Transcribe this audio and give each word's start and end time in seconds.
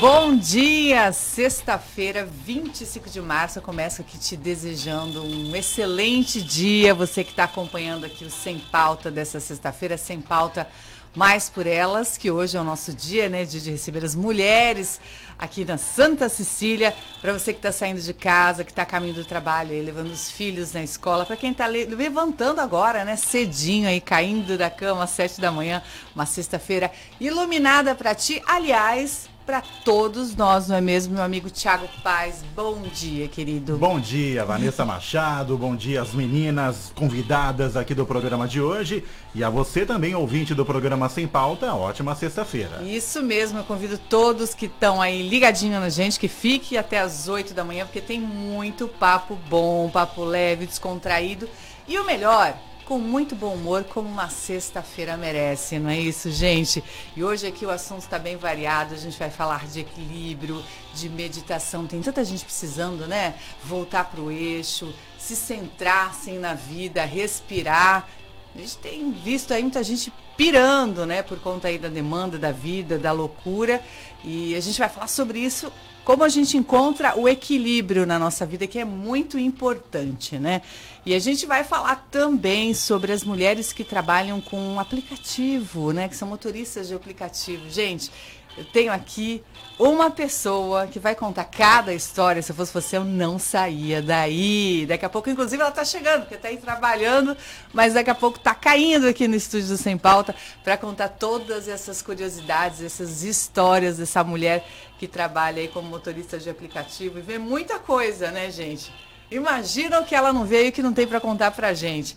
Bom 0.00 0.36
dia! 0.36 1.12
Sexta-feira, 1.12 2.26
25 2.26 3.08
de 3.08 3.20
março. 3.20 3.58
Eu 3.58 3.62
começo 3.62 4.02
aqui 4.02 4.18
te 4.18 4.36
desejando 4.36 5.22
um 5.22 5.54
excelente 5.54 6.42
dia. 6.42 6.92
Você 6.94 7.22
que 7.22 7.30
está 7.30 7.44
acompanhando 7.44 8.04
aqui 8.04 8.24
o 8.24 8.30
Sem 8.30 8.58
Pauta 8.58 9.10
dessa 9.10 9.38
sexta-feira, 9.38 9.96
Sem 9.96 10.20
Pauta 10.20 10.68
Mais 11.14 11.48
por 11.48 11.66
Elas, 11.66 12.18
que 12.18 12.30
hoje 12.30 12.56
é 12.56 12.60
o 12.60 12.64
nosso 12.64 12.92
dia, 12.92 13.28
né? 13.28 13.44
Dia 13.44 13.60
de 13.60 13.70
receber 13.70 14.04
as 14.04 14.14
mulheres 14.16 15.00
aqui 15.38 15.64
na 15.64 15.78
Santa 15.78 16.28
Cecília. 16.28 16.92
Para 17.22 17.32
você 17.32 17.52
que 17.52 17.60
está 17.60 17.70
saindo 17.70 18.00
de 18.00 18.12
casa, 18.12 18.64
que 18.64 18.72
está 18.72 18.84
caminho 18.84 19.14
do 19.14 19.24
trabalho, 19.24 19.70
aí, 19.70 19.80
levando 19.80 20.10
os 20.10 20.30
filhos 20.30 20.72
na 20.72 20.82
escola. 20.82 21.24
Para 21.24 21.36
quem 21.36 21.52
está 21.52 21.66
levantando 21.66 22.60
agora, 22.60 23.04
né? 23.04 23.14
Cedinho 23.16 23.88
aí, 23.88 24.00
caindo 24.00 24.58
da 24.58 24.68
cama 24.68 25.04
às 25.04 25.10
sete 25.10 25.40
da 25.40 25.52
manhã. 25.52 25.82
Uma 26.14 26.26
sexta-feira 26.26 26.90
iluminada 27.20 27.94
para 27.94 28.14
ti. 28.14 28.42
Aliás, 28.44 29.32
para 29.46 29.62
todos 29.84 30.34
nós, 30.34 30.68
não 30.68 30.76
é 30.76 30.80
mesmo, 30.80 31.14
meu 31.14 31.22
amigo 31.22 31.50
Tiago 31.50 31.86
Paz? 32.02 32.42
Bom 32.56 32.80
dia, 32.82 33.28
querido. 33.28 33.76
Bom 33.76 34.00
dia, 34.00 34.44
Vanessa 34.44 34.84
Machado. 34.84 35.58
Bom 35.58 35.76
dia, 35.76 36.00
as 36.00 36.14
meninas 36.14 36.90
convidadas 36.94 37.76
aqui 37.76 37.94
do 37.94 38.06
programa 38.06 38.48
de 38.48 38.60
hoje. 38.60 39.04
E 39.34 39.44
a 39.44 39.50
você 39.50 39.84
também, 39.84 40.14
ouvinte 40.14 40.54
do 40.54 40.64
programa 40.64 41.08
Sem 41.10 41.26
Pauta, 41.26 41.74
ótima 41.74 42.14
sexta-feira. 42.14 42.82
Isso 42.82 43.22
mesmo, 43.22 43.58
eu 43.58 43.64
convido 43.64 43.98
todos 43.98 44.54
que 44.54 44.66
estão 44.66 45.02
aí 45.02 45.28
ligadinho 45.28 45.78
na 45.78 45.90
gente, 45.90 46.18
que 46.18 46.28
fique 46.28 46.78
até 46.78 47.00
as 47.00 47.28
8 47.28 47.52
da 47.52 47.64
manhã, 47.64 47.84
porque 47.84 48.00
tem 48.00 48.20
muito 48.20 48.88
papo 48.88 49.38
bom, 49.50 49.90
papo 49.90 50.24
leve, 50.24 50.64
descontraído. 50.64 51.48
E 51.86 51.98
o 51.98 52.04
melhor, 52.04 52.56
com 52.84 52.98
muito 52.98 53.34
bom 53.34 53.54
humor, 53.54 53.84
como 53.84 54.08
uma 54.08 54.28
sexta-feira 54.28 55.16
merece, 55.16 55.78
não 55.78 55.88
é 55.88 55.98
isso, 55.98 56.30
gente? 56.30 56.84
E 57.16 57.24
hoje 57.24 57.46
aqui 57.46 57.64
o 57.64 57.70
assunto 57.70 58.02
está 58.02 58.18
bem 58.18 58.36
variado, 58.36 58.94
a 58.94 58.98
gente 58.98 59.18
vai 59.18 59.30
falar 59.30 59.66
de 59.66 59.80
equilíbrio, 59.80 60.62
de 60.94 61.08
meditação, 61.08 61.86
tem 61.86 62.02
tanta 62.02 62.24
gente 62.24 62.44
precisando, 62.44 63.06
né? 63.06 63.34
Voltar 63.64 64.04
para 64.04 64.20
o 64.20 64.30
eixo, 64.30 64.92
se 65.18 65.34
centrar 65.34 66.10
assim 66.10 66.38
na 66.38 66.52
vida, 66.52 67.04
respirar. 67.04 68.06
A 68.54 68.58
gente 68.58 68.76
tem 68.78 69.10
visto 69.10 69.54
aí 69.54 69.62
muita 69.62 69.82
gente 69.82 70.12
pirando, 70.36 71.06
né, 71.06 71.22
por 71.22 71.38
conta 71.38 71.68
aí 71.68 71.78
da 71.78 71.88
demanda 71.88 72.38
da 72.38 72.50
vida, 72.50 72.98
da 72.98 73.12
loucura, 73.12 73.80
e 74.22 74.54
a 74.56 74.60
gente 74.60 74.78
vai 74.78 74.88
falar 74.88 75.06
sobre 75.06 75.38
isso 75.38 75.72
como 76.04 76.22
a 76.22 76.28
gente 76.28 76.56
encontra 76.56 77.18
o 77.18 77.28
equilíbrio 77.28 78.04
na 78.04 78.18
nossa 78.18 78.44
vida, 78.44 78.66
que 78.66 78.78
é 78.78 78.84
muito 78.84 79.38
importante, 79.38 80.38
né? 80.38 80.60
E 81.06 81.14
a 81.14 81.18
gente 81.18 81.46
vai 81.46 81.64
falar 81.64 82.06
também 82.10 82.74
sobre 82.74 83.12
as 83.12 83.24
mulheres 83.24 83.72
que 83.72 83.84
trabalham 83.84 84.40
com 84.40 84.58
um 84.58 84.80
aplicativo, 84.80 85.92
né? 85.92 86.08
Que 86.08 86.16
são 86.16 86.28
motoristas 86.28 86.88
de 86.88 86.94
aplicativo. 86.94 87.68
Gente, 87.70 88.10
eu 88.56 88.64
tenho 88.64 88.92
aqui 88.92 89.42
uma 89.78 90.10
pessoa 90.10 90.86
que 90.86 91.00
vai 91.00 91.14
contar 91.14 91.44
cada 91.44 91.92
história. 91.92 92.40
Se 92.40 92.52
eu 92.52 92.56
fosse 92.56 92.72
você, 92.72 92.96
eu 92.96 93.04
não 93.04 93.38
saía 93.38 94.00
daí. 94.00 94.86
Daqui 94.86 95.04
a 95.04 95.08
pouco, 95.08 95.28
inclusive, 95.28 95.60
ela 95.60 95.70
está 95.70 95.84
chegando, 95.84 96.20
porque 96.20 96.36
está 96.36 96.48
aí 96.48 96.56
trabalhando, 96.56 97.36
mas 97.72 97.94
daqui 97.94 98.10
a 98.10 98.14
pouco 98.14 98.38
está 98.38 98.54
caindo 98.54 99.08
aqui 99.08 99.26
no 99.26 99.34
estúdio 99.34 99.68
do 99.68 99.76
Sem 99.76 99.98
Pauta 99.98 100.34
para 100.62 100.76
contar 100.76 101.08
todas 101.08 101.66
essas 101.66 102.00
curiosidades, 102.00 102.80
essas 102.80 103.24
histórias 103.24 103.98
dessa 103.98 104.22
mulher 104.22 104.64
que 104.98 105.08
trabalha 105.08 105.60
aí 105.60 105.68
como 105.68 105.88
motorista 105.88 106.38
de 106.38 106.48
aplicativo 106.48 107.18
e 107.18 107.22
vê 107.22 107.38
muita 107.38 107.80
coisa, 107.80 108.30
né, 108.30 108.50
gente? 108.50 108.92
Imagina 109.30 110.00
o 110.00 110.04
que 110.04 110.14
ela 110.14 110.32
não 110.32 110.44
veio 110.44 110.68
e 110.68 110.72
que 110.72 110.82
não 110.82 110.92
tem 110.92 111.06
para 111.06 111.20
contar 111.20 111.50
para 111.50 111.74
gente. 111.74 112.16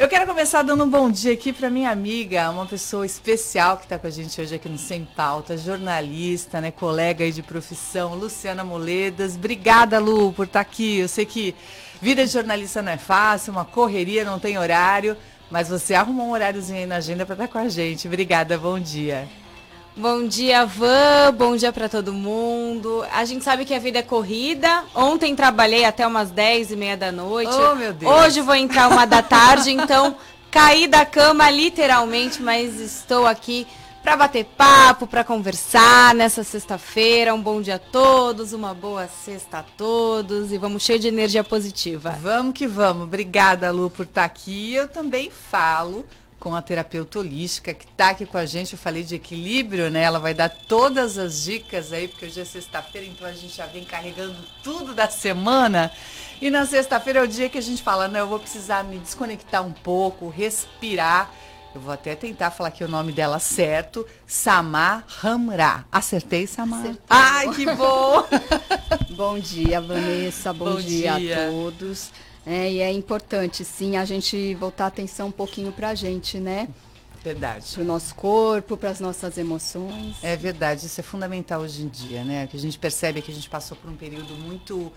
Eu 0.00 0.08
quero 0.08 0.26
começar 0.26 0.62
dando 0.62 0.82
um 0.82 0.88
bom 0.88 1.10
dia 1.10 1.34
aqui 1.34 1.52
para 1.52 1.68
minha 1.68 1.90
amiga, 1.90 2.48
uma 2.48 2.64
pessoa 2.64 3.04
especial 3.04 3.76
que 3.76 3.82
está 3.82 3.98
com 3.98 4.06
a 4.06 4.10
gente 4.10 4.40
hoje 4.40 4.54
aqui 4.54 4.66
no 4.66 4.78
Sem 4.78 5.04
Pauta, 5.04 5.58
jornalista, 5.58 6.58
né, 6.58 6.70
colega 6.70 7.22
aí 7.22 7.30
de 7.30 7.42
profissão, 7.42 8.14
Luciana 8.14 8.64
Moledas. 8.64 9.34
Obrigada, 9.34 9.98
Lu, 9.98 10.32
por 10.32 10.46
estar 10.46 10.64
tá 10.64 10.70
aqui. 10.70 11.00
Eu 11.00 11.06
sei 11.06 11.26
que 11.26 11.54
vida 12.00 12.24
de 12.24 12.32
jornalista 12.32 12.80
não 12.80 12.92
é 12.92 12.96
fácil, 12.96 13.52
uma 13.52 13.66
correria, 13.66 14.24
não 14.24 14.38
tem 14.38 14.56
horário, 14.56 15.18
mas 15.50 15.68
você 15.68 15.92
arrumou 15.92 16.28
um 16.28 16.32
horáriozinho 16.32 16.78
aí 16.78 16.86
na 16.86 16.96
agenda 16.96 17.26
para 17.26 17.34
estar 17.34 17.46
tá 17.48 17.52
com 17.52 17.58
a 17.58 17.68
gente. 17.68 18.08
Obrigada, 18.08 18.56
bom 18.56 18.80
dia. 18.80 19.28
Bom 19.96 20.26
dia, 20.26 20.64
Van. 20.64 21.34
Bom 21.36 21.56
dia 21.56 21.72
para 21.72 21.88
todo 21.88 22.12
mundo. 22.12 23.04
A 23.12 23.24
gente 23.24 23.44
sabe 23.44 23.64
que 23.64 23.74
a 23.74 23.78
vida 23.78 23.98
é 23.98 24.02
corrida. 24.02 24.84
Ontem 24.94 25.34
trabalhei 25.34 25.84
até 25.84 26.06
umas 26.06 26.30
10 26.30 26.70
e 26.70 26.76
meia 26.76 26.96
da 26.96 27.10
noite. 27.10 27.52
Oh, 27.52 27.74
meu 27.74 27.92
Deus. 27.92 28.10
Hoje 28.10 28.40
vou 28.40 28.54
entrar 28.54 28.88
uma 28.88 29.04
da 29.04 29.20
tarde, 29.20 29.72
então 29.72 30.16
caí 30.50 30.86
da 30.86 31.04
cama 31.04 31.50
literalmente, 31.50 32.40
mas 32.40 32.78
estou 32.78 33.26
aqui 33.26 33.66
para 34.00 34.16
bater 34.16 34.44
papo, 34.56 35.06
para 35.06 35.24
conversar 35.24 36.14
nessa 36.14 36.44
sexta-feira. 36.44 37.34
Um 37.34 37.42
bom 37.42 37.60
dia 37.60 37.74
a 37.74 37.78
todos, 37.78 38.52
uma 38.52 38.72
boa 38.72 39.08
sexta 39.08 39.58
a 39.58 39.62
todos 39.62 40.52
e 40.52 40.56
vamos 40.56 40.84
cheio 40.84 41.00
de 41.00 41.08
energia 41.08 41.42
positiva. 41.42 42.16
Vamos 42.22 42.54
que 42.54 42.66
vamos. 42.66 43.02
Obrigada, 43.02 43.72
Lu, 43.72 43.90
por 43.90 44.06
estar 44.06 44.24
aqui. 44.24 44.72
Eu 44.72 44.86
também 44.88 45.30
falo 45.30 46.06
com 46.40 46.56
a 46.56 46.62
terapeuta 46.62 47.18
holística 47.18 47.74
que 47.74 47.84
está 47.84 48.10
aqui 48.10 48.24
com 48.24 48.38
a 48.38 48.46
gente. 48.46 48.72
Eu 48.72 48.78
falei 48.78 49.04
de 49.04 49.14
equilíbrio, 49.14 49.90
né? 49.90 50.02
Ela 50.02 50.18
vai 50.18 50.32
dar 50.32 50.48
todas 50.48 51.18
as 51.18 51.44
dicas 51.44 51.92
aí, 51.92 52.08
porque 52.08 52.24
hoje 52.24 52.40
é 52.40 52.44
sexta-feira, 52.44 53.06
então 53.06 53.28
a 53.28 53.32
gente 53.32 53.54
já 53.54 53.66
vem 53.66 53.84
carregando 53.84 54.34
tudo 54.64 54.94
da 54.94 55.08
semana. 55.08 55.92
E 56.40 56.50
na 56.50 56.64
sexta-feira 56.64 57.20
é 57.20 57.22
o 57.22 57.28
dia 57.28 57.50
que 57.50 57.58
a 57.58 57.62
gente 57.62 57.82
fala, 57.82 58.08
não, 58.08 58.20
eu 58.20 58.26
vou 58.26 58.40
precisar 58.40 58.82
me 58.82 58.98
desconectar 58.98 59.64
um 59.64 59.72
pouco, 59.72 60.30
respirar. 60.30 61.30
Eu 61.74 61.80
vou 61.80 61.92
até 61.92 62.16
tentar 62.16 62.50
falar 62.50 62.70
aqui 62.70 62.82
o 62.82 62.88
nome 62.88 63.12
dela 63.12 63.38
certo. 63.38 64.04
Samar 64.26 65.04
Ramra. 65.06 65.84
Acertei, 65.92 66.46
Samar? 66.46 66.80
Acertei. 66.80 67.06
Ai, 67.08 67.54
que 67.54 67.66
bom! 67.76 68.26
bom 69.14 69.38
dia, 69.38 69.80
Vanessa. 69.80 70.52
Bom, 70.52 70.72
bom 70.72 70.80
dia, 70.80 71.16
dia 71.18 71.46
a 71.46 71.50
todos. 71.50 72.10
É, 72.46 72.70
e 72.70 72.80
é 72.80 72.92
importante, 72.92 73.64
sim, 73.64 73.96
a 73.96 74.04
gente 74.04 74.54
voltar 74.54 74.84
a 74.84 74.88
atenção 74.88 75.28
um 75.28 75.32
pouquinho 75.32 75.72
para 75.72 75.90
a 75.90 75.94
gente, 75.94 76.38
né? 76.38 76.68
Verdade. 77.22 77.66
Para 77.74 77.82
o 77.82 77.84
nosso 77.84 78.14
corpo, 78.14 78.76
para 78.76 78.88
as 78.90 78.98
nossas 78.98 79.36
emoções. 79.36 80.16
É 80.22 80.36
verdade, 80.36 80.86
isso 80.86 81.00
é 81.00 81.02
fundamental 81.02 81.60
hoje 81.60 81.82
em 81.82 81.88
dia, 81.88 82.24
né? 82.24 82.46
Que 82.46 82.56
a 82.56 82.60
gente 82.60 82.78
percebe 82.78 83.20
que 83.20 83.30
a 83.30 83.34
gente 83.34 83.48
passou 83.48 83.76
por 83.76 83.90
um 83.90 83.96
período 83.96 84.34
muito 84.34 84.90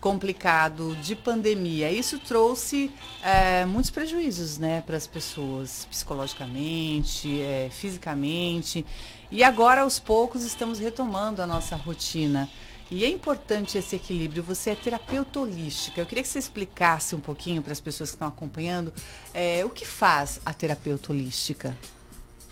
complicado 0.00 0.96
de 0.96 1.14
pandemia. 1.14 1.90
Isso 1.90 2.18
trouxe 2.18 2.90
é, 3.22 3.64
muitos 3.66 3.90
prejuízos, 3.90 4.56
né, 4.56 4.82
para 4.86 4.96
as 4.96 5.06
pessoas, 5.06 5.86
psicologicamente, 5.90 7.40
é, 7.40 7.68
fisicamente. 7.70 8.84
E 9.30 9.44
agora, 9.44 9.82
aos 9.82 9.98
poucos, 9.98 10.42
estamos 10.42 10.78
retomando 10.78 11.42
a 11.42 11.46
nossa 11.46 11.76
rotina. 11.76 12.48
E 12.90 13.04
é 13.04 13.08
importante 13.08 13.78
esse 13.78 13.94
equilíbrio. 13.94 14.42
Você 14.42 14.70
é 14.70 14.74
terapeuta 14.74 15.38
holística. 15.38 16.00
Eu 16.00 16.06
queria 16.06 16.22
que 16.22 16.28
você 16.28 16.40
explicasse 16.40 17.14
um 17.14 17.20
pouquinho 17.20 17.62
para 17.62 17.72
as 17.72 17.80
pessoas 17.80 18.10
que 18.10 18.16
estão 18.16 18.26
acompanhando 18.26 18.92
é, 19.32 19.64
o 19.64 19.70
que 19.70 19.86
faz 19.86 20.40
a 20.44 20.52
terapeuta 20.52 21.12
holística. 21.12 21.76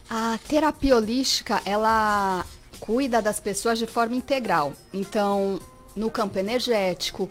A 0.09 0.39
terapia 0.47 0.97
holística, 0.97 1.61
ela 1.65 2.47
cuida 2.79 3.21
das 3.21 3.41
pessoas 3.41 3.79
de 3.79 3.87
forma 3.87 4.15
integral. 4.15 4.73
Então, 4.95 5.61
no 5.97 6.11
campo 6.11 6.39
energético, 6.39 7.29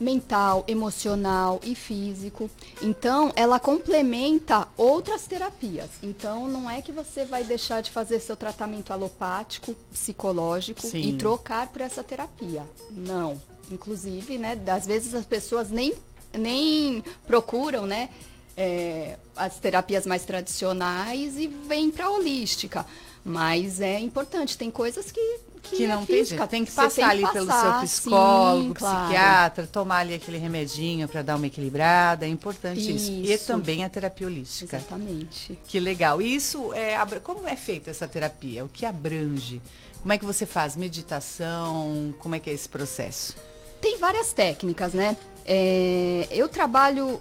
mental, 0.00 0.64
emocional 0.66 1.60
e 1.62 1.74
físico. 1.74 2.50
Então, 2.80 3.30
ela 3.36 3.60
complementa 3.60 4.66
outras 4.76 5.26
terapias. 5.26 5.90
Então, 6.02 6.48
não 6.48 6.68
é 6.68 6.80
que 6.80 6.90
você 6.90 7.26
vai 7.26 7.44
deixar 7.44 7.82
de 7.82 7.90
fazer 7.90 8.18
seu 8.18 8.34
tratamento 8.34 8.92
alopático, 8.92 9.76
psicológico 9.92 10.86
Sim. 10.86 11.02
e 11.02 11.12
trocar 11.12 11.68
por 11.68 11.82
essa 11.82 12.02
terapia. 12.02 12.64
Não. 12.90 13.40
Inclusive, 13.70 14.38
né, 14.38 14.58
às 14.66 14.86
vezes 14.86 15.14
as 15.14 15.26
pessoas 15.26 15.70
nem, 15.70 15.94
nem 16.32 17.04
procuram, 17.26 17.84
né, 17.84 18.08
é, 18.56 19.16
as 19.36 19.58
terapias 19.58 20.06
mais 20.06 20.24
tradicionais 20.24 21.36
e 21.36 21.46
vêm 21.46 21.90
para 21.90 22.06
a 22.06 22.10
holística. 22.10 22.86
Mas 23.22 23.80
é 23.80 24.00
importante, 24.00 24.56
tem 24.56 24.70
coisas 24.70 25.12
que 25.12 25.40
que, 25.62 25.76
que 25.76 25.86
não 25.86 26.02
é 26.02 26.06
tem 26.06 26.24
jeito. 26.24 26.46
Tem 26.46 26.64
que 26.64 26.72
passar 26.72 26.94
tem 26.94 27.04
ali 27.04 27.32
pelo 27.32 27.50
seu 27.50 27.72
psicólogo, 27.80 28.68
sim, 28.68 28.72
psiquiatra, 28.74 29.54
claro. 29.54 29.70
tomar 29.70 29.98
ali 29.98 30.14
aquele 30.14 30.38
remedinho 30.38 31.08
para 31.08 31.22
dar 31.22 31.36
uma 31.36 31.46
equilibrada. 31.46 32.26
É 32.26 32.28
importante 32.28 32.80
isso. 32.80 33.10
isso. 33.10 33.32
E 33.32 33.38
também 33.38 33.84
a 33.84 33.88
terapia 33.88 34.26
holística. 34.26 34.76
Exatamente. 34.76 35.58
Que 35.66 35.78
legal. 35.78 36.20
E 36.20 36.34
isso 36.34 36.72
é. 36.72 36.96
Como 37.22 37.46
é 37.46 37.56
feita 37.56 37.90
essa 37.90 38.08
terapia? 38.08 38.64
O 38.64 38.68
que 38.68 38.84
abrange? 38.84 39.60
Como 40.00 40.12
é 40.12 40.18
que 40.18 40.24
você 40.24 40.46
faz? 40.46 40.76
Meditação? 40.76 42.14
Como 42.18 42.34
é 42.34 42.38
que 42.38 42.48
é 42.50 42.52
esse 42.52 42.68
processo? 42.68 43.36
Tem 43.80 43.98
várias 43.98 44.32
técnicas, 44.32 44.92
né? 44.92 45.16
É, 45.44 46.26
eu 46.30 46.48
trabalho. 46.48 47.20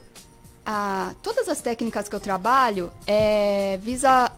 A, 0.65 1.15
todas 1.23 1.49
as 1.49 1.61
técnicas 1.61 2.07
que 2.07 2.15
eu 2.15 2.19
trabalho 2.19 2.91
é, 3.07 3.79
visa 3.81 4.31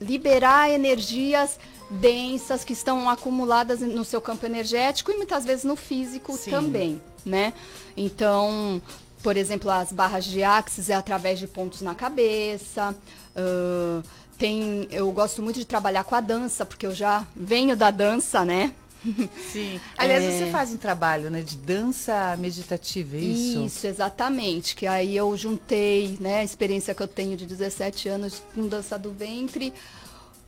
liberar 0.00 0.70
energias 0.70 1.58
densas 1.90 2.64
que 2.64 2.72
estão 2.72 3.08
acumuladas 3.10 3.80
no 3.80 4.04
seu 4.04 4.20
campo 4.20 4.46
energético 4.46 5.10
e 5.10 5.16
muitas 5.16 5.44
vezes 5.44 5.64
no 5.64 5.74
físico 5.74 6.36
Sim. 6.36 6.50
também, 6.50 7.02
né? 7.24 7.52
Então, 7.96 8.80
por 9.22 9.36
exemplo, 9.36 9.70
as 9.70 9.92
barras 9.92 10.24
de 10.24 10.42
axis 10.42 10.88
é 10.88 10.94
através 10.94 11.38
de 11.38 11.46
pontos 11.46 11.82
na 11.82 11.94
cabeça. 11.94 12.94
Uh, 13.34 14.02
tem, 14.38 14.88
eu 14.90 15.10
gosto 15.12 15.42
muito 15.42 15.58
de 15.58 15.66
trabalhar 15.66 16.04
com 16.04 16.14
a 16.14 16.20
dança, 16.20 16.64
porque 16.64 16.86
eu 16.86 16.94
já 16.94 17.26
venho 17.36 17.76
da 17.76 17.90
dança, 17.90 18.44
né? 18.44 18.72
Sim. 19.52 19.80
Aliás, 19.98 20.24
É. 20.24 20.30
você 20.30 20.50
faz 20.50 20.72
um 20.72 20.76
trabalho, 20.76 21.30
né, 21.30 21.42
de 21.42 21.56
dança 21.56 22.36
meditativa, 22.38 23.16
é 23.16 23.20
isso? 23.20 23.64
Isso, 23.64 23.86
exatamente. 23.86 24.74
Que 24.74 24.86
aí 24.86 25.16
eu 25.16 25.36
juntei, 25.36 26.16
né, 26.20 26.38
a 26.40 26.44
experiência 26.44 26.94
que 26.94 27.02
eu 27.02 27.08
tenho 27.08 27.36
de 27.36 27.44
17 27.46 28.08
anos 28.08 28.42
com 28.54 28.66
dança 28.66 28.98
do 28.98 29.10
ventre, 29.12 29.72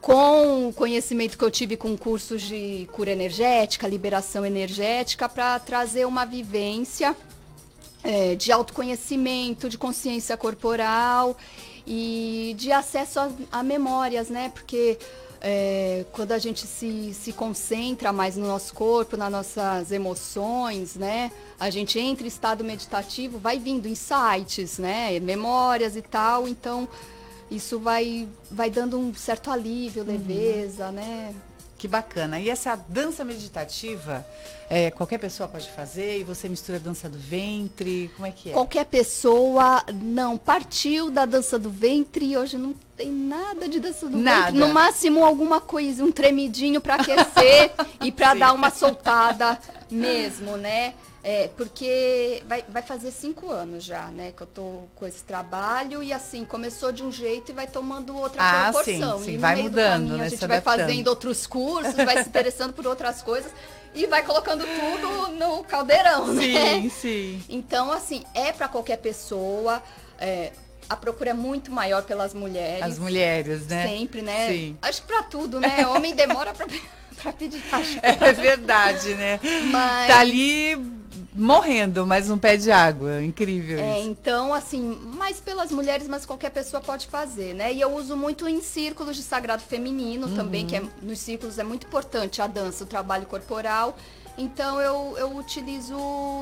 com 0.02 0.68
o 0.68 0.72
conhecimento 0.72 1.38
que 1.38 1.44
eu 1.44 1.50
tive 1.50 1.76
com 1.76 1.96
cursos 1.96 2.42
de 2.42 2.88
cura 2.92 3.12
energética, 3.12 3.86
liberação 3.86 4.44
energética, 4.44 5.28
para 5.28 5.60
trazer 5.60 6.04
uma 6.06 6.24
vivência 6.24 7.16
é, 8.02 8.34
de 8.34 8.50
autoconhecimento, 8.50 9.68
de 9.68 9.78
consciência 9.78 10.36
corporal 10.36 11.36
e 11.86 12.52
de 12.58 12.72
acesso 12.72 13.20
a, 13.20 13.30
a 13.52 13.62
memórias, 13.62 14.28
né? 14.28 14.50
Porque 14.52 14.98
é, 15.40 16.04
quando 16.10 16.32
a 16.32 16.38
gente 16.38 16.66
se, 16.66 17.14
se 17.14 17.32
concentra 17.32 18.12
mais 18.12 18.36
no 18.36 18.48
nosso 18.48 18.74
corpo, 18.74 19.16
nas 19.16 19.30
nossas 19.30 19.92
emoções, 19.92 20.96
né? 20.96 21.30
A 21.60 21.70
gente 21.70 22.00
entra 22.00 22.24
em 22.24 22.28
estado 22.28 22.64
meditativo, 22.64 23.38
vai 23.38 23.56
vindo 23.56 23.86
insights, 23.86 24.78
né? 24.78 25.20
Memórias 25.20 25.94
e 25.94 26.02
tal. 26.02 26.48
Então, 26.48 26.88
isso 27.56 27.78
vai, 27.78 28.28
vai 28.50 28.70
dando 28.70 28.98
um 28.98 29.14
certo 29.14 29.50
alívio, 29.50 30.04
leveza, 30.04 30.90
né? 30.90 31.34
Que 31.76 31.88
bacana. 31.88 32.38
E 32.38 32.48
essa 32.48 32.76
dança 32.88 33.24
meditativa, 33.24 34.24
é, 34.70 34.90
qualquer 34.90 35.18
pessoa 35.18 35.48
pode 35.48 35.68
fazer? 35.70 36.20
E 36.20 36.22
você 36.24 36.48
mistura 36.48 36.78
a 36.78 36.80
dança 36.80 37.08
do 37.08 37.18
ventre? 37.18 38.10
Como 38.14 38.24
é 38.26 38.30
que 38.30 38.50
é? 38.50 38.52
Qualquer 38.52 38.84
pessoa 38.84 39.82
não 39.92 40.38
partiu 40.38 41.10
da 41.10 41.26
dança 41.26 41.58
do 41.58 41.68
ventre 41.68 42.24
e 42.24 42.36
hoje 42.36 42.56
não 42.56 42.72
tem 42.96 43.10
nada 43.10 43.68
de 43.68 43.80
dança 43.80 44.08
do 44.08 44.16
Nada. 44.16 44.52
ventre. 44.52 44.60
No 44.60 44.72
máximo 44.72 45.24
alguma 45.24 45.60
coisa, 45.60 46.04
um 46.04 46.12
tremidinho 46.12 46.80
para 46.80 46.94
aquecer 47.02 47.72
e 48.00 48.12
para 48.12 48.34
dar 48.34 48.52
uma 48.52 48.70
soltada 48.70 49.58
mesmo, 49.90 50.56
né? 50.56 50.94
É, 51.24 51.48
porque 51.56 52.42
vai, 52.48 52.64
vai 52.68 52.82
fazer 52.82 53.12
cinco 53.12 53.48
anos 53.48 53.84
já, 53.84 54.06
né? 54.08 54.32
Que 54.36 54.42
eu 54.42 54.46
tô 54.46 54.82
com 54.96 55.06
esse 55.06 55.22
trabalho 55.22 56.02
e 56.02 56.12
assim, 56.12 56.44
começou 56.44 56.90
de 56.90 57.02
um 57.04 57.12
jeito 57.12 57.52
e 57.52 57.54
vai 57.54 57.66
tomando 57.68 58.16
outra 58.16 58.42
Ah, 58.42 58.70
proporção. 58.72 59.18
sim, 59.18 59.24
sim, 59.26 59.32
e 59.34 59.36
vai 59.36 59.62
mudando, 59.62 59.92
caminho 59.92 60.16
né? 60.16 60.24
A 60.24 60.28
gente 60.28 60.40
vai 60.46 60.56
adaptando. 60.58 60.80
fazendo 60.86 61.06
outros 61.08 61.46
cursos, 61.46 61.94
vai 61.94 62.22
se 62.24 62.28
interessando 62.28 62.72
por 62.72 62.86
outras 62.88 63.22
coisas 63.22 63.52
e 63.94 64.04
vai 64.06 64.24
colocando 64.24 64.64
tudo 64.66 65.28
no 65.38 65.62
caldeirão, 65.62 66.26
né? 66.34 66.42
Sim, 66.82 66.90
sim. 66.90 67.42
Então, 67.48 67.92
assim, 67.92 68.24
é 68.34 68.50
para 68.52 68.66
qualquer 68.66 68.96
pessoa. 68.98 69.80
é, 70.18 70.50
a 70.88 70.96
procura 70.96 71.30
é 71.30 71.34
muito 71.34 71.70
maior 71.70 72.02
pelas 72.02 72.34
mulheres. 72.34 72.82
As 72.82 72.98
mulheres, 72.98 73.66
né? 73.68 73.86
Sempre, 73.86 74.22
né? 74.22 74.48
Sim. 74.48 74.76
Acho 74.82 75.00
que 75.02 75.06
pra 75.06 75.22
tudo, 75.22 75.60
né? 75.60 75.86
Homem 75.86 76.14
demora 76.14 76.52
pra, 76.52 76.66
pra 77.22 77.32
pedir 77.32 77.62
ajuda. 77.72 78.00
É 78.02 78.32
verdade, 78.32 79.14
né? 79.14 79.38
Mas- 79.70 80.08
Tá 80.08 80.18
ali 80.18 80.76
morrendo, 81.34 82.06
mas 82.06 82.28
não 82.28 82.38
pede 82.38 82.70
água. 82.70 83.22
Incrível 83.22 83.78
É, 83.78 84.00
isso. 84.00 84.08
então, 84.08 84.52
assim, 84.52 84.98
mais 85.16 85.40
pelas 85.40 85.70
mulheres, 85.70 86.06
mas 86.08 86.26
qualquer 86.26 86.50
pessoa 86.50 86.80
pode 86.80 87.06
fazer, 87.06 87.54
né? 87.54 87.72
E 87.72 87.80
eu 87.80 87.94
uso 87.94 88.16
muito 88.16 88.48
em 88.48 88.60
círculos 88.60 89.16
de 89.16 89.22
sagrado 89.22 89.62
feminino 89.62 90.34
também, 90.34 90.66
que 90.66 90.76
é, 90.76 90.82
nos 91.00 91.18
círculos 91.18 91.58
é 91.58 91.64
muito 91.64 91.86
importante 91.86 92.42
a 92.42 92.46
dança, 92.46 92.84
o 92.84 92.86
trabalho 92.86 93.26
corporal. 93.26 93.96
Então 94.38 94.80
eu, 94.80 95.16
eu 95.18 95.36
utilizo 95.36 95.94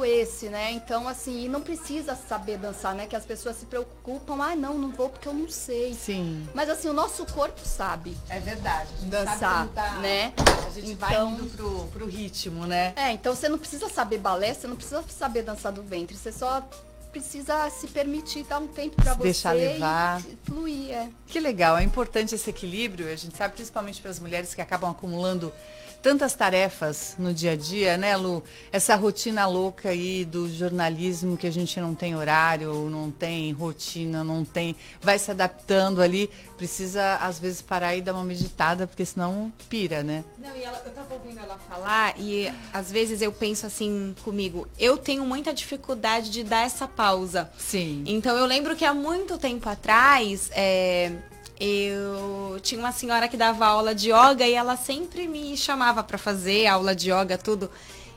esse, 0.05 0.49
né? 0.49 0.71
Então, 0.71 1.09
assim, 1.09 1.49
não 1.49 1.61
precisa 1.61 2.15
saber 2.15 2.57
dançar, 2.57 2.95
né? 2.95 3.07
Que 3.07 3.17
as 3.17 3.25
pessoas 3.25 3.57
se 3.57 3.67
preocupam, 3.67 4.41
ah, 4.41 4.55
não, 4.55 4.75
não 4.79 4.91
vou 4.91 5.09
porque 5.09 5.27
eu 5.29 5.35
não 5.35 5.49
sei. 5.49 5.93
Sim. 5.95 6.49
Mas 6.55 6.69
assim, 6.69 6.89
o 6.89 6.93
nosso 6.93 7.27
corpo 7.27 7.61
sabe. 7.65 8.17
É 8.29 8.39
verdade. 8.39 8.89
A 8.93 8.97
gente 9.01 9.11
Dançar, 9.11 9.67
tá- 9.69 9.95
né? 9.97 10.33
A 10.67 10.71
gente 10.71 10.95
vai 10.95 11.11
Então- 11.13 11.33
indo 11.33 11.47
pro, 11.57 11.87
pro 11.89 12.07
ritmo, 12.07 12.67
né? 12.67 12.93
É, 12.95 13.11
então 13.13 13.35
você 13.35 13.49
não 13.49 13.59
precisa 13.59 13.89
saber 13.89 14.19
balé, 14.19 14.55
você 14.55 14.67
não 14.69 14.77
precisa 14.77 15.03
saber 15.09 15.43
dançar 15.43 15.73
do 15.73 15.83
ventre, 15.83 16.17
você 16.17 16.31
só 16.31 16.63
precisa 17.11 17.69
se 17.71 17.89
permitir 17.89 18.45
dar 18.45 18.61
um 18.61 18.69
tempo 18.69 18.95
pra 18.95 19.13
Se 19.13 19.19
você 19.19 19.23
deixar 19.25 19.53
levar. 19.53 20.23
fluir, 20.45 20.93
é. 20.93 21.09
Que 21.27 21.41
legal, 21.41 21.77
é 21.77 21.83
importante 21.83 22.37
esse 22.37 22.49
equilíbrio, 22.49 23.13
a 23.13 23.17
gente 23.17 23.37
sabe 23.37 23.55
principalmente 23.57 24.01
para 24.01 24.13
as 24.13 24.21
mulheres 24.21 24.55
que 24.55 24.61
acabam 24.61 24.89
acumulando 24.93 25.53
tantas 26.03 26.35
tarefas 26.35 27.15
no 27.19 27.33
dia 27.33 27.53
a 27.53 27.57
dia, 27.57 27.97
né, 27.97 28.17
Lu? 28.17 28.43
Essa 28.73 28.95
rotina 28.97 29.47
louca 29.47 29.91
aí 29.91 30.25
do 30.25 30.49
jornalismo 30.53 31.37
que 31.37 31.47
a 31.47 31.51
gente 31.51 31.79
não 31.81 31.95
tem 31.95 32.17
horário, 32.17 32.89
não 32.91 33.11
tem 33.11 33.53
rotina, 33.53 34.25
não 34.25 34.45
tem, 34.45 34.75
vai 35.01 35.19
se 35.19 35.31
adaptando 35.31 36.01
ali, 36.01 36.31
precisa 36.57 37.17
às 37.17 37.39
vezes 37.39 37.63
parar 37.63 37.97
e 37.97 38.03
dar 38.03 38.15
uma 38.15 38.25
meditada, 38.25 38.87
porque 38.87 39.05
senão 39.05 39.53
pira, 39.69 40.03
né? 40.03 40.25
Não, 40.39 40.57
e 40.57 40.63
ela, 40.63 40.83
eu 40.85 40.93
tava 40.93 41.15
ouvindo 41.15 41.39
ela 41.39 41.59
falar 41.69 42.15
e 42.19 42.53
às 42.73 42.91
vezes 42.91 43.23
eu 43.23 43.33
penso 43.33 43.67
assim 43.67 44.15
comigo, 44.23 44.67
eu 44.79 44.97
tenho 44.97 45.25
muita 45.25 45.53
dificuldade 45.53 46.31
de 46.31 46.43
dar 46.45 46.65
essa 46.65 46.87
pausa. 46.89 47.51
Sim. 47.59 48.05
Então 48.07 48.37
eu 48.37 48.47
lembro 48.47 48.75
que 48.77 48.85
há 48.85 48.95
muito 48.95 49.39
tempo 49.39 49.69
atrás 49.69 50.51
é, 50.53 51.13
eu 51.61 52.59
tinha 52.63 52.81
uma 52.81 52.91
senhora 52.91 53.29
que 53.29 53.37
dava 53.37 53.67
aula 53.67 53.95
de 53.95 54.11
yoga 54.11 54.47
e 54.47 54.55
ela 54.55 54.77
sempre 54.77 55.29
me 55.29 55.55
chamava 55.57 56.03
para 56.03 56.17
fazer 56.17 56.67
aula 56.67 56.95
de 56.95 57.11
yoga, 57.11 57.37
tudo. 57.37 57.71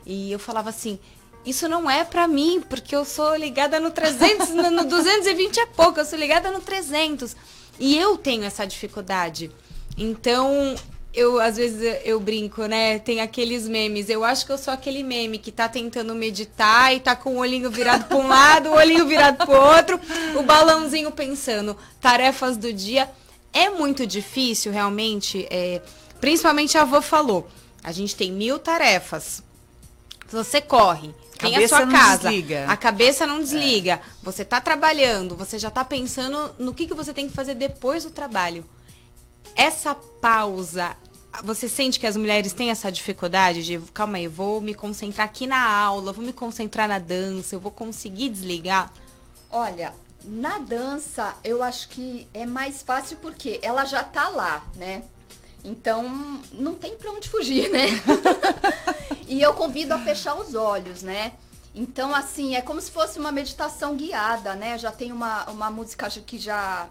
E 0.06 0.32
eu 0.32 0.38
falava 0.38 0.70
assim, 0.70 0.98
isso 1.44 1.68
não 1.68 1.90
é 1.90 2.04
pra 2.04 2.26
mim, 2.26 2.62
porque 2.66 2.96
eu 2.96 3.04
sou 3.04 3.36
ligada 3.36 3.78
no 3.78 3.90
300, 3.90 4.48
no, 4.54 4.70
no 4.70 4.84
220 4.84 5.60
é 5.60 5.66
pouco, 5.66 6.00
eu 6.00 6.04
sou 6.06 6.18
ligada 6.18 6.50
no 6.50 6.60
300. 6.60 7.36
E 7.78 7.98
eu 7.98 8.16
tenho 8.16 8.44
essa 8.44 8.64
dificuldade. 8.64 9.50
Então, 9.98 10.74
eu 11.12 11.38
às 11.38 11.56
vezes 11.56 12.00
eu 12.04 12.18
brinco, 12.18 12.64
né? 12.66 12.98
Tem 12.98 13.20
aqueles 13.20 13.68
memes. 13.68 14.08
Eu 14.08 14.24
acho 14.24 14.46
que 14.46 14.52
eu 14.52 14.58
sou 14.58 14.72
aquele 14.72 15.02
meme 15.02 15.38
que 15.38 15.52
tá 15.52 15.68
tentando 15.68 16.14
meditar 16.14 16.94
e 16.94 17.00
tá 17.00 17.14
com 17.14 17.34
o 17.34 17.38
olhinho 17.38 17.70
virado 17.70 18.04
para 18.06 18.16
um 18.16 18.26
lado, 18.26 18.70
o 18.70 18.74
olhinho 18.74 19.06
virado 19.06 19.44
pro 19.44 19.54
outro, 19.54 20.00
o 20.36 20.42
balãozinho 20.42 21.10
pensando 21.10 21.76
tarefas 22.00 22.56
do 22.56 22.72
dia. 22.72 23.10
É 23.54 23.70
muito 23.70 24.06
difícil, 24.06 24.72
realmente. 24.72 25.46
é, 25.48 25.80
principalmente 26.20 26.76
a 26.76 26.82
avó 26.82 27.00
falou. 27.00 27.48
A 27.82 27.92
gente 27.92 28.16
tem 28.16 28.32
mil 28.32 28.58
tarefas. 28.58 29.42
Você 30.30 30.60
corre, 30.60 31.14
tem 31.38 31.54
a 31.56 31.68
sua 31.68 31.86
casa, 31.86 32.30
desliga. 32.30 32.64
a 32.66 32.76
cabeça 32.76 33.26
não 33.26 33.38
desliga. 33.40 34.00
Você 34.22 34.44
tá 34.44 34.60
trabalhando, 34.60 35.36
você 35.36 35.58
já 35.58 35.70
tá 35.70 35.84
pensando 35.84 36.54
no 36.58 36.74
que, 36.74 36.86
que 36.86 36.94
você 36.94 37.12
tem 37.12 37.28
que 37.28 37.34
fazer 37.34 37.54
depois 37.54 38.04
do 38.04 38.10
trabalho. 38.10 38.64
Essa 39.54 39.94
pausa, 39.94 40.96
você 41.44 41.68
sente 41.68 42.00
que 42.00 42.06
as 42.06 42.16
mulheres 42.16 42.52
têm 42.52 42.70
essa 42.70 42.90
dificuldade 42.90 43.62
de, 43.62 43.78
calma 43.92 44.16
aí, 44.16 44.26
vou 44.26 44.60
me 44.60 44.74
concentrar 44.74 45.26
aqui 45.26 45.46
na 45.46 45.62
aula, 45.62 46.12
vou 46.12 46.24
me 46.24 46.32
concentrar 46.32 46.88
na 46.88 46.98
dança, 46.98 47.54
eu 47.54 47.60
vou 47.60 47.70
conseguir 47.70 48.30
desligar? 48.30 48.92
Olha, 49.50 49.92
na 50.24 50.58
dança 50.58 51.34
eu 51.44 51.62
acho 51.62 51.88
que 51.88 52.26
é 52.32 52.46
mais 52.46 52.82
fácil 52.82 53.16
porque 53.18 53.60
ela 53.62 53.84
já 53.84 54.02
tá 54.02 54.28
lá, 54.28 54.64
né? 54.76 55.04
Então 55.64 56.40
não 56.52 56.74
tem 56.74 56.96
pra 56.96 57.10
onde 57.10 57.28
fugir, 57.28 57.70
né? 57.70 57.86
e 59.28 59.40
eu 59.40 59.54
convido 59.54 59.94
a 59.94 59.98
fechar 59.98 60.34
os 60.34 60.54
olhos, 60.54 61.02
né? 61.02 61.32
Então, 61.74 62.14
assim, 62.14 62.54
é 62.54 62.60
como 62.60 62.80
se 62.80 62.90
fosse 62.90 63.18
uma 63.18 63.32
meditação 63.32 63.96
guiada, 63.96 64.54
né? 64.54 64.78
Já 64.78 64.92
tem 64.92 65.10
uma, 65.10 65.44
uma 65.50 65.70
música 65.70 66.08
que 66.08 66.38
já, 66.38 66.88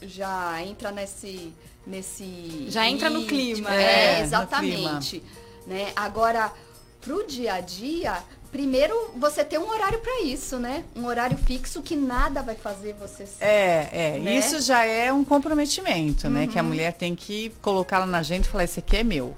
já 0.00 0.62
entra 0.62 0.92
nesse. 0.92 1.52
nesse 1.84 2.66
Já 2.68 2.88
entra 2.88 3.10
no 3.10 3.24
clima, 3.26 3.74
é, 3.74 3.82
É, 3.82 4.18
no 4.18 4.24
exatamente. 4.24 5.22
Né? 5.66 5.92
Agora, 5.96 6.52
pro 7.00 7.26
dia 7.26 7.54
a 7.54 7.60
dia, 7.60 8.22
primeiro 8.52 8.94
você 9.16 9.42
tem 9.42 9.58
um 9.58 9.68
horário 9.68 9.98
para 9.98 10.20
isso, 10.22 10.58
né? 10.58 10.84
Um 10.94 11.06
horário 11.06 11.36
fixo 11.38 11.82
que 11.82 11.96
nada 11.96 12.42
vai 12.42 12.54
fazer 12.54 12.94
você 13.00 13.24
É, 13.40 13.88
é, 13.90 14.18
Né? 14.18 14.36
isso 14.36 14.60
já 14.60 14.84
é 14.84 15.10
um 15.12 15.24
comprometimento, 15.24 16.28
né? 16.28 16.46
Que 16.46 16.58
a 16.58 16.62
mulher 16.62 16.92
tem 16.92 17.16
que 17.16 17.50
colocá-la 17.62 18.06
na 18.06 18.18
agenda 18.18 18.46
e 18.46 18.50
falar, 18.50 18.64
esse 18.64 18.78
aqui 18.78 18.98
é 18.98 19.02
meu. 19.02 19.34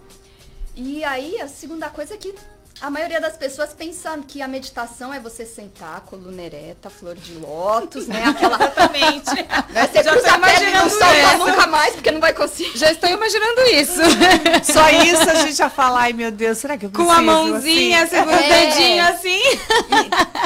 E 0.77 1.05
aí, 1.05 1.41
a 1.41 1.47
segunda 1.47 1.89
coisa 1.89 2.15
é 2.15 2.17
que 2.17 2.35
a 2.81 2.91
maioria 2.91 3.21
das 3.21 3.37
pessoas 3.37 3.73
pensa 3.73 4.19
que 4.27 4.43
a 4.43 4.49
meditação 4.49 5.13
é 5.15 5.19
você 5.21 5.47
sentar, 5.47 6.01
coluna 6.03 6.43
ereta, 6.43 6.91
flor 6.91 7.15
de 7.15 7.33
lótus, 7.35 8.07
né? 8.07 8.23
Aquela. 8.25 8.57
Exatamente. 8.57 9.31
Né? 9.75 9.89
Você 9.89 10.03
Já 10.05 10.13
cruza 10.13 10.29
tô 10.29 10.35
a 10.35 10.39
perna 10.39 10.69
e 10.69 10.73
não 10.73 10.87
imaginando 10.87 10.91
solta 10.91 11.17
essa. 11.17 11.37
nunca 11.39 11.67
mais, 11.67 11.95
porque 11.95 12.11
não 12.13 12.21
vai 12.21 12.33
conseguir. 12.33 12.79
Já 12.79 12.93
estou 12.93 13.11
imaginando 13.11 13.61
isso. 13.73 14.01
Só 14.73 14.89
isso 14.91 15.29
a 15.31 15.35
gente 15.35 15.55
já 15.55 15.69
fala, 15.69 16.01
ai 16.03 16.13
meu 16.13 16.31
Deus, 16.31 16.59
será 16.59 16.77
que 16.79 16.87
eu 16.87 16.91
Com 16.91 17.05
preciso? 17.07 17.19
a 17.19 17.23
mãozinha, 17.23 18.03
assim? 18.05 18.11
segura 18.17 18.37
É. 18.37 18.45
o 18.45 18.49
dedinho 18.71 19.05
assim. 19.09 19.41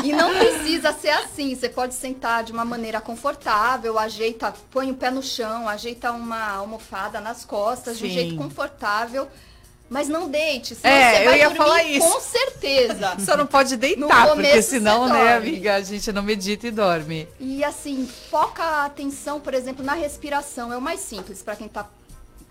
E 0.05 0.13
não 0.13 0.31
precisa 0.35 0.93
ser 0.95 1.11
assim. 1.11 1.55
Você 1.55 1.69
pode 1.69 1.95
sentar 1.95 2.43
de 2.45 2.53
uma 2.53 2.65
maneira 2.65 3.01
confortável, 3.01 3.99
ajeita, 3.99 4.55
põe 4.71 4.91
o 4.91 4.95
pé 4.95 5.11
no 5.11 5.23
chão, 5.23 5.69
ajeita 5.69 6.11
uma 6.13 6.53
almofada 6.53 7.21
nas 7.21 7.45
costas, 7.45 7.99
de 7.99 8.05
um 8.07 8.09
Sim. 8.09 8.15
jeito 8.15 8.37
confortável. 8.37 9.29
Mas 9.90 10.07
não 10.09 10.28
deite, 10.28 10.75
senão 10.75 10.92
É, 10.95 11.14
você 11.16 11.21
eu 11.21 11.25
vai 11.30 11.38
ia 11.38 11.45
dormir 11.45 11.57
falar 11.59 11.83
isso. 11.85 12.07
com 12.11 12.21
certeza. 12.21 13.16
Só 13.25 13.37
não 13.37 13.47
pode 13.47 13.76
deitar, 13.76 14.28
porque 14.35 14.61
senão, 14.62 15.09
né, 15.09 15.35
amiga, 15.37 15.76
a 15.76 15.80
gente 15.80 16.12
não 16.12 16.23
medita 16.23 16.66
e 16.66 16.71
dorme. 16.71 17.26
E 17.40 17.64
assim, 17.64 18.07
foca 18.30 18.62
a 18.62 18.85
atenção, 18.85 19.40
por 19.40 19.54
exemplo, 19.54 19.85
na 19.85 19.95
respiração. 19.95 20.73
É 20.73 20.76
o 20.76 20.80
mais 20.83 21.00
simples 21.00 21.42
para 21.42 21.57
quem 21.57 21.68
tá, 21.68 21.87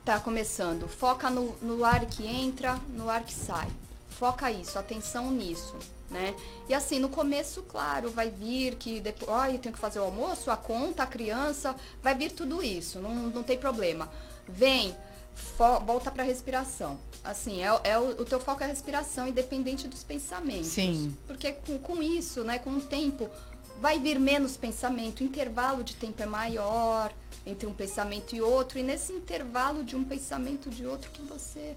tá 0.03 0.19
começando. 0.19 0.87
Foca 0.87 1.29
no, 1.29 1.55
no 1.61 1.85
ar 1.85 2.05
que 2.07 2.25
entra, 2.25 2.79
no 2.89 3.09
ar 3.09 3.21
que 3.23 3.33
sai. 3.33 3.67
foca 4.09 4.49
isso, 4.49 4.79
atenção 4.79 5.29
nisso, 5.29 5.75
né? 6.09 6.33
E 6.67 6.73
assim, 6.73 6.97
no 6.97 7.07
começo, 7.07 7.61
claro, 7.63 8.09
vai 8.09 8.31
vir 8.31 8.73
que 8.75 8.99
depois, 8.99 9.29
ai, 9.31 9.53
eu 9.53 9.59
tenho 9.59 9.75
que 9.75 9.79
fazer 9.79 9.99
o 9.99 10.03
almoço, 10.05 10.49
a 10.49 10.57
conta, 10.57 11.03
a 11.03 11.05
criança, 11.05 11.75
vai 12.01 12.15
vir 12.15 12.31
tudo 12.31 12.63
isso, 12.63 12.97
não, 12.99 13.13
não 13.13 13.43
tem 13.43 13.59
problema. 13.59 14.09
Vem, 14.49 14.95
volta 15.57 16.11
para 16.11 16.23
a 16.23 16.25
respiração. 16.25 16.99
Assim, 17.23 17.61
é, 17.61 17.79
é 17.83 17.99
o, 17.99 18.21
o, 18.21 18.25
teu 18.25 18.39
foco 18.39 18.61
é 18.63 18.65
a 18.65 18.69
respiração, 18.69 19.27
independente 19.27 19.87
dos 19.87 20.03
pensamentos. 20.03 20.67
Sim. 20.67 21.15
Porque 21.25 21.51
com, 21.51 21.77
com 21.79 22.01
isso, 22.01 22.43
né, 22.43 22.59
com 22.59 22.71
o 22.71 22.81
tempo, 22.81 23.29
vai 23.79 23.99
vir 23.99 24.19
menos 24.19 24.57
pensamento, 24.57 25.21
o 25.21 25.23
intervalo 25.23 25.83
de 25.83 25.95
tempo 25.95 26.21
é 26.21 26.25
maior 26.25 27.11
entre 27.45 27.67
um 27.67 27.73
pensamento 27.73 28.35
e 28.35 28.41
outro, 28.41 28.77
e 28.77 28.83
nesse 28.83 29.13
intervalo 29.13 29.83
de 29.83 29.95
um 29.95 30.03
pensamento 30.03 30.69
de 30.69 30.85
outro 30.85 31.09
que 31.11 31.21
você 31.21 31.75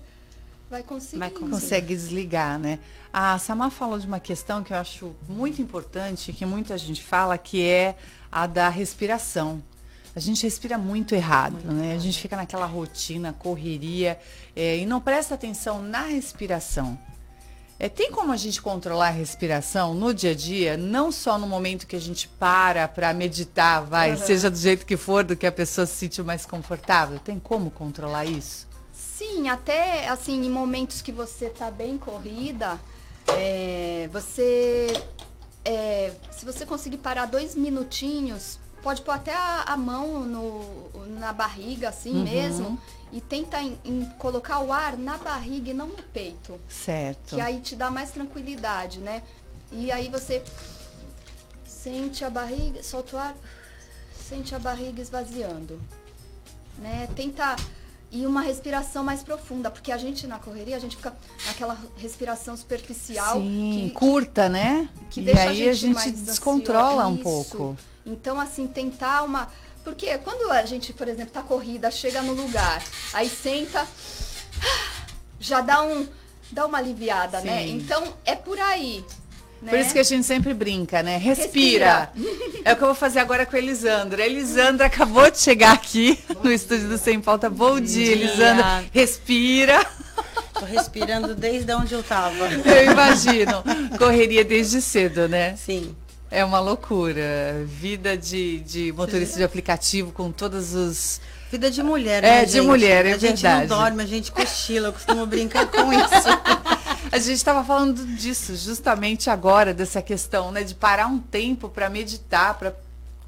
vai 0.68 0.82
conseguir. 0.82 1.18
Vai 1.18 1.30
consegue 1.30 1.94
desligar, 1.94 2.58
né? 2.58 2.78
A 3.12 3.38
Samar 3.38 3.70
falou 3.70 3.98
de 3.98 4.06
uma 4.06 4.20
questão 4.20 4.62
que 4.62 4.72
eu 4.72 4.76
acho 4.76 5.14
muito 5.28 5.60
importante, 5.60 6.32
que 6.32 6.46
muita 6.46 6.78
gente 6.78 7.02
fala, 7.02 7.36
que 7.36 7.62
é 7.62 7.96
a 8.30 8.46
da 8.46 8.68
respiração. 8.68 9.62
A 10.14 10.20
gente 10.20 10.42
respira 10.42 10.76
muito 10.76 11.14
errado, 11.14 11.52
muito 11.52 11.66
né? 11.72 11.86
Errado. 11.86 11.96
A 11.96 12.00
gente 12.00 12.20
fica 12.20 12.36
naquela 12.36 12.66
rotina, 12.66 13.32
correria, 13.32 14.18
é, 14.56 14.78
e 14.78 14.86
não 14.86 15.00
presta 15.00 15.34
atenção 15.34 15.82
na 15.82 16.02
respiração. 16.02 16.98
É, 17.78 17.88
tem 17.88 18.12
como 18.12 18.30
a 18.30 18.36
gente 18.36 18.60
controlar 18.60 19.06
a 19.06 19.10
respiração 19.10 19.94
no 19.94 20.12
dia 20.12 20.32
a 20.32 20.34
dia, 20.34 20.76
não 20.76 21.10
só 21.10 21.38
no 21.38 21.46
momento 21.46 21.86
que 21.86 21.96
a 21.96 22.00
gente 22.00 22.28
para 22.28 22.86
para 22.86 23.14
meditar, 23.14 23.82
vai, 23.82 24.10
uhum. 24.10 24.18
seja 24.18 24.50
do 24.50 24.56
jeito 24.58 24.84
que 24.84 24.98
for, 24.98 25.24
do 25.24 25.34
que 25.34 25.46
a 25.46 25.52
pessoa 25.52 25.86
se 25.86 25.94
sente 25.94 26.22
mais 26.22 26.44
confortável? 26.44 27.18
Tem 27.18 27.38
como 27.38 27.70
controlar 27.70 28.26
isso? 28.26 28.68
Sim, 28.92 29.48
até 29.48 30.08
assim, 30.08 30.44
em 30.44 30.50
momentos 30.50 31.00
que 31.00 31.10
você 31.10 31.48
tá 31.48 31.70
bem 31.70 31.96
corrida, 31.96 32.78
é, 33.28 34.10
você. 34.12 34.92
É, 35.64 36.12
se 36.30 36.44
você 36.44 36.66
conseguir 36.66 36.98
parar 36.98 37.24
dois 37.26 37.54
minutinhos, 37.54 38.58
pode 38.82 39.02
pôr 39.02 39.12
até 39.12 39.34
a, 39.34 39.64
a 39.66 39.76
mão 39.76 40.20
no, 40.20 41.08
na 41.18 41.32
barriga, 41.32 41.88
assim 41.88 42.16
uhum. 42.16 42.24
mesmo 42.24 42.78
e 43.12 43.20
tenta 43.20 43.60
em, 43.60 43.78
em 43.84 44.04
colocar 44.18 44.60
o 44.60 44.72
ar 44.72 44.96
na 44.96 45.16
barriga 45.18 45.70
e 45.70 45.74
não 45.74 45.88
no 45.88 46.02
peito. 46.02 46.60
Certo. 46.68 47.34
Que 47.34 47.40
aí 47.40 47.60
te 47.60 47.74
dá 47.74 47.90
mais 47.90 48.10
tranquilidade, 48.10 49.00
né? 49.00 49.22
E 49.72 49.90
aí 49.90 50.08
você 50.08 50.42
sente 51.64 52.24
a 52.24 52.30
barriga, 52.30 52.82
solta 52.82 53.16
o 53.16 53.18
ar, 53.18 53.36
sente 54.28 54.54
a 54.54 54.58
barriga 54.58 55.00
esvaziando. 55.00 55.80
Né? 56.78 57.08
Tenta 57.16 57.56
e 58.12 58.26
uma 58.26 58.42
respiração 58.42 59.04
mais 59.04 59.22
profunda, 59.22 59.70
porque 59.70 59.92
a 59.92 59.96
gente 59.96 60.26
na 60.26 60.38
correria, 60.38 60.76
a 60.76 60.80
gente 60.80 60.96
fica 60.96 61.14
naquela 61.46 61.78
respiração 61.96 62.56
superficial. 62.56 63.40
Sim, 63.40 63.88
que, 63.88 63.94
curta, 63.94 64.48
né? 64.48 64.88
Que 65.10 65.20
e 65.20 65.30
aí 65.30 65.68
a 65.68 65.72
gente, 65.72 65.98
a 65.98 66.02
gente 66.02 66.16
descontrola 66.16 67.06
um 67.06 67.16
pouco. 67.16 67.76
Então, 68.10 68.40
assim, 68.40 68.66
tentar 68.66 69.22
uma 69.22 69.48
porque 69.84 70.18
quando 70.18 70.50
a 70.52 70.64
gente, 70.64 70.92
por 70.92 71.08
exemplo, 71.08 71.32
tá 71.32 71.42
corrida, 71.42 71.90
chega 71.90 72.20
no 72.22 72.32
lugar, 72.32 72.82
aí 73.12 73.28
senta, 73.28 73.86
já 75.38 75.60
dá 75.60 75.82
um 75.82 76.06
dá 76.50 76.66
uma 76.66 76.78
aliviada, 76.78 77.40
né? 77.40 77.60
Sim. 77.62 77.76
né? 77.76 77.82
Então 77.82 78.14
é 78.24 78.34
por 78.34 78.58
aí. 78.58 79.04
Né? 79.62 79.70
Por 79.70 79.78
isso 79.78 79.92
que 79.92 79.98
a 79.98 80.02
gente 80.02 80.26
sempre 80.26 80.54
brinca, 80.54 81.02
né? 81.02 81.16
Respira. 81.16 82.10
Respira. 82.14 82.40
É 82.62 82.74
o 82.74 82.76
que 82.76 82.82
eu 82.82 82.88
vou 82.88 82.94
fazer 82.94 83.20
agora 83.20 83.46
com 83.46 83.56
a 83.56 83.58
Elisandra. 83.58 84.22
A 84.22 84.26
Elisandra 84.26 84.86
acabou 84.86 85.30
de 85.30 85.38
chegar 85.38 85.72
aqui 85.72 86.18
Bom 86.28 86.34
no 86.34 86.42
dia. 86.42 86.54
estúdio 86.54 86.88
do 86.88 86.98
Sem 86.98 87.18
Pauta. 87.18 87.48
Bom, 87.48 87.70
Bom 87.70 87.80
dia, 87.80 88.04
dia, 88.04 88.12
Elisandra. 88.12 88.84
Respira. 88.92 89.86
Tô 90.52 90.66
respirando 90.66 91.34
desde 91.34 91.72
onde 91.72 91.94
eu 91.94 92.02
tava. 92.02 92.52
Eu 92.52 92.92
imagino. 92.92 93.64
Correria 93.96 94.44
desde 94.44 94.82
cedo, 94.82 95.26
né? 95.26 95.56
Sim. 95.56 95.96
É 96.30 96.44
uma 96.44 96.60
loucura. 96.60 97.64
Vida 97.66 98.16
de, 98.16 98.60
de 98.60 98.92
motorista 98.92 99.36
de 99.36 99.42
aplicativo 99.42 100.12
com 100.12 100.30
todos 100.30 100.74
os. 100.74 101.20
Vida 101.50 101.68
de 101.68 101.82
mulher, 101.82 102.22
é, 102.22 102.26
né? 102.30 102.42
É, 102.42 102.44
de 102.44 102.52
gente? 102.52 102.66
mulher, 102.66 103.04
é 103.04 103.14
a 103.14 103.16
verdade. 103.16 103.46
A 103.46 103.58
gente 103.58 103.68
não 103.68 103.78
dorme, 103.78 104.02
a 104.02 104.06
gente 104.06 104.30
cochila, 104.30 104.88
eu 104.88 104.92
costumo 104.92 105.26
brincar 105.26 105.66
com 105.66 105.92
isso. 105.92 106.28
a 107.10 107.18
gente 107.18 107.32
estava 107.32 107.64
falando 107.64 108.06
disso 108.14 108.54
justamente 108.54 109.28
agora, 109.28 109.74
dessa 109.74 110.00
questão, 110.00 110.52
né? 110.52 110.62
De 110.62 110.76
parar 110.76 111.08
um 111.08 111.18
tempo 111.18 111.68
para 111.68 111.90
meditar, 111.90 112.54
para 112.54 112.72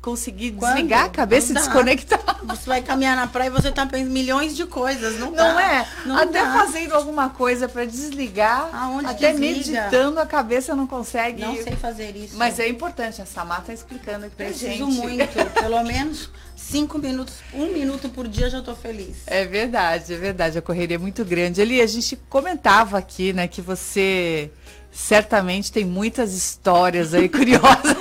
conseguir 0.03 0.51
Quando? 0.53 0.75
desligar 0.75 1.05
a 1.05 1.09
cabeça 1.09 1.53
e 1.53 1.55
desconectar. 1.55 2.21
Você 2.45 2.69
vai 2.69 2.83
caminhar 2.83 3.15
na 3.17 3.29
praia 3.29 3.47
e 3.47 3.51
você 3.51 3.71
tá 3.71 3.87
pensando 3.87 4.11
milhões 4.11 4.57
de 4.57 4.67
coisas, 4.67 5.19
não, 5.19 5.29
não 5.31 5.37
dá. 5.37 5.63
é? 5.63 5.87
Não 6.05 6.17
até 6.17 6.43
dá. 6.43 6.53
fazendo 6.53 6.93
alguma 6.93 7.31
coisa 7.31 7.69
para 7.69 7.85
desligar, 7.85 8.69
Aonde 8.75 9.07
até 9.07 9.31
desliga? 9.33 9.83
meditando 9.83 10.19
a 10.21 10.27
cabeça 10.27 10.75
não 10.75 10.87
consegue. 10.87 11.41
Não 11.41 11.55
sei 11.55 11.77
fazer 11.77 12.17
isso. 12.17 12.37
Mas 12.37 12.59
é 12.59 12.69
importante, 12.69 13.23
a 13.23 13.27
Samar 13.27 13.63
tá 13.63 13.73
explicando 13.73 14.27
aqui 14.27 14.35
pra 14.35 14.47
Preciso 14.47 14.71
gente. 14.73 14.83
muito, 14.83 15.29
pelo 15.55 15.83
menos 15.85 16.29
cinco 16.57 16.99
minutos, 16.99 17.35
um 17.55 17.67
minuto 17.73 18.09
por 18.09 18.27
dia 18.27 18.51
já 18.51 18.61
tô 18.61 18.75
feliz. 18.75 19.19
É 19.27 19.45
verdade, 19.45 20.13
é 20.13 20.19
verdade, 20.19 20.59
a 20.59 20.63
correria 20.63 20.97
é 20.97 20.99
muito 20.99 21.25
grande. 21.25 21.63
Ali 21.63 21.81
a 21.81 21.87
gente 21.87 22.17
comentava 22.29 22.99
aqui, 22.99 23.33
né, 23.33 23.47
que 23.47 23.63
você 23.63 24.51
certamente 24.91 25.73
tem 25.73 25.85
muitas 25.87 26.35
histórias 26.35 27.15
aí 27.15 27.27
curiosas 27.31 27.97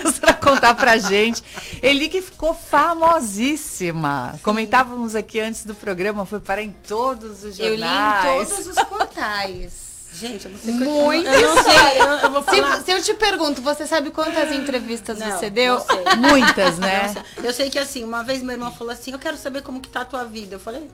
contar 0.54 0.76
pra 0.76 0.98
gente. 0.98 1.44
Eli 1.82 2.10
que 2.10 2.22
ficou 2.22 2.54
famosíssima. 2.54 4.34
Sim. 4.34 4.40
Comentávamos 4.44 5.16
aqui 5.16 5.40
antes 5.40 5.66
do 5.66 5.76
programa, 5.76 6.26
foi 6.26 6.40
para 6.40 6.62
em 6.62 6.72
todos 6.88 7.44
os 7.44 7.58
jornais. 7.58 8.26
Eu 8.26 8.40
li 8.40 8.44
em 8.44 8.46
todos 8.46 8.68
os 8.68 8.84
portais. 8.84 9.92
Gente, 10.14 10.46
eu 10.46 10.52
não 10.52 10.60
sei 10.60 10.74
Muito 10.74 11.30
eu 11.30 11.56
não 11.56 11.64
sei, 11.64 12.02
eu, 12.02 12.06
eu 12.06 12.32
vou 12.32 12.44
falar. 12.44 12.78
Se, 12.78 12.84
se, 12.84 12.92
eu 12.92 13.02
te 13.02 13.14
pergunto, 13.14 13.62
você 13.62 13.88
sabe 13.88 14.12
quantas 14.12 14.52
entrevistas 14.52 15.18
não, 15.18 15.32
você 15.32 15.50
deu? 15.50 15.84
Muitas, 16.18 16.78
né? 16.78 17.14
Eu 17.42 17.54
sei 17.54 17.70
que 17.70 17.80
assim, 17.80 18.04
uma 18.04 18.22
vez 18.22 18.44
meu 18.44 18.52
irmão 18.52 18.72
falou 18.72 18.92
assim, 18.92 19.12
eu 19.14 19.20
quero 19.20 19.38
saber 19.38 19.62
como 19.62 19.80
que 19.80 19.88
tá 19.88 20.02
a 20.02 20.06
tua 20.06 20.26
vida. 20.26 20.56
Eu 20.56 20.60
falei, 20.60 20.90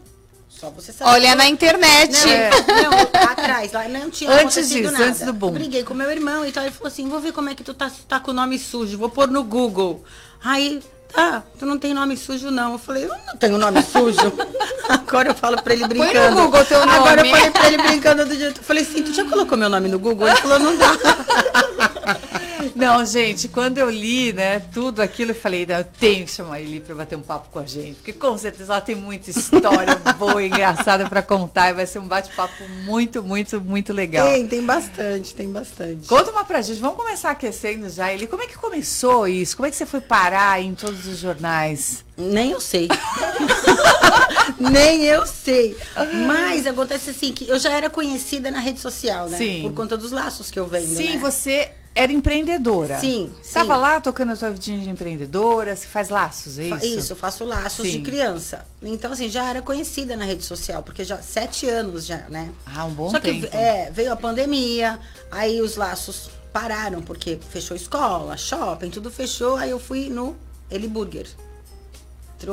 só 0.60 0.70
você 0.72 0.92
sabe. 0.92 1.12
Olha 1.12 1.36
na 1.36 1.48
internet. 1.48 2.26
Não, 2.26 2.32
é. 2.32 2.50
não, 2.84 3.22
atrás, 3.30 3.72
lá 3.72 3.88
não 3.88 4.10
tinha 4.10 4.32
Antes 4.32 4.70
disso, 4.70 4.92
nada. 4.92 5.06
antes 5.06 5.22
do 5.22 5.34
boom. 5.34 5.52
briguei 5.52 5.84
com 5.84 5.94
meu 5.94 6.10
irmão 6.10 6.46
e 6.46 6.52
tal. 6.52 6.64
Ele 6.64 6.74
falou 6.74 6.88
assim: 6.88 7.08
vou 7.08 7.20
ver 7.20 7.32
como 7.32 7.50
é 7.50 7.56
que 7.56 7.64
tu 7.64 7.74
tá, 7.74 7.92
tá 8.08 8.20
com 8.20 8.32
o 8.32 8.34
nome 8.34 8.58
sujo, 8.58 8.98
vou 8.98 9.10
pôr 9.10 9.28
no 9.28 9.44
Google. 9.44 10.04
Aí, 10.44 10.82
tá, 11.14 11.44
tu 11.60 11.66
não 11.66 11.78
tem 11.78 11.94
nome 11.94 12.18
sujo, 12.18 12.50
não. 12.50 12.74
Eu 12.74 12.80
falei, 12.80 13.06
eu 13.06 13.10
não 13.28 13.38
tenho 13.38 13.58
nome 13.58 13.82
sujo. 13.84 14.34
Agora 14.90 15.30
eu 15.30 15.36
falo 15.36 15.62
pra 15.62 15.74
ele 15.74 15.88
brincando. 15.88 16.14
Põe 16.14 16.30
no 16.30 16.36
Google 16.44 16.66
teu 16.66 16.80
nome. 16.86 16.98
Agora 16.98 17.22
eu 17.22 17.30
falei 17.30 17.52
pra 17.52 17.68
ele 17.68 17.78
brincando 17.78 18.26
do 18.26 18.36
jeito. 18.36 18.60
Eu 18.60 18.64
falei 18.64 18.84
assim, 18.84 19.04
tu 19.04 19.14
já 19.14 19.26
colocou 19.26 19.58
meu 19.58 19.70
nome 19.70 19.90
no 19.90 20.00
Google? 20.00 20.28
Ele 20.28 20.38
falou, 20.38 20.60
não 20.60 20.76
dá. 20.78 20.88
Não, 22.76 23.06
gente, 23.06 23.48
quando 23.48 23.78
eu 23.78 23.90
li, 23.90 24.34
né, 24.34 24.60
tudo 24.74 25.02
aquilo, 25.02 25.32
eu 25.32 25.36
falei, 25.36 25.66
eu 25.68 25.84
tenho 25.84 26.26
que 26.26 26.32
chamar 26.32 26.56
a 26.56 26.62
Eli 26.62 26.80
para 26.80 26.96
bater 26.96 27.16
um 27.16 27.22
papo 27.22 27.50
com 27.52 27.60
a 27.60 27.66
gente, 27.66 27.96
porque 27.96 28.14
com 28.14 28.38
certeza 28.38 28.74
ela 28.74 28.82
tem 28.82 28.96
muita 28.96 29.30
história 29.30 29.96
boa 30.18 30.42
e 30.44 30.48
engraçada 30.48 31.08
para 31.08 31.22
contar 31.22 31.70
e 31.70 31.74
vai 31.74 31.86
ser 31.86 32.00
um 32.00 32.08
bate-papo 32.08 32.68
muito, 32.84 33.24
muito, 33.24 33.62
muito 33.62 33.94
legal. 33.94 34.28
Tem, 34.28 34.48
tem 34.48 34.66
bastante, 34.66 35.34
tem 35.34 35.52
bastante. 35.52 36.08
Conta 36.08 36.32
uma 36.32 36.44
pra 36.44 36.62
gente, 36.62 36.80
vamos 36.80 36.98
começar 36.98 37.32
aquecendo 37.32 37.90
já, 37.90 38.14
Eli, 38.14 38.28
como 38.28 38.44
é 38.44 38.48
que 38.48 38.58
começou 38.58 39.28
isso? 39.28 39.56
Como 39.56 39.68
é 39.68 39.70
que 39.70 39.76
você 39.78 39.86
foi 39.86 40.02
parar 40.02 40.62
em 40.62 40.74
todos 40.74 41.06
os 41.06 41.18
jornais? 41.18 42.06
Nem 42.18 42.52
eu 42.52 42.60
sei. 42.60 42.88
Nem 44.60 45.04
eu 45.04 45.26
sei. 45.26 45.78
Mas 46.26 46.66
acontece 46.66 47.12
assim, 47.12 47.32
que 47.32 47.48
eu 47.48 47.60
já 47.60 47.72
era 47.72 47.90
conhecida 47.90 48.50
na 48.50 48.60
rede 48.60 48.80
social, 48.80 49.30
né? 49.30 49.38
Sim. 49.38 49.62
Por 49.64 49.74
conta 49.74 49.98
dos 49.98 50.12
laços 50.12 50.50
que 50.50 50.60
eu 50.60 50.66
vendo, 50.66 50.96
Sim, 50.96 51.14
né? 51.14 51.18
você 51.18 51.72
era 51.98 52.14
empreendedora. 52.14 53.00
Sim. 53.00 53.34
Estava 53.42 53.76
lá 53.76 54.00
tocando 54.00 54.32
a 54.32 54.36
sua 54.36 54.52
vidinha 54.52 54.80
de 54.80 54.90
empreendedora, 54.90 55.76
você 55.76 55.88
faz 55.88 56.10
laços, 56.10 56.60
é 56.60 56.68
isso? 56.68 56.86
Isso, 56.86 57.14
eu 57.14 57.18
faço 57.18 57.44
laços 57.44 57.88
Sim. 57.88 57.94
de 57.94 58.02
criança. 58.04 58.66
Então, 58.84 59.12
assim, 59.12 59.28
já 59.28 59.50
era 59.50 59.64
conhecida 59.64 60.16
na 60.16 60.24
rede 60.24 60.46
social, 60.46 60.84
porque 60.84 61.04
já 61.04 61.18
sete 61.18 61.68
anos 61.68 62.06
já, 62.06 62.20
né? 62.30 62.52
Ah, 62.64 62.86
um 62.86 62.94
bom 62.94 63.10
Só 63.10 63.20
tempo. 63.20 63.48
que 63.48 63.58
é, 63.58 63.90
veio 63.92 64.14
a 64.14 64.16
pandemia, 64.16 65.00
aí 65.32 65.60
os 65.60 65.76
laços 65.76 66.30
pararam, 66.54 67.02
porque 67.02 67.40
fechou 67.50 67.76
escola, 67.76 68.38
shopping, 68.38 68.92
tudo 68.92 69.10
fechou, 69.10 69.58
aí 69.58 69.72
eu 69.72 69.80
fui 69.80 70.08
no 70.08 70.36
Eli 70.70 70.88
Burger. 70.88 71.28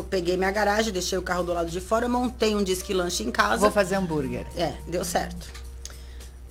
Peguei 0.09 0.39
minha 0.39 0.51
garagem, 0.51 0.91
deixei 0.91 1.19
o 1.19 1.23
carro 1.23 1.45
do 1.45 1.53
lado 1.53 1.71
de 1.71 1.83
fora, 1.83 2.09
montei 2.09 2.55
um 2.55 2.65
disque 2.65 2.95
lanche 2.95 3.23
em 3.23 3.31
casa. 3.31 3.59
Vou 3.59 3.71
fazer 3.71 3.97
hambúrguer. 3.97 4.47
É, 4.57 4.73
deu 4.89 5.05
certo. 5.05 5.47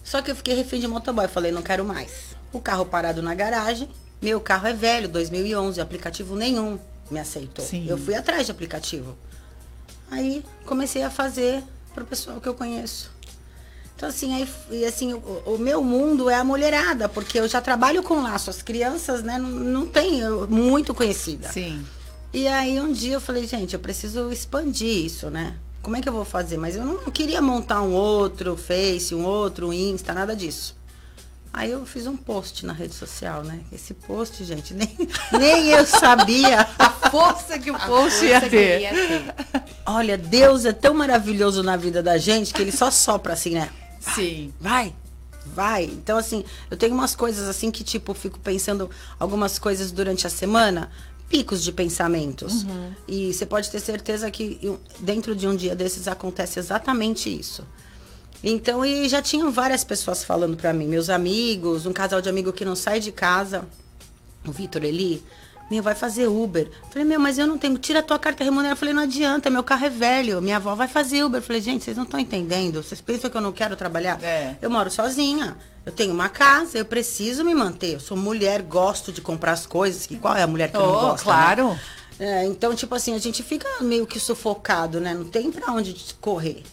Só 0.04 0.22
que 0.22 0.30
eu 0.30 0.36
fiquei 0.36 0.54
refém 0.54 0.80
de 0.80 0.88
motoboy, 0.88 1.28
falei, 1.28 1.52
não 1.52 1.64
quero 1.64 1.84
mais 1.84 2.34
o 2.54 2.62
carro 2.62 2.86
parado 2.86 3.22
na 3.22 3.36
garagem. 3.36 3.90
Meu 4.22 4.40
carro 4.40 4.68
é 4.68 4.74
velho, 4.74 5.10
2011, 5.10 5.82
aplicativo 5.82 6.36
nenhum 6.36 6.80
me 7.12 7.20
aceitou. 7.20 7.66
Sim. 7.66 7.86
Eu 7.88 7.98
fui 7.98 8.16
atrás 8.16 8.46
de 8.46 8.52
aplicativo. 8.52 9.18
Aí 10.10 10.44
comecei 10.66 11.04
a 11.04 11.10
fazer 11.10 11.64
para 11.94 12.04
o 12.04 12.08
pessoal 12.08 12.40
que 12.40 12.48
eu 12.48 12.54
conheço. 12.54 13.12
Então, 13.96 14.10
assim, 14.10 14.34
aí, 14.34 14.86
assim 14.86 15.14
o, 15.14 15.44
o, 15.46 15.58
meu 15.58 15.84
mundo 15.84 16.30
é 16.30 16.36
a 16.36 16.44
mulherada, 16.44 17.08
porque 17.08 17.40
eu 17.40 17.48
já 17.48 17.62
trabalho 17.62 18.02
com 18.04 18.22
laço. 18.22 18.50
As 18.50 18.62
crianças, 18.62 19.24
né, 19.24 19.38
não, 19.38 19.50
não 19.50 19.86
tem 19.86 20.22
muito 20.50 20.94
conhecida. 20.94 21.52
Sim. 21.52 21.86
E 22.34 22.48
aí, 22.48 22.80
um 22.80 22.92
dia 22.92 23.14
eu 23.14 23.22
falei, 23.22 23.46
gente, 23.46 23.74
eu 23.74 23.80
preciso 23.80 24.32
expandir 24.32 25.06
isso, 25.06 25.30
né? 25.30 25.56
Como 25.82 25.96
é 25.96 26.02
que 26.02 26.10
eu 26.10 26.14
vou 26.14 26.26
fazer? 26.26 26.58
Mas 26.58 26.76
eu 26.76 26.84
não 26.84 26.98
queria 27.12 27.42
montar 27.42 27.82
um 27.82 27.94
outro 27.94 28.58
Face, 28.58 29.14
um 29.14 29.26
outro 29.26 29.72
Insta, 29.72 30.14
nada 30.14 30.36
disso. 30.36 30.76
Aí 31.54 31.70
eu 31.70 31.86
fiz 31.86 32.08
um 32.08 32.18
post 32.18 32.66
na 32.66 32.74
rede 32.74 32.96
social, 32.96 33.44
né? 33.44 33.60
Esse 33.72 33.94
post, 33.94 34.44
gente, 34.44 34.74
nem, 34.76 34.90
nem 35.32 35.68
eu 35.68 35.86
sabia 35.86 36.68
a 36.80 36.90
força 36.90 37.60
que 37.60 37.70
o 37.70 37.80
post 37.80 38.26
ia, 38.26 38.42
ter. 38.42 38.82
ia 38.82 38.90
ter. 38.90 39.36
Olha, 39.86 40.18
Deus 40.18 40.66
é 40.66 40.74
tão 40.74 40.96
maravilhoso 40.96 41.62
na 41.62 41.78
vida 41.78 42.02
da 42.02 42.18
gente 42.18 42.52
que 42.52 42.60
ele 42.60 42.72
só 42.72 42.90
sopra 42.90 43.34
assim, 43.34 43.52
né? 43.52 43.70
Sim. 44.00 44.52
Vai, 44.60 44.96
vai. 45.46 45.84
Então, 45.84 46.18
assim, 46.18 46.44
eu 46.72 46.76
tenho 46.76 46.96
umas 46.96 47.16
coisas 47.16 47.48
assim 47.48 47.70
que, 47.70 47.84
tipo, 47.84 48.16
fico 48.16 48.40
pensando 48.40 48.90
algumas 49.20 49.60
coisas 49.60 49.92
durante 49.92 50.26
a 50.26 50.32
semana, 50.32 50.90
picos 51.30 51.64
de 51.64 51.72
pensamentos. 51.72 52.64
Uhum. 52.64 52.94
E 53.08 53.32
você 53.32 53.46
pode 53.46 53.70
ter 53.70 53.80
certeza 53.80 54.32
que 54.32 54.76
dentro 55.00 55.36
de 55.36 55.48
um 55.48 55.56
dia 55.56 55.76
desses 55.76 56.08
acontece 56.08 56.58
exatamente 56.58 57.30
isso. 57.30 57.64
Então, 58.44 58.86
e 58.86 59.08
já 59.08 59.22
tinham 59.22 59.52
várias 59.52 59.84
pessoas 59.84 60.24
falando 60.24 60.58
para 60.58 60.74
mim, 60.74 60.88
meus 60.88 61.10
amigos, 61.10 61.86
um 61.86 61.94
casal 61.94 62.22
de 62.22 62.28
amigo 62.28 62.52
que 62.52 62.66
não 62.66 62.76
sai 62.76 63.00
de 63.00 63.12
casa, 63.12 63.66
o 64.46 64.52
Vitor 64.52 64.84
Eli, 64.84 65.24
meu, 65.72 65.82
vai 65.82 65.96
fazer 65.96 66.28
Uber. 66.28 66.70
Falei, 66.92 67.08
meu, 67.08 67.20
mas 67.20 67.38
eu 67.38 67.48
não 67.48 67.58
tenho, 67.58 67.78
tira 67.78 68.00
a 68.00 68.04
tua 68.04 68.20
carta 68.20 68.44
remunerada. 68.44 68.76
Falei, 68.76 68.94
não 68.94 69.04
adianta, 69.04 69.50
meu 69.50 69.64
carro 69.64 69.86
é 69.86 69.90
velho, 69.90 70.42
minha 70.42 70.58
avó 70.58 70.76
vai 70.76 70.88
fazer 70.88 71.24
Uber. 71.24 71.42
Falei, 71.42 71.62
gente, 71.62 71.84
vocês 71.84 71.98
não 71.98 72.04
estão 72.04 72.20
entendendo, 72.20 72.84
vocês 72.84 73.02
pensam 73.02 73.30
que 73.30 73.38
eu 73.38 73.42
não 73.42 73.52
quero 73.52 73.76
trabalhar? 73.76 74.22
É. 74.22 74.56
Eu 74.62 74.70
moro 74.70 74.92
sozinha, 74.92 75.58
eu 75.86 75.92
tenho 75.92 76.14
uma 76.14 76.30
casa, 76.30 76.78
eu 76.78 76.86
preciso 76.86 77.44
me 77.44 77.56
manter. 77.56 77.94
Eu 77.94 78.00
sou 78.00 78.18
mulher, 78.18 78.62
gosto 78.62 79.12
de 79.12 79.22
comprar 79.22 79.54
as 79.54 79.66
coisas, 79.66 80.06
que 80.06 80.18
qual 80.18 80.36
é 80.36 80.44
a 80.44 80.48
mulher 80.48 80.70
que 80.70 80.78
oh, 80.78 80.82
não 80.82 80.92
gosta? 80.92 81.18
Né? 81.18 81.24
Claro. 81.24 81.70
Né? 81.70 81.80
É, 82.20 82.46
então, 82.46 82.76
tipo 82.76 82.94
assim, 82.94 83.16
a 83.16 83.20
gente 83.20 83.42
fica 83.42 83.68
meio 83.82 84.06
que 84.06 84.20
sufocado, 84.20 85.00
né? 85.00 85.14
Não 85.14 85.26
tem 85.26 85.52
pra 85.52 85.74
onde 85.74 85.96
correr. 86.22 86.64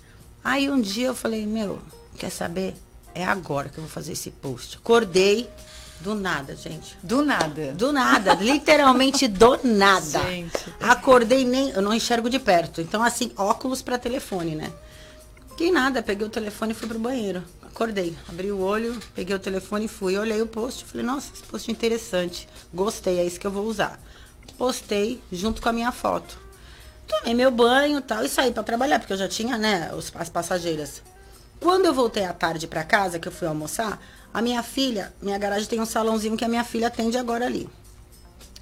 Aí 0.42 0.70
um 0.70 0.80
dia 0.80 1.08
eu 1.08 1.14
falei, 1.14 1.46
meu, 1.46 1.78
quer 2.16 2.30
saber? 2.30 2.74
É 3.14 3.24
agora 3.24 3.68
que 3.68 3.78
eu 3.78 3.82
vou 3.82 3.90
fazer 3.90 4.12
esse 4.12 4.30
post. 4.30 4.76
Acordei 4.76 5.48
do 6.00 6.14
nada, 6.14 6.56
gente. 6.56 6.96
Do 7.02 7.22
nada. 7.22 7.72
Do 7.72 7.92
nada, 7.92 8.34
literalmente 8.40 9.28
do 9.28 9.58
nada. 9.62 10.20
Gente. 10.22 10.74
Acordei 10.80 11.44
nem, 11.44 11.70
eu 11.70 11.82
não 11.82 11.92
enxergo 11.92 12.30
de 12.30 12.38
perto. 12.38 12.80
Então 12.80 13.02
assim, 13.02 13.32
óculos 13.36 13.82
para 13.82 13.98
telefone, 13.98 14.54
né? 14.54 14.72
Que 15.56 15.70
nada, 15.70 16.02
peguei 16.02 16.26
o 16.26 16.30
telefone 16.30 16.72
e 16.72 16.74
fui 16.74 16.88
pro 16.88 16.98
banheiro. 16.98 17.44
Acordei, 17.62 18.16
abri 18.28 18.50
o 18.50 18.60
olho, 18.60 18.98
peguei 19.14 19.36
o 19.36 19.38
telefone 19.38 19.84
e 19.84 19.88
fui, 19.88 20.16
olhei 20.16 20.40
o 20.40 20.46
post, 20.46 20.84
falei: 20.84 21.04
"Nossa, 21.04 21.30
esse 21.34 21.42
post 21.42 21.70
é 21.70 21.72
interessante. 21.72 22.48
Gostei, 22.72 23.18
é 23.18 23.24
isso 23.24 23.38
que 23.38 23.46
eu 23.46 23.50
vou 23.50 23.66
usar". 23.66 24.00
Postei 24.56 25.22
junto 25.30 25.60
com 25.60 25.68
a 25.68 25.72
minha 25.72 25.92
foto. 25.92 26.38
Tomei 27.10 27.34
meu 27.34 27.50
banho 27.50 27.98
e 27.98 28.02
tal 28.02 28.24
e 28.24 28.28
saí 28.28 28.52
para 28.52 28.62
trabalhar, 28.62 29.00
porque 29.00 29.12
eu 29.12 29.16
já 29.16 29.28
tinha, 29.28 29.58
né, 29.58 29.90
os, 29.92 30.12
as 30.14 30.28
passageiras. 30.28 31.02
Quando 31.58 31.86
eu 31.86 31.92
voltei 31.92 32.24
à 32.24 32.32
tarde 32.32 32.68
para 32.68 32.84
casa, 32.84 33.18
que 33.18 33.26
eu 33.26 33.32
fui 33.32 33.48
almoçar, 33.48 34.00
a 34.32 34.40
minha 34.40 34.62
filha, 34.62 35.12
minha 35.20 35.36
garagem 35.36 35.68
tem 35.68 35.80
um 35.80 35.86
salãozinho 35.86 36.36
que 36.36 36.44
a 36.44 36.48
minha 36.48 36.62
filha 36.62 36.86
atende 36.86 37.18
agora 37.18 37.46
ali. 37.46 37.68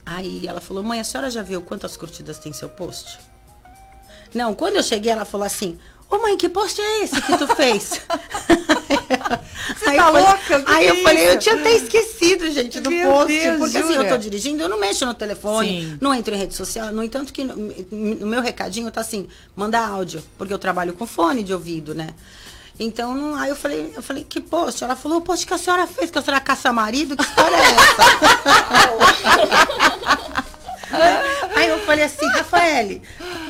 Aí 0.04 0.46
ela 0.46 0.60
falou: 0.62 0.82
"Mãe, 0.82 0.98
a 0.98 1.04
senhora 1.04 1.30
já 1.30 1.42
viu 1.42 1.60
quantas 1.60 1.96
curtidas 1.96 2.38
tem 2.38 2.52
seu 2.52 2.70
post?" 2.70 3.20
Não, 4.34 4.54
quando 4.54 4.76
eu 4.76 4.82
cheguei, 4.82 5.12
ela 5.12 5.24
falou 5.24 5.46
assim: 5.46 5.78
Ô 6.10 6.18
mãe, 6.18 6.36
que 6.38 6.48
post 6.48 6.80
é 6.80 7.04
esse 7.04 7.20
que 7.20 7.36
tu 7.36 7.46
fez? 7.48 8.00
Você 9.78 9.90
aí 9.90 9.96
tá 9.98 10.08
louca? 10.08 10.64
aí 10.66 10.86
eu 10.88 11.02
falei, 11.02 11.30
eu 11.30 11.38
tinha 11.38 11.54
até 11.54 11.72
esquecido, 11.72 12.50
gente, 12.50 12.80
do 12.80 12.90
Meu 12.90 13.10
post. 13.10 13.32
Deus, 13.38 13.58
porque 13.58 13.78
jura? 13.82 13.84
assim, 13.84 13.94
eu 13.96 14.08
tô 14.08 14.16
dirigindo, 14.16 14.62
eu 14.62 14.68
não 14.68 14.80
mexo 14.80 15.04
no 15.04 15.12
telefone, 15.12 15.82
Sim. 15.82 15.98
não 16.00 16.14
entro 16.14 16.34
em 16.34 16.38
rede 16.38 16.54
social. 16.54 16.90
No 16.92 17.02
entanto, 17.02 17.32
que 17.32 17.44
no, 17.44 17.54
no 17.54 18.26
meu 18.26 18.40
recadinho 18.40 18.90
tá 18.90 19.02
assim, 19.02 19.28
manda 19.54 19.78
áudio, 19.78 20.22
porque 20.38 20.52
eu 20.54 20.58
trabalho 20.58 20.94
com 20.94 21.06
fone 21.06 21.42
de 21.42 21.52
ouvido, 21.52 21.94
né? 21.94 22.08
Então, 22.80 23.34
aí 23.34 23.50
eu 23.50 23.56
falei, 23.56 23.92
eu 23.94 24.02
falei, 24.02 24.24
que 24.24 24.40
post? 24.40 24.82
Ela 24.84 24.96
falou, 24.96 25.18
o 25.18 25.20
post 25.20 25.46
que 25.46 25.52
a 25.52 25.58
senhora 25.58 25.86
fez, 25.86 26.10
que 26.10 26.18
a 26.18 26.22
senhora 26.22 26.40
caça 26.40 26.72
marido, 26.72 27.16
que 27.16 27.22
história 27.24 27.56
é 27.56 27.60
essa? 27.60 28.04
aí 31.54 31.68
eu 31.68 31.78
falei 31.80 32.04
assim, 32.04 32.26
Rafael, 32.26 33.00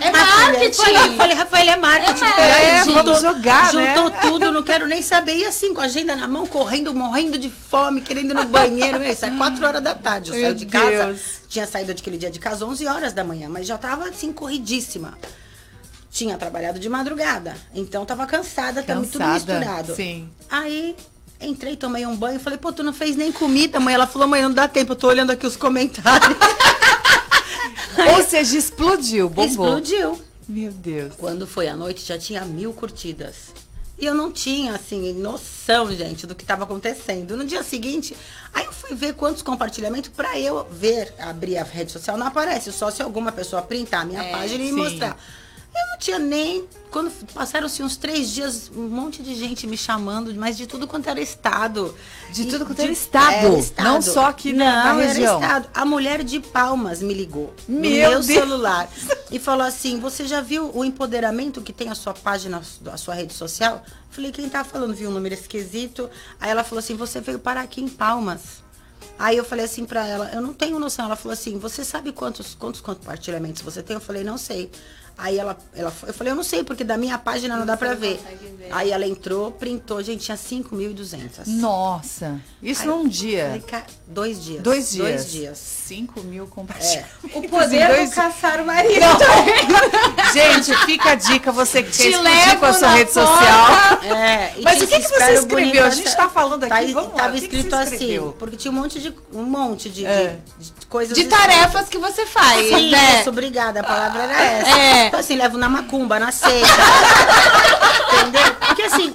é 0.00 0.10
marketing. 0.10 0.80
Eu 0.80 1.12
falei, 1.16 1.36
Rafael, 1.36 1.68
é 1.70 1.76
marketing. 1.76 2.24
É, 2.24 2.70
é 2.76 2.84
juntou, 2.84 3.04
vamos 3.04 3.20
jogar, 3.22 3.72
Juntou 3.72 4.10
né? 4.10 4.18
tudo, 4.22 4.52
não 4.52 4.62
quero 4.62 4.86
nem 4.86 5.02
saber. 5.02 5.36
E 5.36 5.44
assim, 5.44 5.74
com 5.74 5.80
a 5.80 5.84
agenda 5.84 6.16
na 6.16 6.26
mão, 6.26 6.46
correndo, 6.46 6.94
morrendo 6.94 7.38
de 7.38 7.50
fome, 7.50 8.00
querendo 8.00 8.30
ir 8.30 8.34
no 8.34 8.46
banheiro. 8.46 9.02
Isso 9.04 9.24
é 9.24 9.30
quatro 9.30 9.66
horas 9.66 9.82
da 9.82 9.94
tarde. 9.94 10.30
Eu 10.30 10.40
saí 10.40 10.54
de 10.54 10.66
casa. 10.66 11.06
Deus. 11.06 11.20
Tinha 11.48 11.66
saído 11.66 11.94
daquele 11.94 12.18
dia 12.18 12.30
de 12.30 12.38
casa 12.38 12.64
11 12.64 12.86
horas 12.86 13.12
da 13.12 13.24
manhã, 13.24 13.48
mas 13.48 13.66
já 13.66 13.78
tava 13.78 14.08
assim, 14.08 14.32
corridíssima. 14.32 15.18
Tinha 16.10 16.36
trabalhado 16.36 16.78
de 16.78 16.88
madrugada. 16.88 17.54
Então 17.74 18.04
tava 18.04 18.26
cansada, 18.26 18.82
cansada 18.82 19.06
tudo 19.06 19.26
misturado. 19.26 19.94
Sim. 19.94 20.28
Aí 20.50 20.96
Entrei, 21.40 21.76
tomei 21.76 22.04
um 22.04 22.16
banho, 22.16 22.40
falei, 22.40 22.58
pô, 22.58 22.72
tu 22.72 22.82
não 22.82 22.92
fez 22.92 23.14
nem 23.14 23.30
comida, 23.30 23.78
mãe. 23.78 23.94
Ela 23.94 24.08
falou, 24.08 24.26
mãe, 24.26 24.42
não 24.42 24.52
dá 24.52 24.66
tempo, 24.66 24.92
eu 24.92 24.96
tô 24.96 25.06
olhando 25.06 25.30
aqui 25.30 25.46
os 25.46 25.56
comentários. 25.56 26.36
Ou 28.16 28.22
seja, 28.22 28.56
explodiu, 28.56 29.28
bombou. 29.28 29.44
Explodiu. 29.46 30.20
Meu 30.48 30.72
Deus. 30.72 31.14
Quando 31.16 31.46
foi 31.46 31.68
à 31.68 31.76
noite, 31.76 32.04
já 32.04 32.18
tinha 32.18 32.44
mil 32.44 32.72
curtidas. 32.72 33.52
E 33.98 34.06
eu 34.06 34.14
não 34.14 34.30
tinha, 34.30 34.74
assim, 34.74 35.12
noção, 35.12 35.92
gente, 35.92 36.26
do 36.26 36.34
que 36.34 36.44
estava 36.44 36.62
acontecendo. 36.62 37.36
No 37.36 37.44
dia 37.44 37.64
seguinte, 37.64 38.16
aí 38.54 38.64
eu 38.64 38.72
fui 38.72 38.94
ver 38.94 39.14
quantos 39.14 39.42
compartilhamentos 39.42 40.10
para 40.10 40.38
eu 40.38 40.64
ver, 40.70 41.12
abrir 41.18 41.58
a 41.58 41.64
rede 41.64 41.90
social, 41.90 42.16
não 42.16 42.28
aparece, 42.28 42.70
só 42.72 42.90
se 42.92 43.02
alguma 43.02 43.32
pessoa 43.32 43.60
printar 43.60 44.02
a 44.02 44.04
minha 44.04 44.22
é, 44.22 44.30
página 44.30 44.62
e 44.62 44.68
sim. 44.68 44.72
mostrar. 44.72 45.18
Eu 45.74 45.86
não 45.90 45.98
tinha 45.98 46.18
nem. 46.18 46.66
Quando 46.90 47.10
passaram-se 47.34 47.82
uns 47.82 47.96
três 47.96 48.30
dias, 48.30 48.70
um 48.74 48.88
monte 48.88 49.22
de 49.22 49.34
gente 49.34 49.66
me 49.66 49.76
chamando, 49.76 50.34
mas 50.34 50.56
de 50.56 50.66
tudo 50.66 50.86
quanto 50.86 51.08
era 51.08 51.20
estado. 51.20 51.94
De 52.32 52.46
tudo 52.46 52.64
quanto 52.64 52.80
era 52.80 52.90
estado. 52.90 53.46
Era 53.46 53.58
estado. 53.58 53.84
Não 53.84 54.00
só 54.00 54.26
aqui 54.26 54.52
não, 54.52 54.64
na, 54.64 54.84
na 54.84 54.92
região. 54.94 55.40
A 55.74 55.84
mulher 55.84 56.24
de 56.24 56.40
Palmas 56.40 57.02
me 57.02 57.12
ligou 57.12 57.54
meu 57.68 57.78
no 57.78 57.90
meu 57.90 58.10
Deus. 58.10 58.26
celular 58.26 58.88
e 59.30 59.38
falou 59.38 59.66
assim: 59.66 60.00
Você 60.00 60.26
já 60.26 60.40
viu 60.40 60.70
o 60.74 60.84
empoderamento 60.84 61.60
que 61.60 61.72
tem 61.72 61.90
a 61.90 61.94
sua 61.94 62.14
página, 62.14 62.62
a 62.90 62.96
sua 62.96 63.14
rede 63.14 63.34
social? 63.34 63.82
Falei: 64.10 64.32
Quem 64.32 64.48
tá 64.48 64.64
falando? 64.64 64.94
Viu 64.94 65.10
um 65.10 65.12
número 65.12 65.34
esquisito? 65.34 66.08
Aí 66.40 66.50
ela 66.50 66.64
falou 66.64 66.80
assim: 66.80 66.96
Você 66.96 67.20
veio 67.20 67.38
parar 67.38 67.60
aqui 67.60 67.82
em 67.82 67.88
Palmas. 67.88 68.66
Aí 69.18 69.36
eu 69.36 69.44
falei 69.44 69.64
assim 69.64 69.84
para 69.84 70.06
ela, 70.06 70.30
eu 70.32 70.40
não 70.40 70.54
tenho 70.54 70.78
noção. 70.78 71.04
Ela 71.06 71.16
falou 71.16 71.32
assim, 71.32 71.58
você 71.58 71.84
sabe 71.84 72.12
quantos, 72.12 72.54
quantos 72.54 72.80
compartilhamentos 72.80 73.62
você 73.62 73.82
tem? 73.82 73.94
Eu 73.94 74.00
falei, 74.00 74.22
não 74.22 74.38
sei. 74.38 74.70
Aí 75.18 75.36
ela, 75.36 75.58
ela, 75.74 75.92
eu 76.06 76.14
falei, 76.14 76.30
eu 76.30 76.36
não 76.36 76.44
sei, 76.44 76.62
porque 76.62 76.84
da 76.84 76.96
minha 76.96 77.18
página 77.18 77.56
não 77.56 77.66
dá 77.66 77.76
pra 77.76 77.92
ver. 77.94 78.20
ver. 78.56 78.68
Aí 78.70 78.92
ela 78.92 79.04
entrou, 79.04 79.50
printou, 79.50 80.00
gente, 80.00 80.24
tinha 80.24 80.36
5.200. 80.36 81.44
Nossa, 81.46 82.40
isso 82.62 82.82
Aí, 82.82 82.86
num 82.86 83.08
dia. 83.08 83.60
Falei, 83.66 83.84
dois 84.06 84.44
dias. 84.44 84.62
Dois 84.62 84.90
dias. 84.92 85.08
Dois 85.08 85.32
dias. 85.32 85.58
5 85.58 86.20
mil 86.20 86.46
compartilhamentos. 86.46 87.10
É. 87.34 87.38
O 87.38 87.48
poder 87.48 87.88
dois... 87.88 88.14
caçar 88.14 88.60
o 88.60 88.66
marido. 88.66 89.00
gente, 90.32 90.76
fica 90.86 91.10
a 91.10 91.14
dica, 91.16 91.50
você 91.50 91.82
que 91.82 91.90
quer 91.90 92.10
explodir 92.10 92.58
com 92.60 92.66
a 92.66 92.72
sua 92.74 92.88
rede 92.90 93.10
social. 93.10 94.02
É, 94.04 94.52
Mas 94.62 94.82
o 94.82 94.86
que, 94.86 95.00
que 95.00 95.08
você 95.08 95.32
escreveu? 95.32 95.84
A 95.84 95.90
gente 95.90 96.14
tá 96.14 96.28
falando 96.28 96.62
aqui, 96.62 96.92
tá, 96.92 96.92
vamos 96.92 97.16
Tava 97.16 97.30
lá, 97.30 97.36
escrito 97.36 97.68
que 97.68 97.74
assim, 97.74 98.32
porque 98.38 98.56
tinha 98.56 98.70
um 98.70 98.74
monte 98.74 99.00
de, 99.00 99.14
um 99.32 99.42
monte 99.42 99.90
de, 99.90 100.06
é. 100.06 100.38
de, 100.58 100.70
de 100.70 100.86
coisas. 100.86 101.16
De 101.16 101.24
tarefas 101.24 101.88
que 101.88 101.98
você 101.98 102.24
faz, 102.24 102.68
Sim, 102.68 102.90
né? 102.90 103.20
Isso, 103.20 103.30
obrigada, 103.30 103.80
a 103.80 103.84
palavra 103.84 104.22
era 104.22 104.42
essa. 104.42 104.78
É. 104.78 105.07
Então, 105.08 105.20
assim, 105.20 105.36
levo 105.36 105.58
na 105.58 105.68
macumba, 105.68 106.18
na 106.18 106.30
seita. 106.30 106.66
Entendeu? 108.10 108.54
Porque 108.54 108.82
assim, 108.82 109.14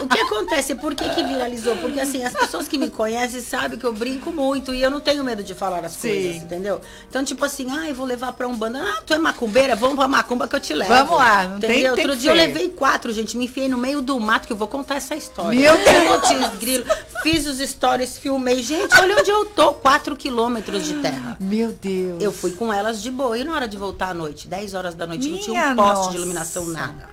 o 0.00 0.08
que 0.08 0.18
acontece? 0.18 0.74
Por 0.74 0.94
que, 0.94 1.08
que 1.10 1.22
viralizou? 1.22 1.76
Porque 1.76 2.00
assim, 2.00 2.24
as 2.24 2.32
pessoas 2.32 2.66
que 2.66 2.76
me 2.76 2.90
conhecem 2.90 3.40
sabem 3.40 3.78
que 3.78 3.84
eu 3.84 3.92
brinco 3.92 4.32
muito 4.32 4.74
e 4.74 4.82
eu 4.82 4.90
não 4.90 5.00
tenho 5.00 5.22
medo 5.22 5.42
de 5.42 5.54
falar 5.54 5.84
as 5.84 5.92
Sim. 5.92 6.08
coisas, 6.08 6.42
entendeu? 6.42 6.80
Então, 7.08 7.24
tipo 7.24 7.44
assim, 7.44 7.68
ah, 7.70 7.88
eu 7.88 7.94
vou 7.94 8.06
levar 8.06 8.32
pra 8.32 8.48
um 8.48 8.56
banda. 8.56 8.82
Ah, 8.82 9.02
tu 9.06 9.14
é 9.14 9.18
macumbeira? 9.18 9.76
Vamos 9.76 9.96
pra 9.96 10.08
macumba 10.08 10.48
que 10.48 10.56
eu 10.56 10.60
te 10.60 10.74
levo. 10.74 10.92
Vamos 10.92 11.16
lá, 11.16 11.44
não 11.44 11.58
entendeu? 11.58 11.94
tem, 11.94 12.04
Outro 12.04 12.16
dia 12.16 12.30
eu 12.30 12.34
levei 12.34 12.68
quatro, 12.68 13.12
gente. 13.12 13.36
Me 13.36 13.44
enfiei 13.44 13.68
no 13.68 13.78
meio 13.78 14.02
do 14.02 14.18
mato 14.18 14.46
que 14.46 14.52
eu 14.52 14.56
vou 14.56 14.68
contar 14.68 14.96
essa 14.96 15.14
história. 15.14 15.58
Meu 15.58 15.76
Deus! 15.76 16.52
grilo, 16.58 16.84
fiz 17.22 17.46
os 17.46 17.58
stories, 17.58 18.18
filmei. 18.18 18.62
Gente, 18.62 18.94
olha 19.00 19.16
onde 19.18 19.30
eu 19.30 19.44
tô, 19.46 19.72
quatro 19.74 20.16
quilômetros 20.16 20.84
de 20.84 20.94
terra. 20.94 21.36
Meu 21.40 21.72
Deus. 21.72 22.22
Eu 22.22 22.32
fui 22.32 22.52
com 22.52 22.72
elas 22.72 23.02
de 23.02 23.10
boa. 23.10 23.36
E 23.38 23.44
na 23.44 23.54
hora 23.54 23.68
de 23.68 23.76
voltar 23.76 24.10
à 24.10 24.14
noite, 24.14 24.48
10 24.48 24.74
horas 24.74 24.94
da 24.94 25.06
noite, 25.06 25.28
não 25.32 25.38
tinha 25.40 25.72
um 25.72 25.76
poste 25.76 25.94
nossa. 25.94 26.10
de 26.10 26.16
iluminação, 26.16 26.66
nada. 26.66 27.08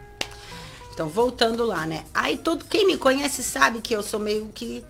Então, 0.93 1.07
voltando 1.07 1.65
lá, 1.65 1.85
né? 1.85 2.03
Aí 2.13 2.37
todo 2.37 2.65
quem 2.65 2.85
me 2.85 2.97
conhece 2.97 3.41
sabe 3.41 3.79
que 3.81 3.95
eu 3.95 4.03
sou 4.03 4.19
meio 4.19 4.49
que 4.53 4.83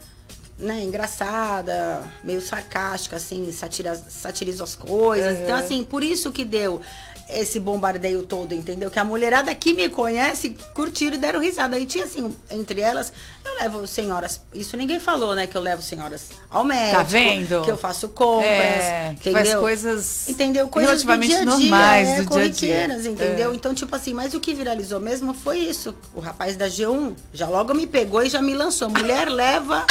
né, 0.59 0.83
engraçada, 0.83 2.03
meio 2.23 2.41
sarcástica, 2.41 3.15
assim, 3.15 3.51
satira, 3.51 3.95
satirizo 3.95 4.63
as 4.63 4.75
coisas. 4.75 5.37
Uhum. 5.37 5.43
Então, 5.43 5.55
assim, 5.55 5.83
por 5.83 6.03
isso 6.03 6.31
que 6.31 6.43
deu 6.43 6.81
esse 7.29 7.59
bombardeio 7.59 8.23
todo, 8.23 8.53
entendeu? 8.53 8.89
Que 8.89 8.99
a 8.99 9.03
mulherada 9.03 9.53
que 9.53 9.73
me 9.73 9.89
conhece 9.89 10.55
curtiram 10.73 11.15
e 11.15 11.19
deram 11.19 11.39
risada. 11.39 11.75
Aí 11.75 11.85
tinha 11.85 12.05
assim, 12.05 12.35
entre 12.49 12.81
elas, 12.81 13.13
eu 13.45 13.55
levo 13.55 13.87
senhoras, 13.87 14.41
isso 14.53 14.75
ninguém 14.75 14.99
falou, 14.99 15.35
né? 15.35 15.47
Que 15.47 15.55
eu 15.55 15.61
levo 15.61 15.81
senhoras 15.81 16.29
ao 16.49 16.63
médico. 16.63 16.97
Tá 16.97 17.03
vendo? 17.03 17.61
Que 17.63 17.71
eu 17.71 17.77
faço 17.77 18.09
compras, 18.09 18.49
é, 18.49 19.11
entendeu? 19.11 19.33
Faz 19.33 19.55
coisas 19.55 20.29
entendeu? 20.29 20.67
Coisas 20.67 21.03
relativamente 21.03 21.27
do 21.29 21.37
dia 21.37 21.45
-dia, 21.45 21.59
normais 21.59 22.09
é, 22.09 22.21
do 22.21 22.29
dia 22.29 22.43
a 22.43 22.47
dia. 22.47 23.09
entendeu? 23.09 23.51
É. 23.51 23.55
Então, 23.55 23.73
tipo 23.73 23.95
assim, 23.95 24.13
mas 24.13 24.33
o 24.33 24.39
que 24.39 24.53
viralizou 24.53 24.99
mesmo 24.99 25.33
foi 25.33 25.59
isso. 25.59 25.95
O 26.13 26.19
rapaz 26.19 26.55
da 26.55 26.67
G1 26.67 27.15
já 27.33 27.47
logo 27.47 27.73
me 27.73 27.85
pegou 27.85 28.23
e 28.23 28.29
já 28.29 28.41
me 28.41 28.53
lançou. 28.53 28.89
Mulher 28.89 29.29
leva 29.29 29.85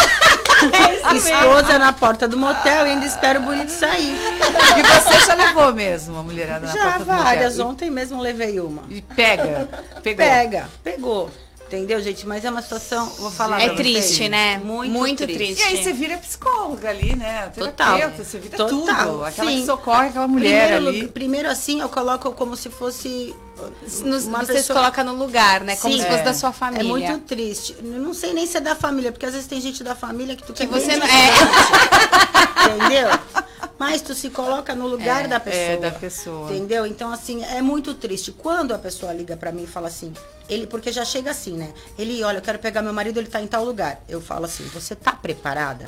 Esposa 1.14 1.78
na 1.78 1.92
porta 1.92 2.26
do 2.28 2.36
motel 2.36 2.86
e 2.86 2.90
ainda 2.90 3.06
espera 3.06 3.38
o 3.38 3.42
bonito 3.42 3.70
sair. 3.70 4.14
E 4.76 4.82
você 4.82 5.26
já 5.26 5.34
levou 5.34 5.72
mesmo 5.72 6.18
a 6.18 6.22
mulherada 6.22 6.66
na 6.66 6.72
Já 6.72 6.82
porta 6.84 6.98
do 7.00 7.04
motel? 7.06 7.24
várias. 7.24 7.58
E- 7.58 7.62
Ontem 7.62 7.90
mesmo 7.90 8.20
levei 8.20 8.60
uma. 8.60 8.82
E 8.88 9.00
pega. 9.02 9.68
Pegou. 10.02 10.26
Pega, 10.26 10.68
pegou. 10.82 11.30
Entendeu, 11.68 12.00
gente? 12.00 12.26
Mas 12.26 12.44
é 12.46 12.50
uma 12.50 12.62
situação, 12.62 13.06
vou 13.18 13.30
falar 13.30 13.60
É 13.60 13.66
pra 13.68 13.74
vocês, 13.76 14.06
triste, 14.06 14.28
né? 14.28 14.58
Muito, 14.64 14.90
Muito 14.90 15.26
triste. 15.26 15.60
E 15.60 15.64
aí 15.64 15.82
você 15.84 15.92
vira 15.92 16.16
psicóloga 16.16 16.88
ali, 16.88 17.14
né? 17.14 17.52
Total. 17.54 18.10
Você 18.16 18.38
vira 18.38 18.56
Total, 18.56 18.68
tudo. 19.06 19.24
Aquela 19.24 19.50
sim. 19.50 19.60
que 19.60 19.66
socorre 19.66 20.08
aquela 20.08 20.26
mulher 20.26 20.72
primeiro, 20.72 20.88
ali. 20.88 21.08
primeiro 21.08 21.50
assim, 21.50 21.80
eu 21.82 21.88
coloco 21.90 22.32
como 22.32 22.56
se 22.56 22.70
fosse 22.70 23.36
Nos, 24.02 24.24
uma 24.24 24.38
você 24.38 24.46
se 24.46 24.52
pessoa- 24.60 24.78
coloca 24.78 25.04
no 25.04 25.12
lugar, 25.14 25.60
né? 25.60 25.76
Como 25.76 25.92
Sim. 25.92 26.00
se 26.00 26.06
fosse 26.06 26.20
É. 26.20 26.24
da 26.24 26.32
sua 26.32 26.52
família. 26.52 26.80
É 26.80 26.88
muito 26.88 27.18
triste. 27.26 27.76
Eu 27.82 28.00
não 28.00 28.14
sei 28.14 28.32
nem 28.32 28.46
se 28.46 28.56
é 28.56 28.60
da 28.60 28.74
família, 28.74 29.12
porque 29.12 29.26
às 29.26 29.32
vezes 29.32 29.46
tem 29.46 29.60
gente 29.60 29.84
da 29.84 29.94
família 29.94 30.34
que 30.36 30.42
tu 30.44 30.54
Que 30.54 30.66
quer 30.66 30.72
você 30.72 30.96
não- 30.96 31.06
distante, 31.06 31.38
Entendeu? 32.78 33.08
Mas 33.78 34.02
tu 34.02 34.12
se 34.14 34.28
coloca 34.30 34.74
no 34.74 34.86
lugar 34.88 35.24
É, 35.24 35.28
da 35.28 35.38
pessoa. 35.38 35.62
é, 35.62 35.76
da 35.76 35.90
pessoa. 35.92 36.50
Entendeu? 36.50 36.84
Então, 36.84 37.12
assim, 37.12 37.44
é 37.44 37.62
muito 37.62 37.94
triste. 37.94 38.32
Quando 38.32 38.74
a 38.74 38.78
pessoa 38.78 39.12
liga 39.12 39.36
pra 39.36 39.52
mim 39.52 39.62
e 39.64 39.66
fala 39.68 39.86
assim, 39.86 40.12
ele, 40.48 40.66
porque 40.66 40.90
já 40.90 41.04
chega 41.04 41.30
assim, 41.30 41.52
né? 41.52 41.72
Ele, 41.96 42.22
olha, 42.24 42.38
eu 42.38 42.42
quero 42.42 42.58
pegar 42.58 42.82
meu 42.82 42.92
marido, 42.92 43.18
ele 43.18 43.28
tá 43.28 43.40
em 43.40 43.46
tal 43.46 43.64
lugar. 43.64 44.02
Eu 44.08 44.20
falo 44.20 44.46
assim, 44.46 44.64
você 44.64 44.96
tá 44.96 45.12
preparada? 45.12 45.86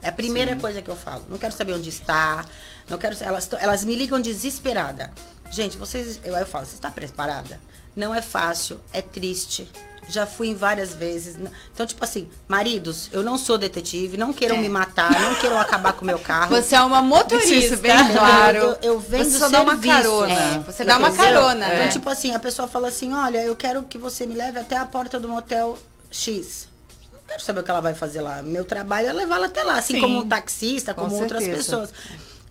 É 0.00 0.08
a 0.08 0.12
primeira 0.12 0.56
coisa 0.56 0.80
que 0.80 0.88
eu 0.90 0.96
falo. 0.96 1.24
Não 1.28 1.36
quero 1.36 1.52
saber 1.52 1.74
onde 1.74 1.88
está. 1.90 2.44
Não 2.88 2.96
quero. 2.96 3.16
Elas, 3.20 3.48
elas 3.58 3.84
me 3.84 3.94
ligam 3.96 4.20
desesperada. 4.20 5.12
Gente, 5.50 5.76
vocês. 5.76 6.20
Eu, 6.24 6.34
eu 6.36 6.46
falo, 6.46 6.64
você 6.64 6.74
está 6.76 6.90
preparada? 6.90 7.60
Não 7.94 8.14
é 8.14 8.22
fácil, 8.22 8.80
é 8.92 9.02
triste. 9.02 9.68
Já 10.08 10.24
fui 10.24 10.54
várias 10.54 10.94
vezes. 10.94 11.36
Então, 11.74 11.84
tipo 11.84 12.02
assim, 12.04 12.28
maridos, 12.46 13.08
eu 13.12 13.22
não 13.24 13.36
sou 13.36 13.58
detetive, 13.58 14.16
não 14.16 14.32
queiram 14.32 14.56
me 14.58 14.68
matar, 14.68 15.10
não 15.20 15.34
queiram 15.34 15.58
acabar 15.58 15.92
com 15.94 16.02
o 16.02 16.06
meu 16.06 16.18
carro. 16.18 16.54
Você 16.54 16.76
é 16.76 16.80
uma 16.80 17.02
motorista. 17.02 17.76
Bem 17.76 17.92
claro. 18.12 18.56
Eu, 18.58 18.78
eu 18.82 19.00
vendo 19.00 19.24
Você 19.24 19.38
só 19.38 19.48
dá 19.48 19.62
uma 19.62 19.72
serviço. 19.72 19.94
carona. 19.94 20.32
É, 20.32 20.58
você 20.60 20.84
dá 20.84 20.96
uma 20.98 21.10
carona, 21.12 21.66
Então, 21.66 21.78
né? 21.78 21.88
tipo 21.88 22.08
assim, 22.08 22.32
a 22.34 22.38
pessoa 22.38 22.68
fala 22.68 22.86
assim, 22.88 23.12
olha, 23.12 23.42
eu 23.42 23.56
quero 23.56 23.82
que 23.82 23.98
você 23.98 24.24
me 24.26 24.34
leve 24.34 24.58
até 24.60 24.76
a 24.76 24.84
porta 24.86 25.18
do 25.18 25.28
motel 25.28 25.76
X. 26.10 26.68
Não 27.12 27.18
quero 27.26 27.42
saber 27.42 27.60
o 27.60 27.62
que 27.64 27.70
ela 27.72 27.80
vai 27.80 27.94
fazer 27.94 28.20
lá. 28.20 28.40
Meu 28.42 28.64
trabalho 28.64 29.08
é 29.08 29.12
levá-la 29.12 29.46
até 29.46 29.64
lá, 29.64 29.78
assim 29.78 29.94
Sim. 29.94 30.00
como 30.02 30.18
um 30.20 30.28
taxista, 30.28 30.94
Com 30.94 31.02
como 31.02 31.16
outras 31.20 31.42
certeza. 31.42 31.64
pessoas. 31.64 31.90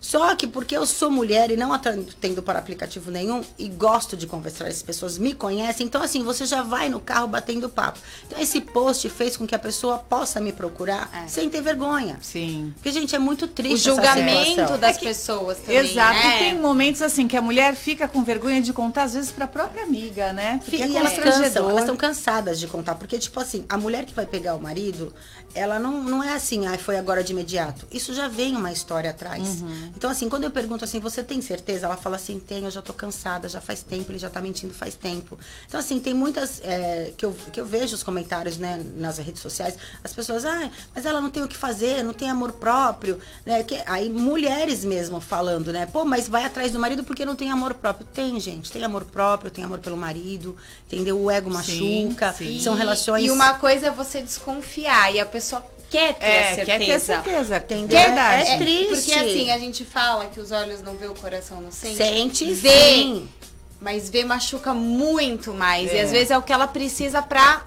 Só 0.00 0.34
que 0.36 0.46
porque 0.46 0.76
eu 0.76 0.86
sou 0.86 1.10
mulher 1.10 1.50
e 1.50 1.56
não 1.56 1.72
atendo 1.72 2.42
para 2.42 2.58
aplicativo 2.58 3.10
nenhum 3.10 3.42
e 3.58 3.68
gosto 3.68 4.16
de 4.16 4.26
conversar, 4.26 4.66
as 4.68 4.82
pessoas 4.82 5.18
me 5.18 5.34
conhecem, 5.34 5.86
então 5.86 6.00
assim, 6.02 6.22
você 6.22 6.44
já 6.46 6.62
vai 6.62 6.88
no 6.88 7.00
carro 7.00 7.26
batendo 7.26 7.68
papo. 7.68 7.98
Então 8.26 8.38
esse 8.40 8.60
post 8.60 9.08
fez 9.08 9.36
com 9.36 9.46
que 9.46 9.54
a 9.54 9.58
pessoa 9.58 9.98
possa 9.98 10.40
me 10.40 10.52
procurar 10.52 11.10
É. 11.24 11.26
sem 11.28 11.48
ter 11.50 11.60
vergonha. 11.60 12.18
Sim. 12.22 12.72
Porque, 12.76 12.92
gente, 12.92 13.16
é 13.16 13.18
muito 13.18 13.46
O 13.46 13.48
triste 13.48 13.88
essa 13.88 13.96
julgamento 13.96 14.76
das 14.78 14.96
É 14.96 14.98
que- 14.98 15.06
pessoas 15.06 15.58
também, 15.58 15.76
Exato. 15.78 16.14
né? 16.14 16.36
E 16.36 16.38
tem 16.38 16.60
momentos 16.60 17.02
assim 17.02 17.26
que 17.26 17.36
a 17.36 17.42
mulher 17.42 17.74
fica 17.74 18.06
com 18.06 18.22
vergonha 18.22 18.60
de 18.62 18.72
contar, 18.72 19.04
às 19.04 19.14
vezes, 19.14 19.32
pra 19.32 19.46
própria 19.48 19.82
amiga, 19.82 20.32
né? 20.32 20.60
Porque 20.64 20.82
é 20.82 20.86
e 20.88 20.96
elas 20.96 21.14
cansam, 21.18 21.68
elas 21.68 21.82
estão 21.82 21.96
cansadas 21.96 22.60
de 22.60 22.66
contar. 22.68 22.94
Porque, 22.94 23.18
tipo 23.18 23.40
assim, 23.40 23.64
a 23.68 23.76
mulher 23.76 24.04
que 24.04 24.14
vai 24.14 24.26
pegar 24.26 24.54
o 24.54 24.60
marido, 24.60 25.12
ela 25.54 25.78
não, 25.78 26.02
não 26.04 26.22
é 26.22 26.32
assim, 26.34 26.66
ah, 26.66 26.78
foi 26.78 26.96
agora 26.96 27.24
de 27.24 27.32
imediato. 27.32 27.86
Isso 27.90 28.12
já 28.14 28.28
vem 28.28 28.54
uma 28.54 28.70
história 28.70 29.10
atrás. 29.10 29.62
Uhum. 29.62 29.90
Então, 29.96 30.10
assim, 30.10 30.28
quando 30.28 30.44
eu 30.44 30.50
pergunto 30.50 30.84
assim, 30.84 31.00
você 31.00 31.22
tem 31.22 31.40
certeza? 31.40 31.86
Ela 31.86 31.96
fala 31.96 32.16
assim, 32.16 32.38
tenho, 32.38 32.66
eu 32.66 32.70
já 32.70 32.82
tô 32.82 32.92
cansada, 32.92 33.48
já 33.48 33.60
faz 33.60 33.82
tempo, 33.82 34.12
ele 34.12 34.18
já 34.18 34.28
tá 34.28 34.40
mentindo 34.40 34.74
faz 34.74 34.94
tempo. 34.94 35.38
Então, 35.66 35.80
assim, 35.80 35.98
tem 35.98 36.12
muitas 36.12 36.60
é, 36.62 37.12
que, 37.16 37.24
eu, 37.24 37.34
que 37.52 37.60
eu 37.60 37.64
vejo 37.64 37.94
os 37.94 38.02
comentários, 38.02 38.58
né, 38.58 38.84
nas 38.96 39.18
redes 39.18 39.40
sociais, 39.40 39.76
as 40.04 40.12
pessoas, 40.12 40.44
ah, 40.44 40.70
mas 40.94 41.06
ela 41.06 41.20
não 41.20 41.30
tem 41.30 41.42
o 41.42 41.48
que 41.48 41.56
fazer, 41.56 42.02
não 42.04 42.12
tem 42.12 42.28
amor 42.28 42.52
próprio, 42.52 43.18
né? 43.44 43.62
Que, 43.62 43.82
aí 43.86 44.08
mulheres 44.08 44.84
mesmo 44.84 45.20
falando, 45.20 45.72
né? 45.72 45.86
Pô, 45.86 46.04
mas 46.04 46.28
vai 46.28 46.44
atrás 46.44 46.72
do 46.72 46.78
marido 46.78 47.02
porque 47.02 47.24
não 47.24 47.34
tem 47.34 47.50
amor 47.50 47.74
próprio. 47.74 48.06
Tem, 48.12 48.38
gente, 48.38 48.70
tem 48.70 48.84
amor 48.84 49.04
próprio, 49.04 49.50
tem 49.50 49.64
amor 49.64 49.78
pelo 49.78 49.96
marido, 49.96 50.56
entendeu? 50.86 51.18
O 51.18 51.30
ego 51.30 51.50
Sim, 51.62 52.06
machuca, 52.06 52.32
sim. 52.32 52.60
são 52.60 52.74
relações. 52.74 53.24
E 53.24 53.30
uma 53.30 53.54
coisa 53.54 53.86
é 53.86 53.90
você 53.90 54.20
desconfiar 54.20 55.14
e 55.14 55.20
a 55.20 55.26
pessoa 55.26 55.64
quer 55.96 56.14
ter 56.14 56.24
a 56.24 56.28
É, 56.28 56.54
certeza. 56.54 56.64
quer 56.66 56.78
ter 56.86 57.00
certeza. 57.00 57.56
Entendeu? 57.56 57.98
Verdade. 58.00 58.48
É 58.50 58.56
triste. 58.58 58.86
Porque 58.88 59.12
assim, 59.14 59.50
a 59.50 59.58
gente 59.58 59.84
fala 59.84 60.26
que 60.26 60.38
os 60.40 60.50
olhos 60.52 60.82
não 60.82 60.94
vê, 60.96 61.06
o 61.06 61.14
coração 61.14 61.60
não 61.60 61.70
sente. 61.72 61.96
Sente, 61.96 62.52
Vê. 62.52 62.70
sim. 62.70 63.28
Mas 63.80 64.08
ver 64.08 64.24
machuca 64.24 64.72
muito 64.74 65.52
mais. 65.54 65.92
E 65.92 65.96
É. 65.96 66.02
às 66.02 66.10
vezes 66.10 66.30
é 66.30 66.38
o 66.38 66.42
que 66.42 66.52
ela 66.52 66.66
precisa 66.66 67.20
pra 67.22 67.62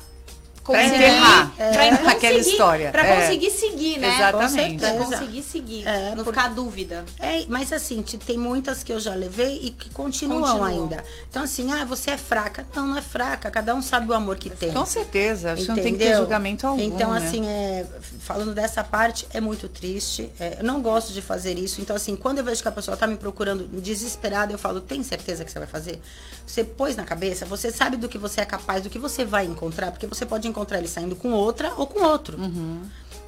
Pra 0.72 0.82
conseguir. 0.84 0.96
enterrar 1.04 1.52
pra 1.56 1.66
é, 1.66 1.90
conseguir- 1.90 2.08
aquela 2.10 2.38
história. 2.40 2.92
Pra 2.92 3.06
É. 3.06 3.22
conseguir 3.22 3.52
seguir, 3.52 3.98
né? 4.00 4.08
Exatamente. 4.16 4.78
Pra 4.80 4.90
Com 4.92 4.98
certeza. 4.98 5.18
conseguir 5.18 5.44
seguir. 5.44 5.88
É, 5.88 6.16
não 6.16 6.24
por- 6.24 6.34
ficar 6.34 6.48
dúvida. 6.50 7.06
É, 7.20 7.46
mas 7.48 7.72
assim, 7.74 8.02
te- 8.02 8.18
tem 8.18 8.38
muitas 8.38 8.84
que 8.84 8.92
eu 8.92 9.00
já 9.00 9.14
levei 9.16 9.60
e 9.64 9.70
que 9.72 9.90
continuam, 9.90 10.42
Continuam. 10.42 10.64
ainda. 10.66 11.04
Então, 11.30 11.44
assim, 11.44 11.72
ah, 11.72 11.86
você 11.86 12.12
é 12.12 12.18
fraca. 12.18 12.66
Não, 12.76 12.88
não 12.88 12.98
é 12.98 13.02
fraca. 13.02 13.50
Cada 13.52 13.74
um 13.76 13.82
sabe 13.82 14.10
o 14.10 14.14
amor 14.14 14.38
que 14.38 14.50
tem. 14.50 14.72
Com 14.72 14.86
certeza. 14.86 15.54
Acho 15.54 15.64
que 15.64 15.68
não 15.68 15.76
tem 15.76 15.86
que 15.94 16.00
ter 16.00 16.06
Entendeu? 16.06 16.20
julgamento 16.22 16.68
algum. 16.68 16.82
Então, 16.82 17.12
né? 17.12 17.26
assim, 17.26 17.46
é, 17.48 17.86
falando 18.20 18.54
dessa 18.54 18.84
parte, 18.84 19.28
é 19.34 19.42
muito 19.42 19.68
triste. 19.68 20.30
É, 20.40 20.58
eu 20.60 20.64
não 20.64 20.82
gosto 20.82 21.12
de 21.14 21.22
fazer 21.22 21.58
isso. 21.58 21.82
Então, 21.82 21.96
assim, 21.96 22.16
quando 22.16 22.38
eu 22.40 22.44
vejo 22.44 22.62
que 22.62 22.68
a 22.68 22.72
pessoa 22.72 22.96
tá 22.96 23.08
me 23.08 23.16
procurando 23.18 23.64
desesperada, 23.82 24.52
eu 24.54 24.58
falo, 24.60 24.80
tem 24.82 25.04
certeza 25.04 25.44
que 25.44 25.52
você 25.52 25.60
vai 25.60 25.68
fazer? 25.68 26.00
Você 26.46 26.64
pôs 26.64 26.96
na 26.96 27.04
cabeça, 27.04 27.46
você 27.46 27.72
sabe 27.72 27.98
do 27.98 28.08
que 28.10 28.18
você 28.18 28.42
é 28.42 28.46
capaz, 28.46 28.84
do 28.84 28.90
que 28.90 28.98
você 29.00 29.24
vai 29.26 29.46
encontrar, 29.46 29.92
porque 29.92 30.08
você 30.08 30.26
pode 30.26 30.48
encontrar 30.48 30.59
ele 30.78 30.88
saindo 30.88 31.16
com 31.16 31.32
outra 31.32 31.74
ou 31.78 31.88
com 31.88 32.04
outro. 32.04 32.38
Uhum. 32.38 32.82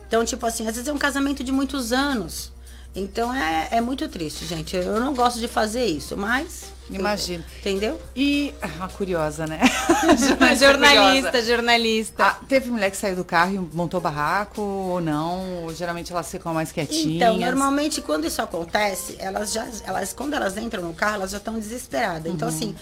Então, 0.08 0.26
tipo 0.26 0.46
assim, 0.46 0.68
às 0.68 0.76
vezes 0.76 0.88
é 0.88 0.94
um 0.94 0.98
casamento 0.98 1.44
de 1.44 1.52
muitos 1.52 1.94
anos. 1.94 2.52
Então 2.94 3.34
é, 3.34 3.70
é 3.72 3.82
muito 3.82 4.08
triste, 4.10 4.46
gente. 4.46 4.76
Eu 4.76 5.00
não 5.00 5.14
gosto 5.14 5.40
de 5.40 5.48
fazer 5.48 5.86
isso, 5.86 6.18
mas. 6.18 6.72
Imagino. 6.90 7.44
Entendeu? 7.60 8.02
E. 8.14 8.54
Ah, 8.62 8.90
curiosa, 8.90 9.48
né? 9.48 9.62
jornalista, 10.60 11.30
curiosa. 11.30 11.42
jornalista. 11.44 12.26
Ah, 12.26 12.38
teve 12.50 12.70
mulher 12.70 12.92
que 12.92 12.98
saiu 12.98 13.16
do 13.16 13.24
carro 13.24 13.56
e 13.56 13.76
montou 13.76 14.02
barraco 14.02 14.62
ou 14.62 15.00
não? 15.00 15.64
Ou 15.64 15.74
geralmente 15.74 16.12
elas 16.12 16.30
ficam 16.30 16.54
mais 16.54 16.74
quietinhas. 16.74 17.16
Então, 17.16 17.38
normalmente 17.38 18.02
quando 18.02 18.26
isso 18.26 18.42
acontece, 18.42 19.16
elas 19.20 19.54
já, 19.54 19.66
elas, 19.86 20.12
quando 20.12 20.34
elas 20.34 20.58
entram 20.58 20.84
no 20.84 20.94
carro, 20.94 21.16
elas 21.16 21.32
já 21.32 21.38
estão 21.38 21.54
desesperadas. 21.54 22.30
Então, 22.30 22.50
assim, 22.50 22.76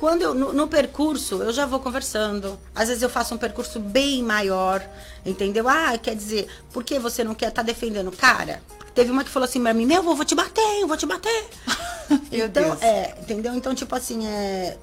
quando 0.00 0.22
eu, 0.22 0.34
no, 0.34 0.50
no 0.54 0.66
percurso, 0.66 1.42
eu 1.42 1.52
já 1.52 1.66
vou 1.66 1.78
conversando. 1.78 2.58
Às 2.74 2.88
vezes 2.88 3.02
eu 3.02 3.10
faço 3.10 3.34
um 3.34 3.38
percurso 3.38 3.78
bem 3.78 4.22
maior, 4.22 4.82
entendeu? 5.26 5.68
Ah, 5.68 5.96
quer 5.98 6.16
dizer, 6.16 6.48
por 6.72 6.82
que 6.82 6.98
você 6.98 7.22
não 7.22 7.34
quer 7.34 7.50
estar 7.50 7.60
defendendo? 7.60 8.10
Cara, 8.10 8.62
teve 8.94 9.10
uma 9.10 9.22
que 9.22 9.28
falou 9.28 9.46
assim 9.46 9.62
pra 9.62 9.74
mim, 9.74 9.84
meu, 9.84 9.98
eu 10.02 10.16
vou 10.16 10.24
te 10.24 10.34
bater, 10.34 10.80
eu 10.80 10.88
vou 10.88 10.96
te 10.96 11.06
bater. 11.06 11.44
Então, 12.32 12.48
Deus. 12.64 12.82
é, 12.82 13.14
entendeu? 13.20 13.54
Então, 13.54 13.72
tipo 13.72 13.94
assim, 13.94 14.26
é, 14.26 14.76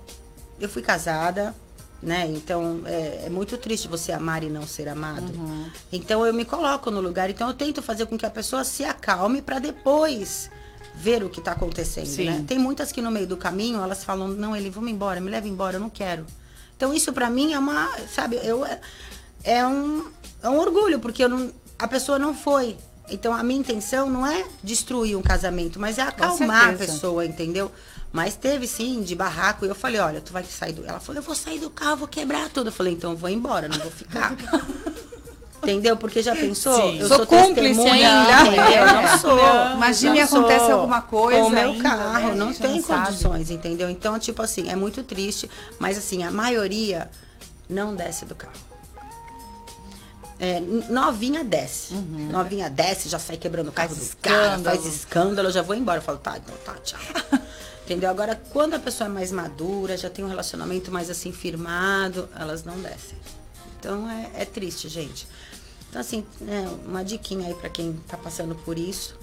eu 0.61 0.69
fui 0.69 0.81
casada, 0.81 1.53
né? 2.01 2.25
Então, 2.25 2.81
é, 2.85 3.23
é 3.25 3.29
muito 3.29 3.57
triste 3.57 3.85
você 3.85 4.13
amar 4.13 4.43
e 4.43 4.49
não 4.49 4.65
ser 4.65 4.87
amado. 4.87 5.29
Uhum. 5.33 5.69
Então, 5.91 6.25
eu 6.25 6.33
me 6.33 6.45
coloco 6.45 6.89
no 6.89 7.01
lugar. 7.01 7.29
Então, 7.29 7.49
eu 7.49 7.53
tento 7.53 7.81
fazer 7.81 8.05
com 8.05 8.17
que 8.17 8.25
a 8.25 8.29
pessoa 8.29 8.63
se 8.63 8.85
acalme 8.85 9.41
para 9.41 9.59
depois 9.59 10.49
ver 10.97 11.23
o 11.23 11.29
que 11.29 11.39
tá 11.39 11.51
acontecendo, 11.51 12.07
Sim. 12.07 12.25
né? 12.25 12.43
Tem 12.47 12.57
muitas 12.57 12.91
que 12.91 13.01
no 13.01 13.11
meio 13.11 13.27
do 13.27 13.37
caminho, 13.37 13.81
elas 13.81 14.03
falam, 14.03 14.29
não, 14.29 14.55
ele, 14.55 14.69
vamos 14.69 14.91
embora, 14.91 15.21
me 15.21 15.29
leva 15.29 15.47
embora, 15.47 15.75
eu 15.75 15.79
não 15.79 15.89
quero. 15.89 16.25
Então, 16.75 16.93
isso 16.93 17.13
para 17.13 17.29
mim 17.29 17.53
é 17.53 17.59
uma, 17.59 17.89
sabe, 18.13 18.39
eu, 18.43 18.65
é, 19.43 19.65
um, 19.65 20.05
é 20.41 20.49
um 20.49 20.57
orgulho, 20.57 20.99
porque 20.99 21.23
eu 21.23 21.29
não, 21.29 21.51
a 21.77 21.87
pessoa 21.87 22.17
não 22.17 22.33
foi. 22.33 22.77
Então, 23.09 23.33
a 23.33 23.43
minha 23.43 23.59
intenção 23.59 24.09
não 24.09 24.25
é 24.25 24.45
destruir 24.63 25.15
um 25.15 25.21
casamento, 25.21 25.79
mas 25.79 25.97
é 25.97 26.01
acalmar 26.01 26.69
a 26.69 26.73
pessoa, 26.73 27.25
entendeu? 27.25 27.71
Mas 28.11 28.35
teve 28.35 28.67
sim, 28.67 29.01
de 29.01 29.15
barraco, 29.15 29.65
e 29.65 29.69
eu 29.69 29.75
falei, 29.75 29.99
olha, 30.01 30.19
tu 30.19 30.33
vai 30.33 30.43
sair 30.43 30.73
do. 30.73 30.85
Ela 30.85 30.99
falou, 30.99 31.21
eu 31.21 31.25
vou 31.25 31.35
sair 31.35 31.59
do 31.59 31.69
carro, 31.69 31.97
vou 31.97 32.07
quebrar 32.07 32.49
tudo. 32.49 32.67
Eu 32.67 32.71
falei, 32.71 32.93
então 32.93 33.11
eu 33.11 33.17
vou 33.17 33.29
embora, 33.29 33.67
não 33.67 33.77
vou 33.77 33.91
ficar. 33.91 34.35
Entendeu? 35.61 35.97
Porque 35.97 36.21
já 36.21 36.35
pensou? 36.35 36.75
Sim. 36.75 36.99
Eu 36.99 37.07
Sou 37.07 37.17
sou, 37.17 37.27
cúmplice 37.27 37.75
testemunha, 37.75 38.23
ainda. 38.23 38.71
Eu 38.71 38.85
não 39.01 39.17
sou. 39.17 39.39
Imagine 39.75 40.21
acontece 40.21 40.65
sou. 40.65 40.73
alguma 40.75 41.01
coisa 41.01 41.39
Com 41.41 41.47
o 41.47 41.49
meu 41.49 41.69
ainda, 41.71 41.83
carro, 41.89 42.29
né? 42.29 42.35
Não 42.35 42.53
tem 42.53 42.75
não 42.75 42.83
sabe. 42.83 43.05
condições, 43.07 43.49
entendeu? 43.49 43.89
Então, 43.89 44.17
tipo 44.19 44.41
assim, 44.41 44.69
é 44.69 44.75
muito 44.75 45.01
triste, 45.03 45.49
mas 45.79 45.97
assim, 45.97 46.23
a 46.23 46.29
maioria 46.31 47.09
não 47.67 47.95
desce 47.95 48.23
do 48.25 48.35
carro. 48.35 48.53
É, 50.39 50.59
novinha 50.89 51.43
desce. 51.43 51.95
Novinha 51.95 52.69
desce, 52.69 53.09
já 53.09 53.17
sai 53.17 53.37
quebrando 53.37 53.69
o 53.69 53.71
carro 53.71 53.89
Faz 53.89 53.99
dos 53.99 54.13
caras, 54.21 54.51
escândalo. 54.59 54.81
faz 54.83 54.95
escândalo, 54.95 55.47
eu 55.47 55.51
já 55.51 55.61
vou 55.63 55.75
embora. 55.75 55.97
Eu 55.97 56.03
falo, 56.03 56.19
tá, 56.19 56.37
então 56.37 56.55
tá, 56.63 56.75
tchau. 56.83 56.99
Entendeu? 57.83 58.09
Agora, 58.09 58.39
quando 58.51 58.75
a 58.75 58.79
pessoa 58.79 59.07
é 59.09 59.11
mais 59.11 59.31
madura, 59.31 59.97
já 59.97 60.09
tem 60.09 60.23
um 60.23 60.27
relacionamento 60.27 60.91
mais 60.91 61.09
assim 61.09 61.31
firmado, 61.31 62.29
elas 62.37 62.63
não 62.63 62.77
descem. 62.79 63.17
Então 63.79 64.07
é, 64.09 64.41
é 64.41 64.45
triste, 64.45 64.87
gente. 64.89 65.27
Então, 65.89 66.01
assim, 66.01 66.25
né, 66.41 66.69
uma 66.85 67.03
diquinha 67.03 67.47
aí 67.47 67.53
pra 67.53 67.69
quem 67.69 67.93
tá 68.07 68.17
passando 68.17 68.55
por 68.55 68.77
isso. 68.77 69.17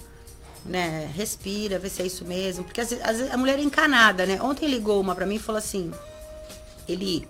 Né, 0.65 1.09
respira, 1.13 1.77
vê 1.77 1.89
se 1.89 2.01
é 2.01 2.05
isso 2.07 2.25
mesmo. 2.25 2.63
Porque 2.63 2.81
às 2.81 2.89
vezes, 2.89 3.31
a 3.31 3.37
mulher 3.37 3.59
é 3.59 3.61
encanada, 3.61 4.25
né? 4.25 4.41
Ontem 4.41 4.67
ligou 4.67 4.99
uma 4.99 5.13
pra 5.13 5.25
mim 5.25 5.35
e 5.35 5.39
falou 5.39 5.59
assim: 5.59 5.91
Eli, 6.89 7.27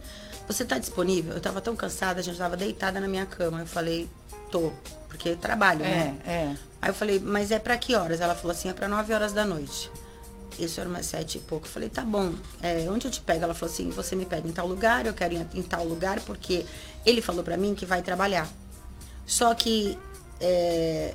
você 0.47 0.63
tá 0.63 0.77
disponível? 0.77 1.33
Eu 1.33 1.41
tava 1.41 1.59
tão 1.59 1.75
cansada, 1.75 2.21
a 2.21 2.23
gente 2.23 2.37
tava 2.37 2.55
deitada 2.55 2.99
na 2.99 3.07
minha 3.09 3.25
cama. 3.25 3.59
Eu 3.59 3.65
falei, 3.67 4.07
Tô, 4.51 4.71
porque 5.09 5.35
trabalho, 5.35 5.83
É, 5.83 5.87
né? 5.89 6.17
é. 6.25 6.55
Aí 6.81 6.89
eu 6.89 6.93
falei, 6.93 7.19
mas 7.19 7.51
é 7.51 7.59
pra 7.59 7.77
que 7.77 7.95
horas? 7.95 8.21
Ela 8.21 8.35
falou 8.35 8.51
assim, 8.51 8.69
é 8.69 8.73
pra 8.73 8.87
9 8.87 9.11
horas 9.13 9.33
da 9.33 9.43
noite. 9.43 9.89
Isso 10.57 10.79
era 10.79 10.87
umas 10.87 11.05
sete 11.07 11.37
e 11.37 11.41
pouco. 11.41 11.65
Eu 11.65 11.71
falei, 11.71 11.89
tá 11.89 12.03
bom, 12.03 12.33
é, 12.61 12.87
onde 12.89 13.07
eu 13.07 13.11
te 13.11 13.19
pego? 13.19 13.43
Ela 13.43 13.53
falou 13.53 13.73
assim, 13.73 13.89
você 13.89 14.15
me 14.15 14.25
pega 14.25 14.47
em 14.47 14.51
tal 14.51 14.67
lugar, 14.67 15.05
eu 15.05 15.13
quero 15.13 15.33
ir 15.33 15.47
em 15.53 15.61
tal 15.63 15.83
lugar, 15.83 16.21
porque 16.21 16.65
ele 17.05 17.21
falou 17.21 17.43
pra 17.43 17.57
mim 17.57 17.75
que 17.75 17.85
vai 17.85 18.01
trabalhar. 18.01 18.47
Só 19.25 19.53
que 19.53 19.97
é, 20.39 21.13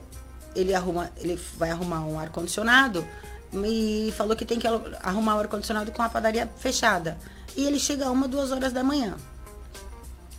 ele 0.55 0.75
arruma, 0.75 1.11
ele 1.19 1.41
vai 1.57 1.71
arrumar 1.71 2.01
um 2.01 2.19
ar-condicionado 2.19 3.07
e 3.53 4.13
falou 4.17 4.37
que 4.37 4.45
tem 4.45 4.59
que 4.59 4.67
arrumar 5.03 5.37
o 5.37 5.41
ar-condicionado 5.41 5.93
com 5.93 6.03
a 6.03 6.09
padaria 6.09 6.49
fechada. 6.59 7.19
E 7.57 7.65
ele 7.65 7.79
chega 7.79 8.11
uma, 8.11 8.29
duas 8.29 8.51
horas 8.53 8.73
da 8.73 8.83
manhã. 8.83 9.17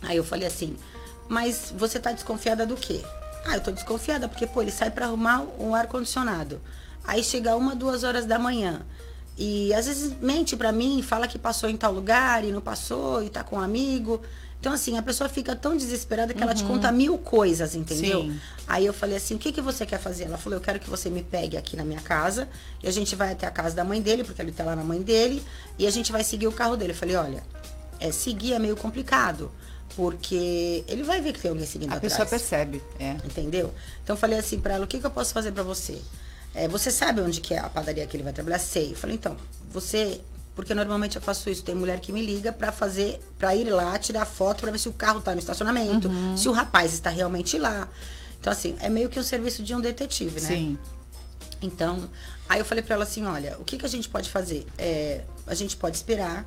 Aí 0.02 0.16
eu 0.16 0.24
falei 0.24 0.46
assim, 0.46 0.76
mas 1.28 1.72
você 1.76 1.98
tá 1.98 2.12
desconfiada 2.12 2.66
do 2.66 2.76
quê? 2.76 3.02
Ah, 3.44 3.56
eu 3.56 3.60
tô 3.60 3.70
desconfiada 3.70 4.28
porque, 4.28 4.46
pô, 4.46 4.62
ele 4.62 4.70
sai 4.70 4.90
para 4.90 5.06
arrumar 5.06 5.42
um 5.58 5.74
ar-condicionado. 5.74 6.60
Aí 7.04 7.22
chega 7.22 7.56
uma, 7.56 7.74
duas 7.74 8.04
horas 8.04 8.24
da 8.24 8.38
manhã. 8.38 8.82
E 9.36 9.72
às 9.74 9.86
vezes 9.86 10.14
mente 10.20 10.56
pra 10.56 10.72
mim, 10.72 11.02
fala 11.02 11.26
que 11.26 11.38
passou 11.38 11.68
em 11.68 11.76
tal 11.76 11.92
lugar 11.92 12.44
e 12.44 12.52
não 12.52 12.60
passou, 12.60 13.22
e 13.22 13.30
tá 13.30 13.42
com 13.42 13.56
um 13.56 13.60
amigo. 13.60 14.20
Então, 14.62 14.72
assim, 14.72 14.96
a 14.96 15.02
pessoa 15.02 15.28
fica 15.28 15.56
tão 15.56 15.76
desesperada 15.76 16.32
que 16.32 16.40
ela 16.40 16.54
te 16.54 16.62
conta 16.62 16.92
mil 16.92 17.18
coisas, 17.18 17.74
entendeu? 17.74 18.22
Sim. 18.22 18.40
Aí 18.68 18.86
eu 18.86 18.94
falei 18.94 19.16
assim, 19.16 19.34
o 19.34 19.38
que, 19.38 19.50
que 19.50 19.60
você 19.60 19.84
quer 19.84 19.98
fazer? 19.98 20.22
Ela 20.22 20.38
falou, 20.38 20.56
eu 20.56 20.62
quero 20.62 20.78
que 20.78 20.88
você 20.88 21.10
me 21.10 21.20
pegue 21.20 21.56
aqui 21.56 21.76
na 21.76 21.82
minha 21.84 22.00
casa 22.00 22.48
e 22.80 22.86
a 22.86 22.90
gente 22.92 23.16
vai 23.16 23.32
até 23.32 23.44
a 23.44 23.50
casa 23.50 23.74
da 23.74 23.82
mãe 23.82 24.00
dele, 24.00 24.22
porque 24.22 24.40
ele 24.40 24.52
tá 24.52 24.62
lá 24.62 24.76
na 24.76 24.84
mãe 24.84 25.02
dele, 25.02 25.42
e 25.76 25.84
a 25.84 25.90
gente 25.90 26.12
vai 26.12 26.22
seguir 26.22 26.46
o 26.46 26.52
carro 26.52 26.76
dele. 26.76 26.92
Eu 26.92 26.96
falei, 26.96 27.16
olha, 27.16 27.42
é, 27.98 28.12
seguir 28.12 28.52
é 28.52 28.60
meio 28.60 28.76
complicado, 28.76 29.50
porque 29.96 30.84
ele 30.86 31.02
vai 31.02 31.20
ver 31.20 31.32
que 31.32 31.40
tem 31.40 31.50
alguém 31.50 31.66
seguindo 31.66 31.90
A 31.92 31.96
atrás. 31.96 32.12
pessoa 32.12 32.28
percebe. 32.28 32.80
É. 33.00 33.16
Entendeu? 33.24 33.74
Então 34.04 34.14
eu 34.14 34.20
falei 34.20 34.38
assim 34.38 34.60
pra 34.60 34.74
ela, 34.74 34.84
o 34.84 34.86
que, 34.86 35.00
que 35.00 35.04
eu 35.06 35.10
posso 35.10 35.34
fazer 35.34 35.50
pra 35.50 35.64
você? 35.64 36.00
É, 36.54 36.68
você 36.68 36.92
sabe 36.92 37.20
onde 37.20 37.40
que 37.40 37.52
é 37.52 37.58
a 37.58 37.68
padaria 37.68 38.06
que 38.06 38.16
ele 38.16 38.22
vai 38.22 38.32
trabalhar? 38.32 38.60
Sei. 38.60 38.92
Eu 38.92 38.96
falei, 38.96 39.16
então, 39.16 39.36
você. 39.72 40.20
Porque 40.54 40.74
normalmente 40.74 41.16
eu 41.16 41.22
faço 41.22 41.48
isso. 41.48 41.62
Tem 41.62 41.74
mulher 41.74 41.98
que 42.00 42.12
me 42.12 42.24
liga 42.24 42.52
pra 42.52 42.70
fazer, 42.70 43.20
pra 43.38 43.54
ir 43.56 43.64
lá, 43.70 43.98
tirar 43.98 44.24
foto 44.26 44.60
pra 44.60 44.70
ver 44.70 44.78
se 44.78 44.88
o 44.88 44.92
carro 44.92 45.20
tá 45.20 45.32
no 45.32 45.38
estacionamento, 45.38 46.08
Uhum. 46.08 46.36
se 46.36 46.48
o 46.48 46.52
rapaz 46.52 46.92
está 46.92 47.08
realmente 47.10 47.58
lá. 47.58 47.88
Então, 48.40 48.52
assim, 48.52 48.76
é 48.80 48.88
meio 48.88 49.08
que 49.08 49.18
o 49.18 49.24
serviço 49.24 49.62
de 49.62 49.74
um 49.74 49.80
detetive, 49.80 50.40
né? 50.40 50.48
Sim. 50.48 50.78
Então, 51.62 52.10
aí 52.48 52.58
eu 52.58 52.64
falei 52.64 52.82
pra 52.82 52.94
ela 52.96 53.04
assim, 53.04 53.24
olha, 53.24 53.56
o 53.60 53.64
que, 53.64 53.78
que 53.78 53.86
a 53.86 53.88
gente 53.88 54.08
pode 54.08 54.28
fazer? 54.28 54.66
É, 54.76 55.22
a 55.46 55.54
gente 55.54 55.76
pode 55.76 55.96
esperar 55.96 56.44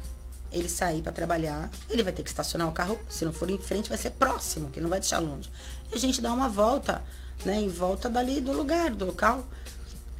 ele 0.51 0.69
sair 0.69 1.01
pra 1.01 1.11
trabalhar, 1.11 1.69
ele 1.89 2.03
vai 2.03 2.13
ter 2.13 2.21
que 2.23 2.29
estacionar 2.29 2.67
o 2.67 2.71
carro, 2.71 2.99
se 3.09 3.25
não 3.25 3.33
for 3.33 3.49
em 3.49 3.57
frente, 3.57 3.89
vai 3.89 3.97
ser 3.97 4.11
próximo, 4.11 4.69
que 4.69 4.79
não 4.79 4.89
vai 4.89 4.99
deixar 4.99 5.19
longe. 5.19 5.49
E 5.91 5.95
a 5.95 5.97
gente 5.97 6.21
dá 6.21 6.31
uma 6.31 6.47
volta, 6.47 7.01
né, 7.43 7.55
em 7.59 7.67
volta 7.69 8.09
dali 8.09 8.39
do 8.39 8.51
lugar, 8.53 8.91
do 8.91 9.05
local. 9.05 9.45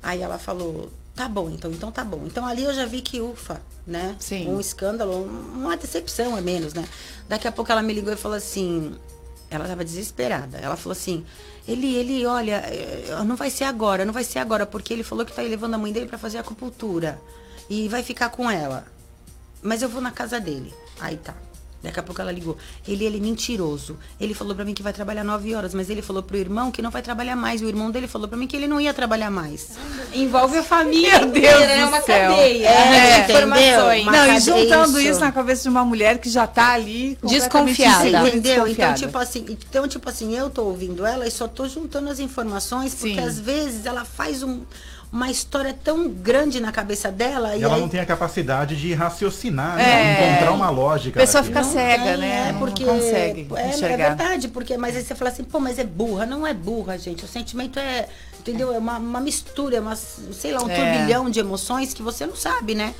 Aí 0.01 0.21
ela 0.21 0.37
falou, 0.39 0.91
tá 1.15 1.27
bom, 1.29 1.49
então, 1.49 1.71
então 1.71 1.91
tá 1.91 2.03
bom. 2.03 2.23
Então 2.25 2.45
ali 2.45 2.63
eu 2.63 2.73
já 2.73 2.85
vi 2.85 3.01
que 3.01 3.21
ufa, 3.21 3.61
né? 3.87 4.15
Sim. 4.19 4.49
Um 4.49 4.59
escândalo, 4.59 5.25
um- 5.25 5.61
uma 5.63 5.77
decepção 5.77 6.37
é 6.37 6.41
menos, 6.41 6.73
né? 6.73 6.85
Daqui 7.29 7.47
a 7.47 7.51
pouco 7.51 7.71
ela 7.71 7.81
me 7.81 7.93
ligou 7.93 8.11
e 8.13 8.17
falou 8.17 8.37
assim, 8.37 8.95
ela 9.49 9.65
tava 9.67 9.83
desesperada. 9.85 10.57
Ela 10.57 10.75
falou 10.75 10.91
assim, 10.91 11.25
ele, 11.67 11.95
ele, 11.95 12.25
olha, 12.25 12.57
eh, 12.67 13.23
não 13.25 13.35
vai 13.35 13.49
ser 13.49 13.63
agora, 13.63 14.03
não 14.05 14.13
vai 14.13 14.23
ser 14.23 14.39
agora, 14.39 14.65
porque 14.65 14.93
ele 14.93 15.03
falou 15.03 15.25
que 15.25 15.33
tá 15.33 15.41
levando 15.41 15.73
a 15.73 15.77
mãe 15.77 15.91
dele 15.93 16.05
pra 16.07 16.17
fazer 16.17 16.37
acupuntura. 16.37 17.19
E 17.69 17.87
vai 17.87 18.03
ficar 18.03 18.29
com 18.29 18.49
ela. 18.51 18.85
Mas 19.63 19.81
eu 19.81 19.89
vou 19.89 20.01
na 20.01 20.11
casa 20.11 20.39
dele. 20.39 20.71
Aí 20.99 21.17
tá. 21.17 21.33
Daqui 21.85 21.99
a 21.99 22.03
pouco 22.03 22.19
ela 22.21 22.31
ligou. 22.31 22.57
Ele, 22.87 23.05
ele 23.05 23.17
é 23.17 23.19
mentiroso. 23.21 23.97
Ele 24.19 24.33
falou 24.33 24.55
pra 24.55 24.65
mim 24.65 24.73
que 24.73 24.83
vai 24.83 24.91
trabalhar 24.91 25.23
nove 25.23 25.53
horas, 25.55 25.73
mas 25.73 25.89
ele 25.89 26.01
falou 26.01 26.21
pro 26.23 26.35
irmão 26.35 26.71
que 26.71 26.81
não 26.81 26.89
vai 26.91 27.01
trabalhar 27.01 27.35
mais. 27.35 27.61
O 27.61 27.67
irmão 27.67 27.91
dele 27.91 28.07
falou 28.07 28.27
pra 28.27 28.37
mim 28.37 28.47
que 28.47 28.55
ele 28.55 28.67
não 28.67 28.81
ia 28.81 28.93
trabalhar 28.93 29.29
mais. 29.31 29.71
Envolve 30.13 30.57
a 30.57 30.63
família 30.63 31.19
Meu 31.19 31.31
Deus 31.31 31.59
né? 31.59 31.81
do 31.83 31.87
uma 31.89 32.01
céu. 32.01 32.31
cadeia 32.31 32.67
É, 32.69 33.15
de 33.15 33.31
entendeu? 33.31 33.47
informações. 33.47 34.05
Não, 34.05 34.33
e 34.35 34.39
juntando 34.39 34.99
isso. 34.99 35.09
isso 35.11 35.19
na 35.19 35.31
cabeça 35.31 35.63
de 35.63 35.69
uma 35.69 35.85
mulher 35.85 36.17
que 36.17 36.29
já 36.29 36.47
tá 36.47 36.73
ali 36.73 37.17
Desconfiada. 37.23 38.07
Entendeu? 38.07 38.27
Então, 38.35 38.63
desconfiada. 38.65 38.93
tipo 38.97 39.17
assim, 39.17 39.45
então, 39.49 39.87
tipo 39.87 40.09
assim, 40.09 40.35
eu 40.35 40.49
tô 40.49 40.63
ouvindo 40.63 41.05
ela 41.05 41.27
e 41.27 41.31
só 41.31 41.47
tô 41.47 41.67
juntando 41.67 42.09
as 42.09 42.19
informações, 42.19 42.93
porque 42.95 43.15
Sim. 43.15 43.19
às 43.19 43.39
vezes 43.39 43.85
ela 43.85 44.03
faz 44.05 44.41
um- 44.43 44.61
uma 45.15 45.31
história 45.31 45.73
tão 45.73 46.09
grande 46.09 46.59
na 46.59 46.73
cabeça 46.73 47.09
dela 47.09 47.55
E 47.55 47.61
e, 47.61 47.63
ela 47.63 47.75
aí 47.75 47.81
não 47.81 47.87
tem 47.87 48.01
a 48.01 48.05
capacidade 48.05 48.75
de 48.75 48.93
raciocinar, 48.93 49.79
É. 49.79 49.83
né? 49.83 50.29
encontrar 50.33 50.51
uma 50.51 50.69
lógica. 50.69 51.17
A 51.21 51.23
pessoa 51.25 51.41
naquilo. 51.41 51.63
fica 51.63 51.73
cega, 51.73 52.03
tem, 52.03 52.17
né? 52.17 52.49
É 52.49 52.51
Não 52.51 52.59
porque 52.59 52.83
consegue 52.83 53.47
é, 53.55 53.61
é 53.61 53.69
enxergar. 53.69 53.97
verdade, 54.09 54.47
porque 54.49 54.77
mas 54.77 54.95
aí 54.97 55.03
você 55.03 55.15
fala 55.15 55.31
assim, 55.31 55.45
pô, 55.45 55.57
mas 55.59 55.79
é 55.79 55.85
burra, 55.85 56.25
não 56.25 56.45
é 56.45 56.53
burra, 56.53 56.97
gente. 56.97 57.23
O 57.23 57.27
sentimento 57.29 57.79
é, 57.79 58.09
entendeu? 58.37 58.73
É 58.73 58.77
uma, 58.77 58.97
uma 58.97 59.21
mistura, 59.21 59.77
é 59.77 59.79
uma, 59.79 59.95
sei 59.95 60.51
lá, 60.51 60.61
um 60.61 60.69
É. 60.69 60.75
turbilhão 60.75 61.29
de 61.29 61.39
emoções 61.39 61.93
que 61.93 62.01
você 62.01 62.25
não 62.25 62.35
sabe, 62.35 62.75
né? 62.75 62.93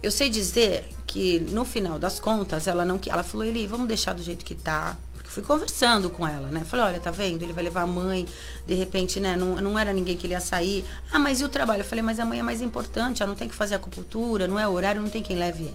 Eu 0.00 0.12
sei 0.12 0.30
dizer 0.30 0.88
que 1.04 1.40
no 1.50 1.64
final 1.64 1.98
das 1.98 2.20
contas 2.20 2.68
ela 2.68 2.84
não, 2.84 2.96
que- 2.96 3.10
ela 3.10 3.24
falou, 3.24 3.44
Eli, 3.44 3.66
vamos 3.66 3.88
deixar 3.88 4.12
do 4.14 4.22
jeito 4.22 4.44
que 4.44 4.54
tá. 4.54 4.96
Fui 5.30 5.44
conversando 5.44 6.10
com 6.10 6.26
ela, 6.26 6.48
né? 6.48 6.64
Falei, 6.64 6.86
olha, 6.86 7.00
tá 7.00 7.12
vendo? 7.12 7.44
Ele 7.44 7.52
vai 7.52 7.62
levar 7.62 7.82
a 7.82 7.86
mãe, 7.86 8.26
de 8.66 8.74
repente, 8.74 9.20
né? 9.20 9.36
Não, 9.36 9.54
não 9.60 9.78
era 9.78 9.92
ninguém 9.92 10.16
que 10.16 10.26
ele 10.26 10.34
ia 10.34 10.40
sair. 10.40 10.84
Ah, 11.12 11.20
mas 11.20 11.40
e 11.40 11.44
o 11.44 11.48
trabalho? 11.48 11.82
Eu 11.82 11.84
falei, 11.84 12.02
mas 12.02 12.18
a 12.18 12.24
mãe 12.24 12.40
é 12.40 12.42
mais 12.42 12.60
importante, 12.60 13.22
ela 13.22 13.30
não 13.30 13.36
tem 13.36 13.48
que 13.48 13.54
fazer 13.54 13.76
acupuntura, 13.76 14.48
não 14.48 14.58
é 14.58 14.66
horário, 14.66 15.00
não 15.00 15.08
tem 15.08 15.22
quem 15.22 15.36
leve 15.38 15.72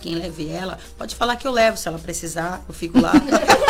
quem 0.00 0.16
leve 0.16 0.48
ela, 0.48 0.80
pode 0.98 1.14
falar 1.14 1.36
que 1.36 1.46
eu 1.46 1.52
levo 1.52 1.76
se 1.76 1.86
ela 1.86 1.96
precisar, 1.96 2.60
eu 2.68 2.74
fico 2.74 3.00
lá. 3.00 3.12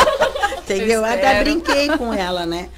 Entendeu? 0.57 1.01
Eu 1.01 1.05
Até 1.05 1.43
brinquei 1.43 1.95
com 1.95 2.11
ela, 2.11 2.43
né? 2.43 2.69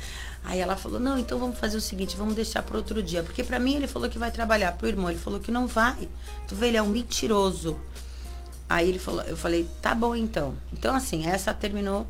Aí 0.44 0.60
ela 0.60 0.76
falou: 0.76 1.00
"Não, 1.00 1.18
então 1.18 1.40
vamos 1.40 1.58
fazer 1.58 1.78
o 1.78 1.82
seguinte, 1.82 2.18
vamos 2.18 2.36
deixar 2.36 2.62
para 2.62 2.76
outro 2.76 3.02
dia, 3.02 3.24
porque 3.24 3.46
para 3.46 3.58
mim 3.58 3.76
ele 3.76 3.88
falou 3.88 4.10
que 4.10 4.20
vai 4.20 4.30
trabalhar, 4.30 4.74
pro 4.74 4.90
irmão 4.90 5.10
ele 5.10 5.18
falou 5.18 5.40
que 5.40 5.52
não 5.52 5.68
vai. 5.68 6.10
Tu 6.50 6.54
vê, 6.54 6.68
ele 6.68 6.78
é 6.78 6.82
um 6.82 6.90
mentiroso". 6.90 7.80
Aí 8.68 8.90
ele 8.90 9.00
falou, 9.00 9.22
eu 9.22 9.38
falei: 9.38 9.66
"Tá 9.82 9.96
bom 9.96 10.14
então". 10.14 10.54
Então 10.74 10.94
assim, 10.94 11.26
essa 11.26 11.54
terminou 11.54 12.06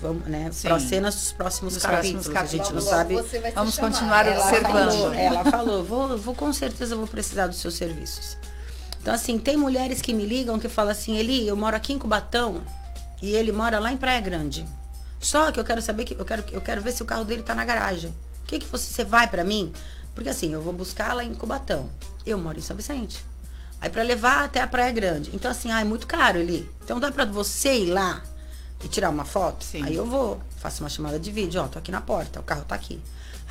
Vamos, 0.00 0.26
né? 0.26 0.50
Para 0.62 0.78
cenas 0.78 1.14
dos 1.14 1.32
próximos 1.32 1.74
Dos 1.74 1.82
capítulos. 1.82 2.26
próximos 2.28 2.52
A 2.52 2.56
gente 2.56 2.72
não 2.74 2.84
capítulos. 2.84 3.30
sabe. 3.30 3.50
Vamos 3.54 3.78
continuar 3.78 4.26
Ela 4.26 4.44
observando. 4.44 4.90
Falou, 4.90 5.14
ela 5.14 5.44
falou, 5.44 5.84
vou, 5.84 6.18
vou 6.18 6.34
com 6.34 6.52
certeza 6.52 6.94
vou 6.94 7.06
precisar 7.06 7.46
dos 7.46 7.58
seus 7.58 7.74
serviços. 7.74 8.36
Então, 9.00 9.14
assim, 9.14 9.38
tem 9.38 9.56
mulheres 9.56 10.02
que 10.02 10.12
me 10.12 10.26
ligam 10.26 10.58
que 10.58 10.68
falam 10.68 10.90
assim, 10.92 11.16
Eli, 11.16 11.46
eu 11.46 11.56
moro 11.56 11.74
aqui 11.76 11.92
em 11.92 11.98
Cubatão 11.98 12.60
e 13.22 13.30
ele 13.34 13.52
mora 13.52 13.78
lá 13.78 13.90
em 13.92 13.96
Praia 13.96 14.20
Grande. 14.20 14.66
Só 15.18 15.50
que 15.50 15.58
eu 15.58 15.64
quero 15.64 15.80
saber 15.80 16.04
que 16.04 16.14
eu 16.18 16.24
quero, 16.24 16.44
eu 16.52 16.60
quero 16.60 16.82
ver 16.82 16.92
se 16.92 17.02
o 17.02 17.06
carro 17.06 17.24
dele 17.24 17.42
tá 17.42 17.54
na 17.54 17.64
garagem. 17.64 18.10
O 18.42 18.46
que, 18.46 18.58
que 18.58 18.66
você, 18.66 18.92
você 18.92 19.04
vai 19.04 19.26
pra 19.28 19.44
mim? 19.44 19.72
Porque 20.14 20.28
assim, 20.28 20.52
eu 20.52 20.60
vou 20.60 20.72
buscar 20.72 21.14
lá 21.14 21.24
em 21.24 21.34
Cubatão. 21.34 21.88
Eu 22.26 22.36
moro 22.36 22.58
em 22.58 22.62
São 22.62 22.76
Vicente. 22.76 23.24
Aí 23.80 23.88
pra 23.88 24.02
levar 24.02 24.44
até 24.44 24.60
a 24.60 24.66
Praia 24.66 24.90
Grande. 24.92 25.30
Então, 25.32 25.50
assim, 25.50 25.70
ah, 25.70 25.80
é 25.80 25.84
muito 25.84 26.06
caro, 26.06 26.38
Eli. 26.38 26.68
Então 26.84 26.98
dá 27.00 27.10
pra 27.10 27.24
você 27.24 27.74
ir 27.80 27.86
lá 27.92 28.22
e 28.86 28.88
tirar 28.88 29.10
uma 29.10 29.24
foto? 29.24 29.64
Sim. 29.64 29.82
Aí 29.84 29.94
eu 29.96 30.06
vou, 30.06 30.40
faço 30.58 30.82
uma 30.82 30.88
chamada 30.88 31.18
de 31.18 31.30
vídeo, 31.30 31.60
ó, 31.62 31.66
tô 31.66 31.78
aqui 31.78 31.90
na 31.90 32.00
porta, 32.00 32.40
o 32.40 32.42
carro 32.42 32.64
tá 32.66 32.74
aqui. 32.74 33.00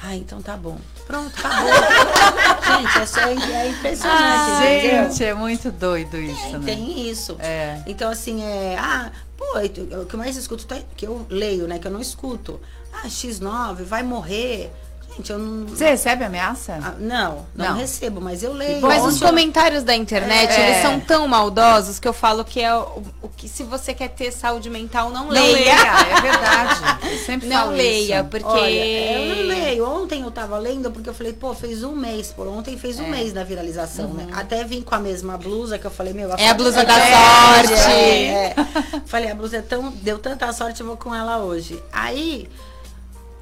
Ah, 0.03 0.15
então 0.15 0.41
tá 0.41 0.57
bom. 0.57 0.77
Pronto, 1.07 1.31
acabou. 1.37 1.69
gente, 2.77 2.97
é, 2.99 3.05
só, 3.05 3.19
é 3.21 3.69
impressionante, 3.69 4.21
Ah, 4.21 4.59
entendeu? 4.75 5.09
gente, 5.09 5.23
é 5.23 5.33
muito 5.33 5.71
doido 5.71 6.17
isso, 6.17 6.41
Tem, 6.43 6.59
né? 6.59 6.65
tem 6.65 7.09
isso. 7.09 7.37
É. 7.39 7.81
Então, 7.87 8.11
assim, 8.11 8.43
é. 8.43 8.77
Ah, 8.77 9.11
pô, 9.37 9.45
o 9.57 10.05
que 10.05 10.13
eu 10.13 10.19
mais 10.19 10.35
escuto, 10.35 10.65
tá- 10.65 10.81
que 10.97 11.05
eu 11.07 11.25
leio, 11.29 11.65
né? 11.67 11.79
Que 11.79 11.87
eu 11.87 11.91
não 11.91 12.01
escuto. 12.01 12.59
Ah, 12.93 13.07
X9, 13.07 13.83
vai 13.83 14.03
morrer. 14.03 14.71
Gente, 15.17 15.31
eu 15.31 15.39
não. 15.39 15.65
Você 15.67 15.85
recebe 15.85 16.23
ameaça? 16.25 16.77
Ah, 16.83 16.93
não, 16.99 17.45
não, 17.55 17.65
Não. 17.67 17.77
recebo, 17.77 18.19
mas 18.19 18.43
eu 18.43 18.51
leio. 18.51 18.81
Mas 18.81 19.03
os 19.03 19.21
eu- 19.21 19.27
comentários 19.27 19.83
da 19.83 19.95
internet, 19.95 20.51
É. 20.51 20.69
eles 20.71 20.81
são 20.81 20.99
tão 20.99 21.25
maldosos 21.27 21.99
que 21.99 22.07
eu 22.07 22.11
falo 22.13 22.43
que 22.43 22.59
é 22.61 22.75
o, 22.75 23.01
o 23.21 23.29
que 23.29 23.47
se 23.47 23.63
você 23.63 23.93
quer 23.93 24.09
ter 24.09 24.31
saúde 24.31 24.69
mental, 24.69 25.09
não, 25.09 25.25
Não 25.25 25.29
leia. 25.31 25.53
leia, 25.55 26.17
é 26.17 26.21
verdade. 26.21 26.81
Eu 27.13 27.17
sempre 27.19 27.47
Não 27.47 27.55
falo 27.57 27.71
leia, 27.71 28.19
isso. 28.19 28.29
porque... 28.29 28.45
Olha, 28.45 29.11
eu 29.29 29.35
não 29.35 29.43
leio. 29.47 29.87
Ontem 29.89 30.21
eu 30.21 30.31
tava 30.31 30.57
lendo 30.57 30.91
porque 30.91 31.09
eu 31.09 31.13
falei, 31.13 31.31
pô, 31.33 31.53
fez 31.53 31.83
um 31.83 31.95
mês. 31.95 32.33
Por 32.35 32.47
ontem 32.47 32.77
fez 32.77 32.99
um 32.99 33.05
É. 33.05 33.09
mês 33.09 33.31
da 33.31 33.43
viralização, 33.43 34.09
né? 34.09 34.25
Uhum. 34.31 34.37
Até 34.39 34.63
vim 34.65 34.81
com 34.81 34.95
a 34.95 34.99
mesma 34.99 35.37
blusa 35.37 35.79
que 35.79 35.85
eu 35.85 35.91
falei, 35.91 36.13
meu, 36.13 36.33
É 36.35 36.49
a 36.49 36.53
blusa 36.53 36.83
da 36.83 36.93
sorte. 36.93 37.67
sorte. 37.69 37.89
É, 37.91 38.47
é. 38.49 38.55
Falei, 39.05 39.31
a 39.31 39.35
blusa 39.35 39.57
é 39.57 39.61
tão, 39.61 39.91
deu 40.01 40.19
tanta 40.19 40.51
sorte, 40.51 40.81
eu 40.81 40.87
vou 40.87 40.97
com 40.97 41.15
ela 41.15 41.37
hoje. 41.37 41.81
Aí, 41.91 42.49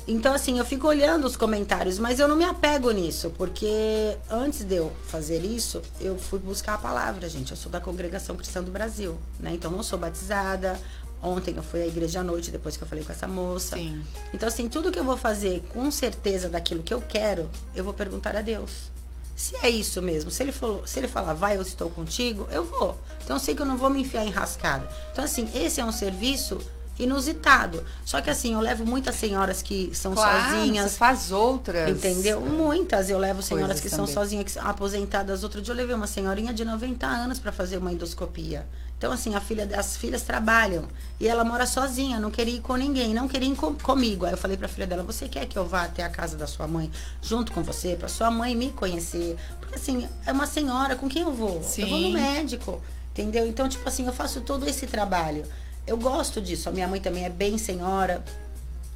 então 0.07 0.33
assim, 0.33 0.59
eu 0.59 0.65
fico 0.65 0.87
olhando 0.87 1.25
os 1.25 1.35
comentários, 1.35 1.97
mas 1.97 2.19
eu 2.19 2.27
não 2.27 2.35
me 2.35 2.43
apego 2.43 2.91
nisso, 2.91 3.31
porque 3.37 4.17
antes 4.29 4.63
de 4.63 4.75
eu 4.75 4.91
fazer 5.07 5.43
isso, 5.43 5.81
eu 5.99 6.17
fui 6.17 6.39
buscar 6.39 6.75
a 6.75 6.77
palavra, 6.77 7.29
gente. 7.29 7.51
Eu 7.51 7.57
sou 7.57 7.71
da 7.71 7.79
Congregação 7.79 8.35
Cristã 8.35 8.61
do 8.61 8.71
Brasil, 8.71 9.17
né? 9.39 9.51
Então 9.53 9.71
não 9.71 9.83
sou 9.83 9.97
batizada. 9.97 10.79
Ontem 11.21 11.55
eu 11.55 11.63
fui 11.63 11.81
à 11.81 11.87
igreja 11.87 12.19
à 12.19 12.23
noite, 12.23 12.51
depois 12.51 12.75
que 12.75 12.83
eu 12.83 12.87
falei 12.87 13.01
com 13.05 13.13
essa 13.13 13.25
moça. 13.25 13.77
Sim. 13.77 14.03
Então, 14.33 14.45
assim, 14.45 14.67
tudo 14.67 14.91
que 14.91 14.99
eu 14.99 15.05
vou 15.05 15.15
fazer 15.15 15.63
com 15.69 15.89
certeza 15.89 16.49
daquilo 16.49 16.83
que 16.83 16.93
eu 16.93 17.01
quero, 17.01 17.49
eu 17.73 17.81
vou 17.81 17.93
perguntar 17.93 18.35
a 18.35 18.41
Deus. 18.41 18.91
Se 19.33 19.55
é 19.63 19.69
isso 19.69 20.01
mesmo, 20.01 20.29
se 20.29 20.43
ele, 20.43 20.51
falou, 20.51 20.85
se 20.85 20.99
ele 20.99 21.07
falar, 21.07 21.33
vai, 21.33 21.55
eu 21.55 21.61
estou 21.61 21.89
contigo, 21.89 22.45
eu 22.51 22.65
vou. 22.65 22.99
Então, 23.23 23.37
eu 23.37 23.39
sei 23.39 23.55
que 23.55 23.61
eu 23.61 23.65
não 23.65 23.77
vou 23.77 23.89
me 23.89 24.01
enfiar 24.01 24.25
em 24.25 24.31
rascada. 24.31 24.85
Então, 25.13 25.23
assim, 25.23 25.49
esse 25.55 25.79
é 25.79 25.85
um 25.85 25.93
serviço 25.93 26.59
inusitado. 26.97 27.83
Só 28.05 28.21
que 28.21 28.29
assim, 28.29 28.53
eu 28.53 28.59
levo 28.59 28.85
muitas 28.85 29.15
senhoras 29.15 29.61
que 29.61 29.91
são 29.93 30.13
claro, 30.13 30.55
sozinhas. 30.55 30.91
Você 30.91 30.97
faz 30.97 31.31
outras. 31.31 31.89
Entendeu? 31.89 32.41
Muitas. 32.41 33.09
Eu 33.09 33.17
levo 33.17 33.41
senhoras 33.41 33.79
que 33.79 33.89
também. 33.89 34.05
são 34.05 34.13
sozinhas, 34.13 34.45
que 34.45 34.51
são 34.51 34.67
aposentadas. 34.67 35.43
Outro 35.43 35.61
dia 35.61 35.73
eu 35.73 35.77
levei 35.77 35.95
uma 35.95 36.07
senhorinha 36.07 36.53
de 36.53 36.63
90 36.63 37.05
anos 37.05 37.39
para 37.39 37.51
fazer 37.51 37.77
uma 37.77 37.91
endoscopia. 37.91 38.65
Então, 39.03 39.11
assim, 39.11 39.35
a 39.35 39.41
filha, 39.41 39.67
as 39.77 39.97
filhas 39.97 40.21
trabalham 40.21 40.87
e 41.19 41.27
ela 41.27 41.43
mora 41.43 41.65
sozinha, 41.65 42.21
não 42.21 42.31
queria 42.31 42.55
ir 42.55 42.61
com 42.61 42.77
ninguém, 42.77 43.13
não 43.13 43.27
queria 43.27 43.49
ir 43.49 43.55
com, 43.55 43.75
comigo. 43.75 44.25
Aí 44.25 44.31
eu 44.31 44.37
falei 44.37 44.55
pra 44.55 44.69
filha 44.69 44.87
dela: 44.87 45.03
Você 45.03 45.27
quer 45.27 45.45
que 45.45 45.59
eu 45.59 45.67
vá 45.67 45.83
até 45.83 46.05
a 46.05 46.09
casa 46.09 46.37
da 46.37 46.47
sua 46.47 46.67
mãe 46.67 46.89
junto 47.21 47.51
com 47.51 47.61
você, 47.61 47.97
pra 47.97 48.07
sua 48.07 48.31
mãe 48.31 48.55
me 48.55 48.69
conhecer? 48.69 49.35
Porque, 49.59 49.75
assim, 49.75 50.07
é 50.25 50.31
uma 50.31 50.47
senhora, 50.47 50.95
com 50.95 51.09
quem 51.09 51.23
eu 51.23 51.33
vou? 51.33 51.61
Sim. 51.61 51.81
Eu 51.81 51.87
vou 51.89 51.99
no 51.99 52.11
médico, 52.11 52.81
entendeu? 53.11 53.45
Então, 53.45 53.67
tipo 53.67 53.85
assim, 53.89 54.05
eu 54.05 54.13
faço 54.13 54.39
todo 54.39 54.65
esse 54.69 54.87
trabalho. 54.87 55.43
Eu 55.85 55.97
gosto 55.97 56.41
disso. 56.41 56.69
A 56.69 56.71
minha 56.71 56.87
mãe 56.87 56.99
também 56.99 57.25
é 57.25 57.29
bem 57.29 57.57
senhora. 57.57 58.23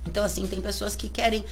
Então, 0.05 0.23
assim, 0.23 0.47
tem 0.47 0.61
pessoas 0.61 0.95
que 0.95 1.09
querem. 1.09 1.43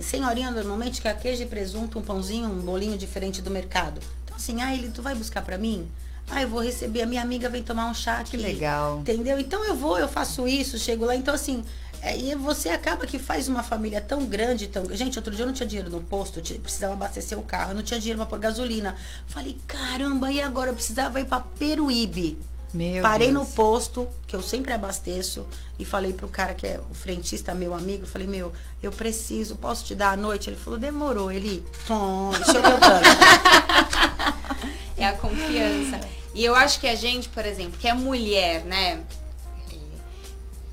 Senhorinha 0.00 0.50
normalmente 0.50 1.00
quer 1.00 1.18
queijo 1.18 1.42
e 1.42 1.46
presunto, 1.46 1.98
um 1.98 2.02
pãozinho, 2.02 2.48
um 2.48 2.60
bolinho 2.60 2.96
diferente 2.96 3.42
do 3.42 3.50
mercado. 3.50 4.00
Então, 4.24 4.36
assim, 4.36 4.60
ah, 4.62 4.74
ele, 4.74 4.90
tu 4.90 5.02
vai 5.02 5.14
buscar 5.14 5.42
para 5.42 5.58
mim? 5.58 5.88
Ah, 6.30 6.42
eu 6.42 6.48
vou 6.48 6.60
receber, 6.60 7.02
a 7.02 7.06
minha 7.06 7.22
amiga 7.22 7.48
vem 7.48 7.62
tomar 7.62 7.90
um 7.90 7.94
chá 7.94 8.18
aqui. 8.18 8.32
Que 8.32 8.36
legal. 8.36 8.98
Entendeu? 9.00 9.38
Então 9.38 9.64
eu 9.64 9.74
vou, 9.74 9.98
eu 9.98 10.08
faço 10.08 10.46
isso, 10.46 10.78
chego 10.78 11.06
lá. 11.06 11.16
Então, 11.16 11.34
assim, 11.34 11.64
é, 12.02 12.16
e 12.16 12.34
você 12.34 12.68
acaba 12.68 13.06
que 13.06 13.18
faz 13.18 13.48
uma 13.48 13.62
família 13.62 14.00
tão 14.00 14.24
grande, 14.26 14.68
tão. 14.68 14.84
Gente, 14.94 15.18
outro 15.18 15.34
dia 15.34 15.42
eu 15.42 15.46
não 15.46 15.54
tinha 15.54 15.66
dinheiro 15.66 15.90
no 15.90 16.00
posto, 16.02 16.38
eu 16.38 16.60
precisava 16.60 16.92
abastecer 16.92 17.38
o 17.38 17.42
carro, 17.42 17.70
eu 17.72 17.76
não 17.76 17.82
tinha 17.82 17.98
dinheiro 17.98 18.18
para 18.18 18.26
pôr 18.26 18.38
gasolina. 18.38 18.94
Falei, 19.26 19.56
caramba, 19.66 20.30
e 20.30 20.40
agora? 20.40 20.70
Eu 20.70 20.74
precisava 20.74 21.18
ir 21.20 21.24
para 21.24 21.40
Peruíbe. 21.40 22.38
Meu 22.72 23.02
Parei 23.02 23.32
Deus. 23.32 23.48
no 23.48 23.54
posto, 23.54 24.08
que 24.26 24.36
eu 24.36 24.42
sempre 24.42 24.72
abasteço, 24.72 25.46
e 25.78 25.84
falei 25.84 26.12
pro 26.12 26.28
cara 26.28 26.52
que 26.52 26.66
é 26.66 26.80
o 26.90 26.94
frentista, 26.94 27.54
meu 27.54 27.72
amigo, 27.72 28.06
falei, 28.06 28.26
meu, 28.26 28.52
eu 28.82 28.92
preciso, 28.92 29.56
posso 29.56 29.84
te 29.84 29.94
dar 29.94 30.10
à 30.10 30.16
noite? 30.16 30.50
Ele 30.50 30.56
falou, 30.56 30.78
demorou. 30.78 31.32
Ele, 31.32 31.64
tom, 31.86 32.30
meu 32.30 32.40
É 34.98 35.06
a 35.06 35.12
confiança. 35.12 36.00
E 36.34 36.44
eu 36.44 36.54
acho 36.54 36.80
que 36.80 36.88
a 36.88 36.94
gente, 36.94 37.28
por 37.28 37.46
exemplo, 37.46 37.78
que 37.78 37.88
é 37.88 37.94
mulher, 37.94 38.64
né? 38.64 39.00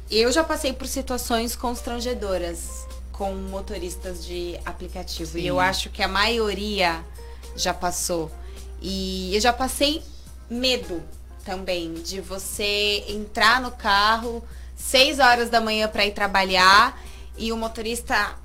Eu 0.10 0.32
já 0.32 0.44
passei 0.44 0.74
por 0.74 0.88
situações 0.88 1.56
constrangedoras 1.56 2.86
com 3.12 3.34
motoristas 3.34 4.26
de 4.26 4.60
aplicativo. 4.66 5.32
Sim. 5.32 5.40
E 5.40 5.48
eu 5.48 5.60
acho 5.60 5.90
que 5.90 6.04
a 6.04 6.08
maioria 6.08 7.04
já 7.56 7.74
passou. 7.74 8.32
E 8.82 9.34
eu 9.34 9.42
já 9.42 9.54
passei 9.54 10.04
medo 10.50 11.02
também 11.46 11.94
de 11.94 12.20
você 12.20 13.06
entrar 13.08 13.62
no 13.62 13.70
carro 13.70 14.44
seis 14.76 15.20
horas 15.20 15.50
da 15.50 15.62
manhã 15.62 15.88
para 15.88 16.06
ir 16.06 16.12
trabalhar 16.12 17.00
e 17.38 17.54
o 17.54 17.58
motorista 17.58 18.36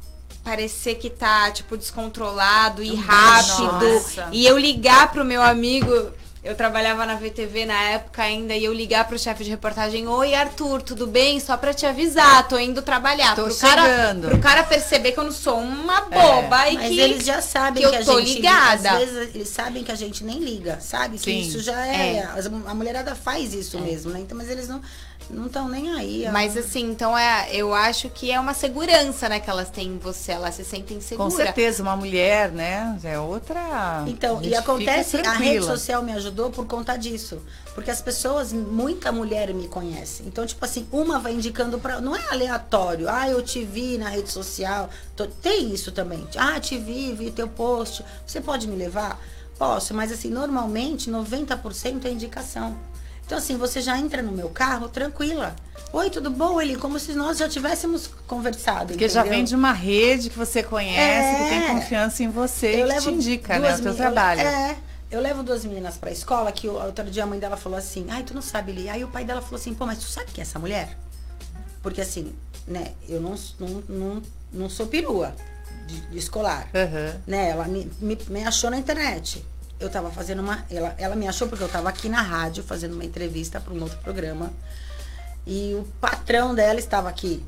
parecer 0.45 0.97
que 0.97 1.09
tá 1.09 1.51
tipo 1.51 1.77
descontrolado 1.77 2.83
e 2.83 2.95
rápido 2.95 3.93
Nossa. 3.95 4.29
e 4.33 4.47
eu 4.47 4.59
ligar 4.59 5.11
pro 5.11 5.25
meu 5.25 5.43
amigo 5.43 6.13
eu 6.43 6.55
trabalhava 6.55 7.05
na 7.05 7.17
VTV 7.17 7.67
na 7.67 7.83
época 7.91 8.23
ainda 8.23 8.55
e 8.55 8.65
eu 8.65 8.73
ligar 8.73 9.07
pro 9.07 9.19
chefe 9.19 9.45
de 9.45 9.51
reportagem: 9.51 10.09
Oi, 10.09 10.35
Arthur, 10.35 10.81
tudo 10.81 11.07
bem? 11.07 11.39
Só 11.39 11.57
pra 11.57 11.75
te 11.75 11.85
avisar, 11.85 12.49
tô 12.49 12.59
indo 12.59 12.81
trabalhar. 12.81 13.37
Tô 13.37 13.45
pro 13.45 13.53
chegando. 13.53 14.23
Cara, 14.23 14.31
pro 14.31 14.39
cara 14.39 14.63
perceber 14.65 15.13
que 15.13 15.21
eu 15.21 15.25
não 15.25 15.33
sou 15.33 15.59
uma 15.59 16.01
boba 16.03 16.67
é, 16.67 16.73
e 16.73 16.75
mas 16.77 16.89
que. 16.89 17.01
eles 17.01 17.27
já 17.27 17.43
sabem 17.43 17.83
que, 17.83 17.91
que 17.91 17.97
eu 17.97 18.05
tô 18.05 18.19
ligada. 18.19 18.93
Às 18.93 18.99
vezes 19.01 19.35
eles 19.35 19.49
sabem 19.49 19.85
que 19.85 19.93
a 19.93 19.95
gente 19.95 20.25
nem 20.25 20.39
liga, 20.39 20.81
sabe? 20.81 21.19
Que 21.19 21.31
Sim. 21.31 21.41
isso 21.41 21.61
já 21.61 21.87
é, 21.87 22.17
é. 22.17 22.29
A 22.67 22.75
mulherada 22.75 23.15
faz 23.15 23.53
isso 23.53 23.77
é. 23.77 23.81
mesmo, 23.81 24.11
né? 24.11 24.21
Então, 24.21 24.37
mas 24.37 24.49
eles 24.49 24.67
não 24.67 24.81
não 25.29 25.47
estão 25.47 25.69
nem 25.69 25.93
aí. 25.93 26.25
Ó. 26.27 26.33
Mas 26.33 26.57
assim, 26.57 26.91
então 26.91 27.17
é, 27.17 27.49
eu 27.53 27.75
acho 27.75 28.09
que 28.09 28.31
é 28.31 28.41
uma 28.41 28.55
segurança, 28.55 29.29
né, 29.29 29.41
que 29.41 29.51
elas 29.51 29.71
têm 29.71 29.89
em 29.89 29.99
você, 29.99 30.33
elas 30.33 30.55
se 30.55 30.65
sentem 30.65 31.01
seguras. 31.01 31.33
Com 31.33 31.37
certeza, 31.37 31.83
uma 31.83 31.97
mulher, 31.97 32.51
né, 32.51 32.99
é 33.05 33.19
outra. 33.19 34.05
Então, 34.07 34.43
e 34.43 34.55
acontece, 34.55 35.19
a 35.19 35.33
rede 35.33 35.65
social 35.65 36.03
me 36.03 36.13
ajudou 36.13 36.51
por 36.51 36.67
conta 36.67 36.97
disso. 36.97 37.43
Porque 37.75 37.91
as 37.91 38.01
pessoas, 38.01 38.53
muita 38.53 39.13
mulher 39.13 39.55
me 39.55 39.69
conhece. 39.69 40.25
Então, 40.27 40.45
tipo 40.45 40.65
assim, 40.65 40.87
uma 40.91 41.19
vai 41.19 41.33
indicando 41.33 41.79
para, 41.79 42.01
não 42.01 42.17
é 42.17 42.29
aleatório. 42.31 43.09
Ah, 43.09 43.29
eu 43.29 43.43
te 43.43 43.65
vi 43.65 43.97
na 43.97 44.09
rede 44.09 44.31
social. 44.31 44.91
Tô, 45.15 45.27
tem 45.27 45.73
isso 45.73 45.93
também. 45.93 46.27
Ah, 46.37 46.59
te 46.59 46.77
vi, 46.77 47.13
vi 47.13 47.31
teu 47.31 47.49
post. 47.49 48.05
Você 48.27 48.41
pode 48.41 48.67
me 48.67 48.77
levar? 48.77 49.21
Posso, 49.59 49.93
mas 49.95 50.11
assim, 50.11 50.31
normalmente 50.31 51.11
90% 51.11 52.07
é 52.07 52.11
indicação. 52.11 52.77
Então, 53.31 53.39
assim, 53.39 53.57
você 53.57 53.81
já 53.81 53.97
entra 53.97 54.21
no 54.23 54.33
meu 54.33 54.49
carro 54.49 54.89
tranquila. 54.89 55.55
Oi, 55.93 56.11
tudo 56.11 56.31
bom, 56.31 56.61
Eli? 56.61 56.75
Como 56.75 56.99
se 56.99 57.13
nós 57.13 57.39
já 57.39 57.49
tivéssemos 57.49 58.09
conversado. 58.27 58.89
Porque 58.89 59.05
entendeu? 59.05 59.09
já 59.09 59.23
vem 59.23 59.45
de 59.45 59.55
uma 59.55 59.73
rede 59.73 60.31
que 60.31 60.37
você 60.37 60.65
conhece, 60.65 61.01
é, 61.01 61.45
que 61.45 61.49
tem 61.49 61.77
confiança 61.77 62.25
em 62.25 62.29
você, 62.29 62.83
eu 62.83 62.89
que 62.89 63.01
te 63.03 63.09
indica, 63.09 63.57
né? 63.57 63.77
O 63.77 63.83
teu 63.83 63.95
trabalho. 63.95 64.41
É. 64.41 64.77
Eu 65.13 65.21
levo 65.21 65.45
duas 65.45 65.65
meninas 65.65 65.97
pra 65.97 66.11
escola 66.11 66.51
que 66.51 66.67
o 66.67 66.73
outro 66.73 67.05
dia 67.09 67.23
a 67.23 67.27
mãe 67.27 67.39
dela 67.39 67.57
falou 67.57 67.79
assim, 67.79 68.05
ai, 68.11 68.25
tu 68.25 68.35
não 68.35 68.43
sabe, 68.43 68.73
Eli. 68.73 68.89
Aí 68.89 69.05
o 69.05 69.09
pai 69.09 69.25
dela 69.25 69.41
falou 69.41 69.61
assim, 69.61 69.75
pô, 69.75 69.87
mas 69.87 69.99
tu 69.99 70.07
sabe 70.07 70.33
quem 70.33 70.43
é 70.43 70.45
essa 70.45 70.59
mulher? 70.59 70.99
Porque 71.85 72.01
assim, 72.01 72.35
né, 72.67 72.95
eu 73.09 73.21
não, 73.21 73.37
não, 73.61 73.85
não, 73.89 74.23
não 74.53 74.69
sou 74.69 74.89
perua 74.89 75.37
de, 75.87 76.01
de 76.01 76.19
escolar. 76.19 76.69
Uhum. 76.75 77.21
Né? 77.29 77.51
Ela 77.51 77.69
me, 77.69 77.89
me, 78.01 78.19
me 78.29 78.43
achou 78.43 78.71
na 78.71 78.77
internet 78.77 79.47
eu 79.81 79.87
estava 79.87 80.11
fazendo 80.11 80.41
uma. 80.41 80.65
Ela, 80.71 80.95
ela 80.99 81.17
me 81.17 81.27
achou 81.27 81.49
porque 81.49 81.63
eu 81.65 81.67
estava 81.67 81.89
aqui 81.89 82.09
na 82.09 82.21
rádio 82.21 82.63
fazendo 82.63 82.93
uma 82.93 83.05
entrevista 83.05 83.61
para 83.61 83.73
um 83.73 83.83
outro 83.83 83.99
programa. 83.99 84.53
E 85.47 85.75
o 85.75 85.85
patrão 86.01 86.55
dela 86.55 86.79
estava 86.79 87.09
aqui. 87.09 87.43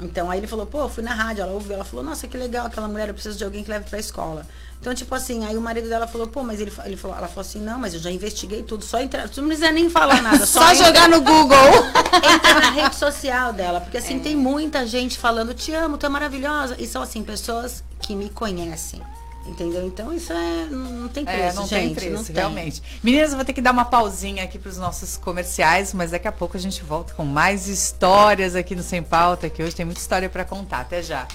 Então 0.00 0.30
aí 0.30 0.38
ele 0.38 0.46
falou, 0.46 0.64
pô, 0.64 0.82
eu 0.82 0.88
fui 0.88 1.02
na 1.02 1.12
rádio, 1.12 1.42
ela 1.42 1.52
ouviu, 1.52 1.74
ela 1.74 1.84
falou, 1.84 2.04
nossa, 2.04 2.28
que 2.28 2.36
legal 2.36 2.66
aquela 2.66 2.86
mulher, 2.86 3.08
eu 3.08 3.14
preciso 3.14 3.36
de 3.36 3.42
alguém 3.42 3.64
que 3.64 3.70
leve 3.70 3.88
pra 3.88 3.98
escola. 3.98 4.46
Então, 4.80 4.94
tipo 4.94 5.12
assim, 5.12 5.44
aí 5.44 5.56
o 5.56 5.60
marido 5.60 5.88
dela 5.88 6.06
falou, 6.06 6.28
pô, 6.28 6.44
mas 6.44 6.60
ele, 6.60 6.72
ele 6.84 6.96
falou, 6.96 7.16
ela 7.16 7.26
falou 7.26 7.40
assim, 7.40 7.60
não, 7.60 7.80
mas 7.80 7.94
eu 7.94 8.00
já 8.00 8.10
investiguei 8.10 8.62
tudo, 8.62 8.84
só 8.84 9.00
entrar, 9.00 9.28
tu 9.28 9.40
não 9.40 9.48
precisa 9.48 9.72
nem 9.72 9.90
falar 9.90 10.22
nada, 10.22 10.46
só, 10.46 10.60
só 10.72 10.74
jogar 10.74 11.08
no 11.08 11.20
Google. 11.20 11.58
Entra 12.32 12.60
na 12.60 12.70
rede 12.70 12.94
social 12.94 13.52
dela, 13.52 13.80
porque 13.80 13.98
assim, 13.98 14.18
é. 14.18 14.20
tem 14.20 14.36
muita 14.36 14.86
gente 14.86 15.18
falando, 15.18 15.52
te 15.52 15.72
amo, 15.72 15.98
tu 15.98 16.06
é 16.06 16.08
maravilhosa. 16.08 16.76
E 16.78 16.86
são 16.86 17.02
assim, 17.02 17.24
pessoas 17.24 17.82
que 18.00 18.14
me 18.14 18.30
conhecem. 18.30 19.02
Entendeu? 19.48 19.86
Então 19.86 20.12
isso 20.12 20.32
é. 20.32 20.66
Não 20.66 21.08
tem 21.08 21.24
preço. 21.24 21.40
É, 21.40 21.52
não 21.54 21.66
gente, 21.66 21.80
tem 21.80 21.94
preço, 21.94 22.32
não 22.32 22.34
realmente. 22.34 22.82
Tem. 22.82 22.90
Meninas, 23.02 23.30
eu 23.30 23.36
vou 23.36 23.44
ter 23.44 23.54
que 23.54 23.62
dar 23.62 23.72
uma 23.72 23.84
pausinha 23.84 24.44
aqui 24.44 24.58
para 24.58 24.68
os 24.68 24.76
nossos 24.76 25.16
comerciais, 25.16 25.94
mas 25.94 26.10
daqui 26.10 26.28
a 26.28 26.32
pouco 26.32 26.56
a 26.56 26.60
gente 26.60 26.82
volta 26.82 27.14
com 27.14 27.24
mais 27.24 27.66
histórias 27.66 28.54
aqui 28.54 28.76
no 28.76 28.82
Sem 28.82 29.02
Pauta, 29.02 29.48
que 29.48 29.62
hoje 29.62 29.74
tem 29.74 29.86
muita 29.86 30.00
história 30.00 30.28
para 30.28 30.44
contar. 30.44 30.80
Até 30.80 31.02
já. 31.02 31.26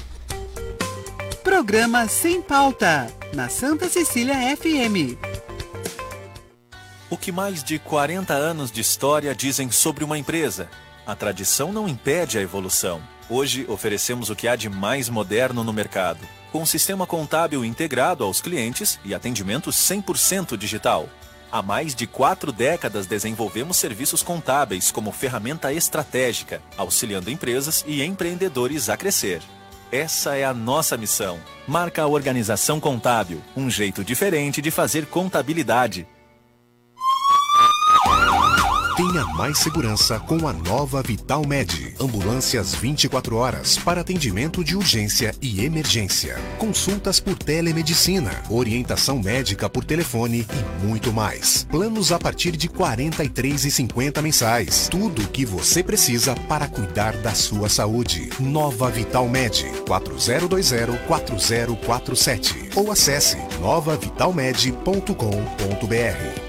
Programa 1.44 2.08
Sem 2.08 2.42
Pauta, 2.42 3.12
na 3.34 3.50
Santa 3.50 3.90
Cecília 3.90 4.36
FM. 4.56 5.18
O 7.10 7.18
que 7.18 7.32
mais 7.32 7.64
de 7.64 7.80
40 7.80 8.34
anos 8.34 8.72
de 8.72 8.82
história 8.82 9.36
dizem 9.36 9.70
sobre 9.72 10.04
uma 10.04 10.18
empresa? 10.18 10.70
A 11.06 11.16
tradição 11.16 11.72
não 11.72 11.88
impede 11.88 12.38
a 12.38 12.42
evolução. 12.42 13.02
Hoje 13.30 13.66
oferecemos 13.68 14.30
o 14.30 14.36
que 14.36 14.48
há 14.48 14.56
de 14.56 14.70
mais 14.70 15.10
moderno 15.10 15.64
no 15.64 15.74
mercado 15.74 16.20
com 16.54 16.62
um 16.62 16.66
sistema 16.68 17.08
contábil 17.08 17.66
integrado 17.66 18.24
aos 18.24 18.40
clientes 18.40 19.00
e 19.04 19.16
atendimento 19.16 19.72
100% 19.72 20.56
digital. 20.56 21.10
Há 21.52 21.64
mais 21.64 21.96
de 21.96 22.06
quatro 22.06 22.52
décadas 22.52 23.08
desenvolvemos 23.08 23.78
serviços 23.78 24.22
contábeis 24.22 24.92
como 24.92 25.12
ferramenta 25.12 25.74
estratégica, 25.74 26.62
auxiliando 26.78 27.32
empresas 27.32 27.84
e 27.88 28.04
empreendedores 28.04 28.88
a 28.88 28.96
crescer. 28.96 29.42
Essa 29.92 30.36
é 30.36 30.46
a 30.46 30.54
nossa 30.54 30.96
missão. 30.96 31.40
Marca 31.68 32.04
a 32.04 32.08
organização 32.08 32.80
contábil, 32.80 33.42
um 33.58 33.68
jeito 33.68 34.04
diferente 34.04 34.62
de 34.62 34.70
fazer 34.70 35.08
contabilidade. 35.08 36.08
Tenha 39.14 39.28
mais 39.28 39.60
segurança 39.60 40.20
com 40.20 40.48
a 40.48 40.54
nova 40.54 41.04
Vital 41.04 41.46
Med. 41.46 41.94
Ambulâncias 42.00 42.74
24 42.74 43.36
horas 43.36 43.78
para 43.78 44.02
atendimento 44.02 44.64
de 44.64 44.76
urgência 44.76 45.36
e 45.40 45.64
emergência. 45.64 46.36
Consultas 46.58 47.20
por 47.20 47.36
telemedicina, 47.36 48.32
orientação 48.50 49.22
médica 49.22 49.70
por 49.70 49.86
telefone 49.86 50.48
e 50.50 50.84
muito 50.84 51.14
mais. 51.14 51.68
Planos 51.70 52.12
a 52.12 52.18
partir 52.18 52.58
de 52.58 52.66
R$ 52.66 52.74
43,50 52.74 54.20
mensais. 54.20 54.88
Tudo 54.90 55.22
o 55.22 55.28
que 55.28 55.46
você 55.46 55.84
precisa 55.84 56.34
para 56.50 56.68
cuidar 56.68 57.16
da 57.18 57.36
sua 57.36 57.70
saúde. 57.70 58.32
Nova 58.40 58.90
Vital 58.90 59.30
Med 59.30 59.64
4020-4047 59.86 62.76
ou 62.76 62.92
acesse 62.92 63.38
novavitalmed.com.br. 63.62 66.43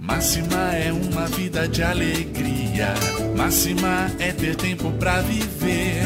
Máxima 0.00 0.74
é 0.74 0.92
uma 0.92 1.26
vida 1.26 1.68
de 1.68 1.82
alegria. 1.82 2.94
Máxima 3.36 4.10
é 4.18 4.32
ter 4.32 4.56
tempo 4.56 4.90
para 4.92 5.20
viver. 5.20 6.02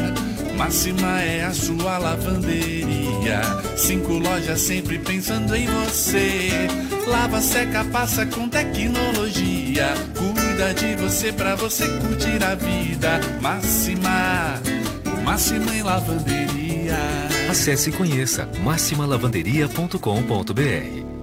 Máxima 0.57 1.22
é 1.22 1.45
a 1.45 1.53
sua 1.53 1.99
lavanderia. 1.99 3.40
Cinco 3.76 4.14
lojas 4.14 4.61
sempre 4.61 4.99
pensando 4.99 5.55
em 5.55 5.66
você. 5.66 6.51
Lava, 7.07 7.40
seca, 7.40 7.84
passa 7.84 8.26
com 8.26 8.49
tecnologia. 8.49 9.95
Cuida 10.16 10.74
de 10.74 10.97
você 10.97 11.32
pra 11.32 11.55
você 11.55 11.86
curtir 11.99 12.42
a 12.42 12.55
vida. 12.55 13.20
Máxima, 13.40 14.61
máxima 15.24 15.74
em 15.74 15.82
lavanderia. 15.82 16.99
Acesse 17.49 17.90
e 17.90 17.92
conheça 17.92 18.49
maximalavanderia.com.br. 18.62 21.13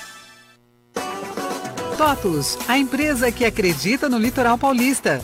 TOTUS, 1.97 2.57
a 2.67 2.77
empresa 2.77 3.31
que 3.31 3.45
acredita 3.45 4.09
no 4.09 4.17
litoral 4.17 4.57
paulista. 4.57 5.21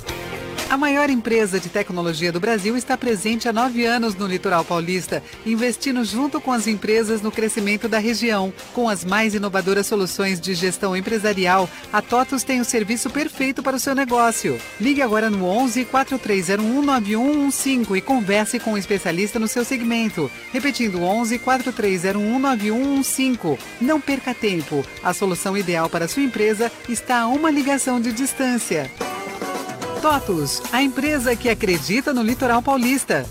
A 0.70 0.78
maior 0.78 1.10
empresa 1.10 1.60
de 1.60 1.68
tecnologia 1.68 2.32
do 2.32 2.40
Brasil 2.40 2.78
está 2.78 2.96
presente 2.96 3.50
há 3.50 3.54
nove 3.54 3.88
anos 3.88 4.14
no 4.14 4.28
litoral 4.28 4.64
paulista, 4.64 5.24
investindo 5.44 6.04
junto 6.04 6.40
com 6.40 6.52
as 6.52 6.68
empresas 6.68 7.24
no 7.24 7.32
crescimento 7.32 7.90
da 7.90 7.98
região. 7.98 8.54
Com 8.72 8.88
as 8.88 9.04
mais 9.04 9.34
inovadoras 9.34 9.88
soluções 9.88 10.40
de 10.40 10.54
gestão 10.54 10.96
empresarial, 10.96 11.68
a 11.92 12.04
TOTUS 12.04 12.44
tem 12.44 12.62
o 12.62 12.66
serviço 12.66 13.10
perfeito 13.10 13.64
para 13.64 13.78
o 13.78 13.80
seu 13.80 13.96
negócio. 13.96 14.62
Ligue 14.80 15.02
agora 15.02 15.28
no 15.28 15.44
11 15.44 15.86
4301 15.86 16.82
9115 16.84 17.98
e 17.98 18.02
converse 18.02 18.60
com 18.60 18.74
um 18.74 18.78
especialista 18.78 19.40
no 19.40 19.48
seu 19.48 19.66
segmento. 19.66 20.30
Repetindo 20.54 21.02
11 21.02 21.40
4301 21.40 22.38
9115. 22.38 23.58
Não 23.82 24.00
perca 24.00 24.36
tempo. 24.36 24.86
A 25.04 25.16
solução 25.16 25.58
ideal 25.58 25.90
para 25.90 26.06
a 26.06 26.08
sua 26.08 26.22
empresa 26.22 26.72
está 26.88 27.22
a 27.22 27.28
uma 27.28 27.50
ligação 27.50 28.00
de 28.00 28.12
distância. 28.12 28.92
TOTUS, 30.00 30.62
a 30.72 30.82
empresa 30.82 31.36
que 31.36 31.50
acredita 31.50 32.14
no 32.14 32.24
litoral 32.24 32.62
paulista. 32.62 33.26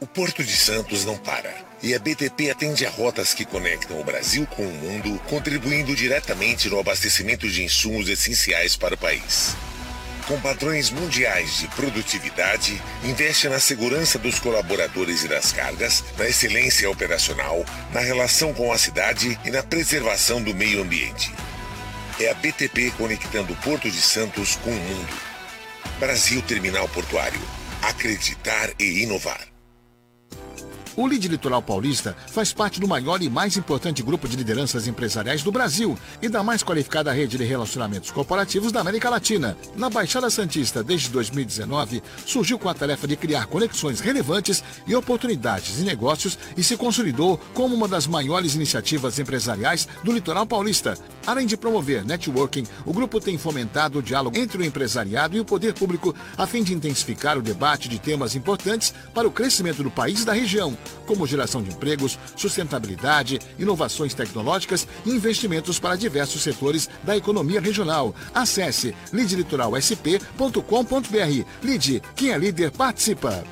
O 0.00 0.06
Porto 0.06 0.44
de 0.44 0.54
Santos 0.54 1.04
não 1.04 1.16
para. 1.16 1.52
E 1.82 1.94
a 1.94 1.98
BTP 1.98 2.50
atende 2.50 2.84
a 2.84 2.90
rotas 2.90 3.32
que 3.32 3.44
conectam 3.44 4.00
o 4.00 4.04
Brasil 4.04 4.46
com 4.46 4.62
o 4.62 4.74
mundo, 4.74 5.18
contribuindo 5.28 5.94
diretamente 5.94 6.68
no 6.68 6.78
abastecimento 6.78 7.48
de 7.48 7.64
insumos 7.64 8.08
essenciais 8.08 8.76
para 8.76 8.94
o 8.94 8.98
país. 8.98 9.56
Com 10.26 10.38
padrões 10.40 10.90
mundiais 10.90 11.58
de 11.58 11.68
produtividade, 11.68 12.82
investe 13.02 13.48
na 13.48 13.58
segurança 13.58 14.18
dos 14.18 14.38
colaboradores 14.38 15.24
e 15.24 15.28
das 15.28 15.52
cargas, 15.52 16.04
na 16.18 16.28
excelência 16.28 16.90
operacional, 16.90 17.64
na 17.94 18.00
relação 18.00 18.52
com 18.52 18.70
a 18.70 18.76
cidade 18.76 19.38
e 19.44 19.50
na 19.50 19.62
preservação 19.62 20.42
do 20.42 20.54
meio 20.54 20.82
ambiente. 20.82 21.32
É 22.20 22.30
a 22.30 22.34
BTP 22.34 22.90
conectando 22.98 23.54
Porto 23.56 23.88
de 23.88 24.02
Santos 24.02 24.56
com 24.56 24.70
o 24.70 24.74
mundo. 24.74 25.14
Brasil 26.00 26.42
Terminal 26.42 26.88
Portuário. 26.88 27.40
Acreditar 27.80 28.72
e 28.76 29.04
inovar. 29.04 29.57
O 30.98 31.06
Lead 31.06 31.28
Litoral 31.28 31.62
Paulista 31.62 32.16
faz 32.26 32.52
parte 32.52 32.80
do 32.80 32.88
maior 32.88 33.22
e 33.22 33.30
mais 33.30 33.56
importante 33.56 34.02
grupo 34.02 34.26
de 34.26 34.36
lideranças 34.36 34.88
empresariais 34.88 35.44
do 35.44 35.52
Brasil 35.52 35.96
e 36.20 36.28
da 36.28 36.42
mais 36.42 36.64
qualificada 36.64 37.12
rede 37.12 37.38
de 37.38 37.44
relacionamentos 37.44 38.10
corporativos 38.10 38.72
da 38.72 38.80
América 38.80 39.08
Latina. 39.08 39.56
Na 39.76 39.88
Baixada 39.88 40.28
Santista, 40.28 40.82
desde 40.82 41.10
2019, 41.10 42.02
surgiu 42.26 42.58
com 42.58 42.68
a 42.68 42.74
tarefa 42.74 43.06
de 43.06 43.14
criar 43.14 43.46
conexões 43.46 44.00
relevantes 44.00 44.64
e 44.88 44.96
oportunidades 44.96 45.76
de 45.76 45.84
negócios 45.84 46.36
e 46.56 46.64
se 46.64 46.76
consolidou 46.76 47.40
como 47.54 47.76
uma 47.76 47.86
das 47.86 48.08
maiores 48.08 48.56
iniciativas 48.56 49.20
empresariais 49.20 49.86
do 50.02 50.10
litoral 50.10 50.48
paulista. 50.48 50.98
Além 51.24 51.46
de 51.46 51.56
promover 51.56 52.04
networking, 52.04 52.66
o 52.84 52.92
grupo 52.92 53.20
tem 53.20 53.38
fomentado 53.38 54.00
o 54.00 54.02
diálogo 54.02 54.36
entre 54.36 54.60
o 54.60 54.64
empresariado 54.64 55.36
e 55.36 55.40
o 55.40 55.44
poder 55.44 55.74
público 55.74 56.12
a 56.36 56.44
fim 56.44 56.64
de 56.64 56.74
intensificar 56.74 57.38
o 57.38 57.42
debate 57.42 57.88
de 57.88 58.00
temas 58.00 58.34
importantes 58.34 58.92
para 59.14 59.28
o 59.28 59.30
crescimento 59.30 59.84
do 59.84 59.92
país 59.92 60.22
e 60.22 60.26
da 60.26 60.32
região 60.32 60.76
como 61.06 61.26
geração 61.26 61.62
de 61.62 61.70
empregos, 61.70 62.18
sustentabilidade, 62.36 63.38
inovações 63.58 64.14
tecnológicas 64.14 64.86
e 65.04 65.10
investimentos 65.10 65.78
para 65.78 65.96
diversos 65.96 66.42
setores 66.42 66.88
da 67.02 67.16
economia 67.16 67.60
regional. 67.60 68.14
Acesse 68.34 68.94
lidlitoralsp.com.br. 69.12 71.44
Lide, 71.62 72.02
quem 72.14 72.32
é 72.32 72.38
líder 72.38 72.70
participa. 72.70 73.44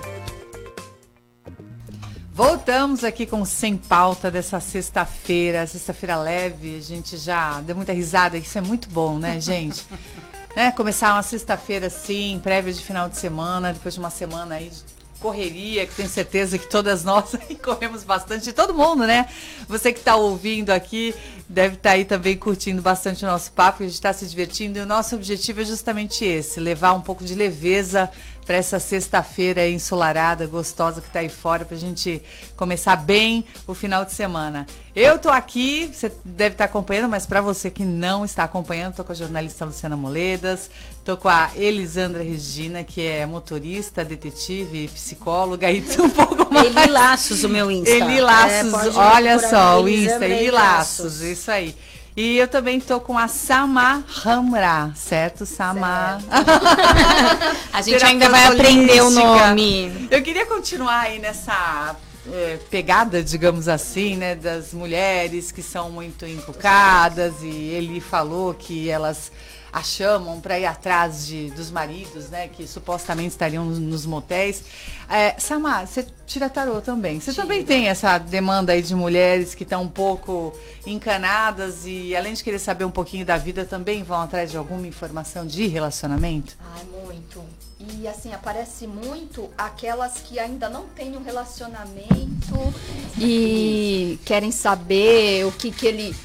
Voltamos 2.33 3.05
aqui 3.05 3.25
com 3.25 3.45
Sem 3.45 3.77
Pauta 3.77 4.31
dessa 4.31 4.61
sexta-feira, 4.61 5.67
sexta-feira 5.67 6.17
leve. 6.17 6.77
A 6.77 6.81
gente 6.81 7.17
já 7.17 7.61
deu 7.63 7.75
muita 7.75 7.93
risada, 7.93 8.37
isso 8.37 8.59
é 8.59 8.61
muito 8.61 8.91
bom, 8.91 9.19
né, 9.19 9.41
gente? 9.41 9.87
né? 10.55 10.73
Começar 10.73 11.15
uma 11.15 11.23
sexta-feira 11.23 11.87
assim, 11.87 12.39
prévia 12.43 12.73
de 12.73 12.83
final 12.83 13.09
de 13.09 13.17
semana, 13.17 13.73
depois 13.73 13.95
de 13.95 14.01
uma 14.01 14.11
semana 14.11 14.57
aí 14.57 14.69
de 14.69 14.97
correria, 15.21 15.87
que 15.87 15.95
tenho 15.95 16.09
certeza 16.09 16.59
que 16.59 16.69
todas 16.69 17.03
nós 17.03 17.33
corremos 17.63 18.05
bastante, 18.05 18.53
todo 18.53 18.75
mundo, 18.75 19.07
né? 19.07 19.29
Você 19.67 19.93
que 19.93 19.99
está 19.99 20.17
ouvindo 20.17 20.71
aqui 20.71 21.15
deve 21.49 21.77
estar 21.77 21.91
tá 21.91 21.95
aí 21.95 22.05
também 22.05 22.37
curtindo 22.37 22.83
bastante 22.83 23.25
o 23.25 23.29
nosso 23.29 23.53
papo, 23.53 23.83
a 23.83 23.87
gente 23.87 23.95
está 23.95 24.13
se 24.13 24.27
divertindo 24.27 24.79
e 24.79 24.83
o 24.83 24.87
nosso 24.87 25.15
objetivo 25.15 25.61
é 25.61 25.65
justamente 25.65 26.25
esse, 26.25 26.59
levar 26.59 26.93
um 26.93 27.01
pouco 27.01 27.25
de 27.25 27.35
leveza 27.35 28.11
para 28.47 28.57
essa 28.57 28.79
sexta-feira 28.79 29.69
ensolarada, 29.69 30.47
gostosa 30.47 31.01
que 31.01 31.09
está 31.09 31.19
aí 31.19 31.29
fora, 31.29 31.65
para 31.65 31.77
a 31.77 31.81
gente 31.81 32.23
começar 32.57 32.95
bem 32.95 33.45
o 33.67 33.75
final 33.75 34.05
de 34.05 34.13
semana. 34.13 34.67
Eu 34.95 35.19
tô 35.19 35.29
aqui, 35.29 35.91
você 35.93 36.11
deve 36.25 36.55
estar 36.55 36.65
tá 36.65 36.71
acompanhando, 36.71 37.11
mas 37.11 37.27
para 37.27 37.41
você 37.41 37.71
que 37.71 37.85
não 37.85 38.25
está 38.25 38.45
acompanhando, 38.45 38.95
tô 38.95 39.05
com 39.05 39.11
a 39.11 39.17
jornalista 39.17 39.65
Luciana 39.65 39.97
Moledas, 39.97 40.71
tô 41.05 41.17
com 41.17 41.29
a 41.29 41.51
Elisandra 41.57 42.23
Regina, 42.23 42.85
que 42.85 43.05
é 43.05 43.27
motorista, 43.27 44.05
detetive, 44.05 44.89
psicóloga 44.89 45.71
e 45.71 45.85
um 46.01 46.09
pouco 46.09 46.47
mais. 46.55 46.69
Eli 46.69 46.87
Laços, 46.87 47.43
o 47.43 47.49
meu 47.49 47.69
Insta. 47.69 47.91
Eli 47.91 48.21
Laços, 48.21 48.97
é, 48.97 48.99
olha 48.99 49.39
só, 49.41 49.83
o 49.83 49.89
Insta, 49.89 50.25
Eli 50.25 50.53
Laços, 50.53 51.21
isso 51.21 51.51
aí. 51.51 51.75
E 52.17 52.39
eu 52.39 52.49
também 52.49 52.81
tô 52.81 52.99
com 52.99 53.19
a 53.19 53.29
Sama 53.29 54.03
Ramra, 54.09 54.91
certo? 54.95 55.45
Sama. 55.45 56.19
A 57.71 57.83
gente 57.83 58.03
ainda 58.03 58.31
vai 58.31 58.47
aprender 58.47 59.03
o 59.03 59.11
nome. 59.11 60.09
Eu 60.11 60.23
queria 60.23 60.47
continuar 60.47 61.01
aí 61.01 61.19
nessa 61.19 61.95
é, 62.33 62.59
pegada, 62.71 63.23
digamos 63.23 63.69
assim, 63.69 64.17
né, 64.17 64.35
das 64.35 64.73
mulheres 64.73 65.53
que 65.53 65.63
são 65.63 65.91
muito 65.91 66.25
encucadas 66.27 67.35
e 67.43 67.49
ele 67.49 68.01
falou 68.01 68.55
que 68.55 68.89
elas 68.89 69.31
a 69.73 69.83
chamam 69.83 70.41
para 70.41 70.59
ir 70.59 70.67
atrás 70.67 71.27
de, 71.27 71.51
dos 71.51 71.71
maridos, 71.71 72.29
né, 72.29 72.49
que 72.49 72.67
supostamente 72.67 73.31
estariam 73.31 73.65
nos, 73.65 74.07
motéis. 74.07 74.65
É, 75.09 75.39
Samar, 75.39 75.87
você 75.87 76.07
tira 76.27 76.49
tarô 76.49 76.81
também. 76.81 77.21
Você 77.21 77.33
também 77.33 77.65
tem 77.65 77.89
essa 77.89 78.19
demanda 78.19 78.73
aí 78.73 78.83
de 78.83 78.95
mulheres 78.95 79.55
que 79.55 79.63
estão 79.63 79.83
um 79.83 79.89
pouco 79.89 80.53
encanadas 80.87 81.85
e, 81.85 82.15
além 82.17 82.35
de 82.35 82.43
querer 82.43 82.59
saber 82.59 82.85
um 82.85 82.91
pouquinho 82.91 83.25
da 83.25 83.37
vida, 83.37 83.65
também 83.65 84.03
vão 84.03 84.21
atrás 84.21 84.51
de 84.51 84.57
alguma 84.57 84.87
informação 84.87 85.47
de 85.47 85.67
relacionamento? 85.67 86.57
Ai, 86.75 86.85
muito. 86.85 87.45
E 87.79 88.09
assim, 88.09 88.33
aparece 88.33 88.87
muito 88.87 89.51
aquelas 89.57 90.15
que 90.19 90.39
ainda 90.39 90.69
não 90.69 90.87
têm 90.89 91.17
um 91.17 91.23
relacionamento 91.23 92.75
e 93.19 94.19
querem 94.25 94.51
saber 94.51 95.45
o 95.45 95.53
que, 95.53 95.71
que 95.71 95.87
ele 95.87 96.17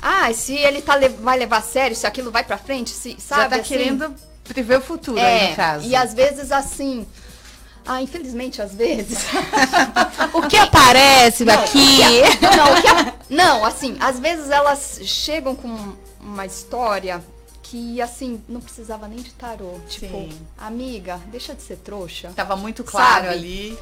ah, 0.00 0.32
se 0.32 0.54
ele 0.54 0.82
tá, 0.82 0.98
vai 1.20 1.38
levar 1.38 1.58
a 1.58 1.62
sério, 1.62 1.96
se 1.96 2.06
aquilo 2.06 2.30
vai 2.30 2.44
pra 2.44 2.58
frente, 2.58 2.90
se, 2.90 3.16
sabe? 3.18 3.42
Já 3.42 3.48
tá 3.48 3.56
assim, 3.56 3.64
querendo 3.64 4.14
prever 4.44 4.78
o 4.78 4.82
futuro 4.82 5.18
é, 5.18 5.44
aí, 5.44 5.50
no 5.50 5.56
caso. 5.56 5.88
E 5.88 5.96
às 5.96 6.14
vezes 6.14 6.52
assim. 6.52 7.06
Ah, 7.86 8.00
infelizmente, 8.00 8.62
às 8.62 8.74
vezes. 8.74 9.18
o 10.32 10.42
que 10.48 10.56
aparece 10.56 11.44
não, 11.44 11.54
aqui? 11.54 11.98
Que, 11.98 12.56
não, 12.56 12.82
que, 12.82 13.34
não, 13.34 13.64
assim, 13.64 13.96
às 14.00 14.18
vezes 14.18 14.48
elas 14.48 15.00
chegam 15.02 15.54
com 15.54 15.94
uma 16.18 16.46
história 16.46 17.22
que, 17.62 18.00
assim, 18.00 18.42
não 18.48 18.60
precisava 18.60 19.06
nem 19.08 19.18
de 19.18 19.32
tarô. 19.32 19.80
Tipo, 19.88 20.16
Sim. 20.16 20.38
amiga, 20.56 21.20
deixa 21.26 21.54
de 21.54 21.62
ser 21.62 21.76
trouxa. 21.76 22.32
Tava 22.34 22.56
muito 22.56 22.84
claro 22.84 23.24
sabe? 23.24 23.34
ali. 23.34 23.78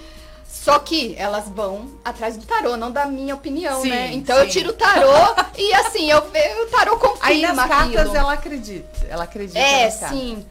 Só 0.53 0.78
que 0.78 1.14
elas 1.16 1.48
vão 1.48 1.90
atrás 2.05 2.36
do 2.36 2.44
tarô, 2.44 2.76
não 2.76 2.92
da 2.92 3.07
minha 3.07 3.34
opinião, 3.34 3.80
sim, 3.80 3.88
né? 3.88 4.12
Então 4.12 4.36
sim. 4.36 4.42
eu 4.42 4.48
tiro 4.50 4.70
o 4.70 4.72
tarô 4.74 5.11
e 5.57 5.72
assim, 5.72 6.11
eu 6.11 6.30
vejo 6.30 6.62
o 6.64 6.66
tarô 6.66 6.98
confirma 6.98 7.26
Aí 7.26 7.40
nas 7.40 7.57
cartas 7.57 8.00
aquilo. 8.00 8.16
ela 8.16 8.32
acredita, 8.34 9.07
ela 9.09 9.24
acredita 9.24 9.59
É, 9.59 9.90
sim. 9.90 10.46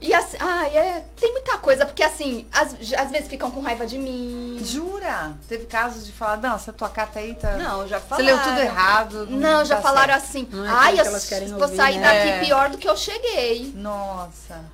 E 0.00 0.12
assim, 0.14 0.38
ah, 0.40 0.66
é, 0.68 1.04
tem 1.20 1.32
muita 1.32 1.58
coisa, 1.58 1.84
porque 1.84 2.02
assim, 2.02 2.46
às, 2.50 2.72
vezes 3.10 3.28
ficam 3.28 3.50
com 3.50 3.60
raiva 3.60 3.86
de 3.86 3.98
mim. 3.98 4.58
Jura? 4.64 5.34
Teve 5.46 5.66
casos 5.66 6.06
de 6.06 6.12
falar, 6.12 6.38
não, 6.38 6.56
essa 6.56 6.72
tua 6.72 6.88
carta 6.88 7.18
aí 7.18 7.34
tá. 7.34 7.52
Não, 7.52 7.86
já 7.86 8.00
falaram. 8.00 8.26
Você 8.26 8.32
leu 8.32 8.42
tudo 8.42 8.60
errado. 8.60 9.26
Não, 9.26 9.38
não 9.38 9.64
já 9.64 9.76
tá 9.76 9.82
falaram 9.82 10.14
certo. 10.14 10.24
assim. 10.24 10.48
Não 10.50 10.64
é 10.64 10.68
Ai, 10.68 11.00
eu 11.00 11.58
vou 11.58 11.68
sair 11.68 11.98
né? 11.98 12.02
daqui 12.02 12.28
é. 12.28 12.40
pior 12.40 12.70
do 12.70 12.78
que 12.78 12.88
eu 12.88 12.96
cheguei. 12.96 13.70
Nossa. 13.74 14.64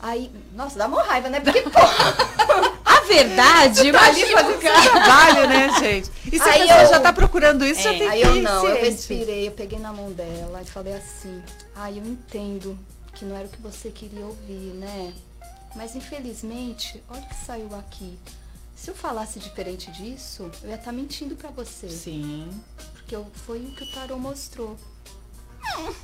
Aí, 0.00 0.30
nossa, 0.52 0.78
dá 0.78 0.86
uma 0.86 1.02
raiva, 1.02 1.30
né? 1.30 1.40
Porque, 1.40 1.62
pô. 1.70 1.80
Verdade, 3.14 3.92
tá 3.92 4.06
ali 4.06 4.24
fazendo 4.26 4.60
trabalho, 4.60 5.48
né, 5.48 5.70
gente? 5.78 6.10
E 6.32 6.38
se 6.38 6.48
aí 6.48 6.62
a 6.62 6.66
pessoa 6.66 6.82
eu... 6.82 6.88
já 6.88 7.00
tá 7.00 7.12
procurando 7.12 7.64
isso, 7.64 7.80
é, 7.80 7.82
já 7.82 7.90
tem 7.90 8.08
aí 8.08 8.20
que 8.20 8.26
Aí 8.26 8.36
eu 8.36 8.42
não, 8.42 8.66
eu 8.66 8.84
respirei, 8.84 9.48
eu 9.48 9.52
peguei 9.52 9.78
na 9.78 9.92
mão 9.92 10.12
dela 10.12 10.62
e 10.62 10.64
falei 10.64 10.94
assim, 10.94 11.42
ai, 11.74 11.98
eu 11.98 12.04
entendo 12.04 12.78
que 13.14 13.24
não 13.24 13.36
era 13.36 13.46
o 13.46 13.48
que 13.50 13.60
você 13.60 13.90
queria 13.90 14.24
ouvir, 14.24 14.74
né? 14.74 15.12
Mas 15.74 15.94
infelizmente, 15.94 17.02
olha 17.08 17.22
o 17.22 17.28
que 17.28 17.34
saiu 17.34 17.74
aqui. 17.76 18.18
Se 18.76 18.90
eu 18.90 18.94
falasse 18.94 19.38
diferente 19.38 19.90
disso, 19.90 20.50
eu 20.62 20.70
ia 20.70 20.74
estar 20.74 20.86
tá 20.86 20.92
mentindo 20.92 21.36
para 21.36 21.50
você. 21.50 21.88
Sim. 21.88 22.48
Porque 22.92 23.16
foi 23.46 23.58
o 23.60 23.74
que 23.74 23.84
o 23.84 23.92
tarô 23.92 24.18
mostrou. 24.18 24.76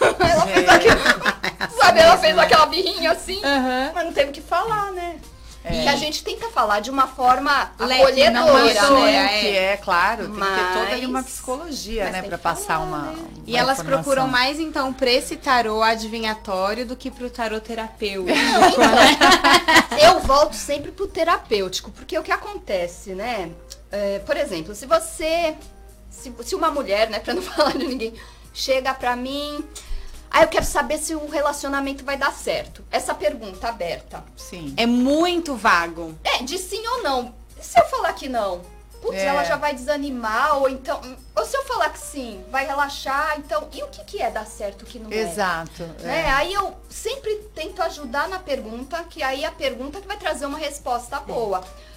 ela 0.00 0.46
fez 0.46 0.68
aquela, 0.68 1.70
sabe, 1.80 2.00
ela 2.00 2.18
fez 2.18 2.38
aquela 2.38 2.66
birrinha 2.66 3.12
assim, 3.12 3.36
uhum. 3.36 3.92
mas 3.94 4.04
não 4.04 4.12
teve 4.12 4.30
o 4.30 4.32
que 4.32 4.40
falar, 4.40 4.92
né? 4.92 5.20
É. 5.64 5.84
E 5.84 5.88
a 5.88 5.94
gente 5.94 6.24
tenta 6.24 6.48
falar 6.48 6.80
de 6.80 6.90
uma 6.90 7.06
forma 7.06 7.70
Leve, 7.78 8.02
acolhedora, 8.02 8.90
né? 8.90 9.40
Que 9.40 9.56
é, 9.56 9.76
claro, 9.76 10.24
tem 10.24 10.34
mas... 10.34 10.48
que 10.48 10.66
ter 10.66 10.72
toda 10.80 10.92
ali 10.92 11.06
uma 11.06 11.22
psicologia, 11.22 12.10
né, 12.10 12.22
para 12.22 12.36
passar 12.36 12.78
falar, 12.78 12.84
uma, 12.84 12.98
né? 12.98 13.16
uma, 13.16 13.44
E 13.46 13.56
elas 13.56 13.78
informação. 13.78 14.02
procuram 14.02 14.28
mais 14.28 14.58
então 14.58 14.92
para 14.92 15.10
esse 15.10 15.36
tarô 15.36 15.80
adivinhatório 15.82 16.84
do 16.84 16.96
que 16.96 17.10
para 17.10 17.26
o 17.26 17.30
tarô 17.30 17.60
terapêutico. 17.60 18.36
Então, 18.36 18.78
né? 18.80 20.02
eu 20.02 20.20
volto 20.20 20.54
sempre 20.54 20.90
pro 20.90 21.06
terapêutico, 21.06 21.92
porque 21.92 22.18
o 22.18 22.22
que 22.22 22.32
acontece, 22.32 23.14
né? 23.14 23.50
É, 23.90 24.18
por 24.20 24.36
exemplo, 24.36 24.74
se 24.74 24.86
você 24.86 25.54
se, 26.12 26.32
se 26.42 26.54
uma 26.54 26.70
mulher, 26.70 27.08
né, 27.10 27.18
para 27.18 27.34
não 27.34 27.42
falar 27.42 27.72
de 27.72 27.86
ninguém, 27.86 28.14
chega 28.52 28.92
para 28.94 29.16
mim, 29.16 29.64
ah, 30.32 30.42
eu 30.42 30.48
quero 30.48 30.64
saber 30.64 30.96
se 30.96 31.14
o 31.14 31.28
relacionamento 31.28 32.04
vai 32.04 32.16
dar 32.16 32.32
certo. 32.32 32.82
Essa 32.90 33.14
pergunta 33.14 33.68
aberta. 33.68 34.24
Sim. 34.34 34.72
É 34.78 34.86
muito 34.86 35.54
vago. 35.54 36.14
É, 36.24 36.42
de 36.42 36.56
sim 36.56 36.82
ou 36.86 37.02
não. 37.02 37.34
E 37.60 37.62
se 37.62 37.78
eu 37.78 37.84
falar 37.84 38.14
que 38.14 38.30
não? 38.30 38.62
Putz, 39.02 39.18
é. 39.18 39.26
ela 39.26 39.44
já 39.44 39.56
vai 39.56 39.74
desanimar, 39.74 40.58
ou 40.58 40.70
então. 40.70 41.00
Ou 41.34 41.44
se 41.44 41.56
eu 41.56 41.64
falar 41.64 41.90
que 41.90 41.98
sim, 41.98 42.42
vai 42.50 42.64
relaxar, 42.64 43.34
então. 43.36 43.68
E 43.72 43.82
o 43.82 43.88
que, 43.88 44.04
que 44.04 44.22
é 44.22 44.30
dar 44.30 44.46
certo 44.46 44.82
o 44.82 44.86
que 44.86 44.98
não 44.98 45.12
Exato, 45.12 45.82
é? 45.82 45.84
Exato. 45.84 46.02
Né? 46.02 46.20
É. 46.20 46.30
Aí 46.30 46.54
eu 46.54 46.74
sempre 46.88 47.34
tento 47.54 47.82
ajudar 47.82 48.28
na 48.28 48.38
pergunta, 48.38 49.04
que 49.10 49.22
aí 49.22 49.44
é 49.44 49.48
a 49.48 49.52
pergunta 49.52 50.00
que 50.00 50.06
vai 50.06 50.16
trazer 50.16 50.46
uma 50.46 50.58
resposta 50.58 51.20
boa. 51.20 51.58
É, 51.58 51.91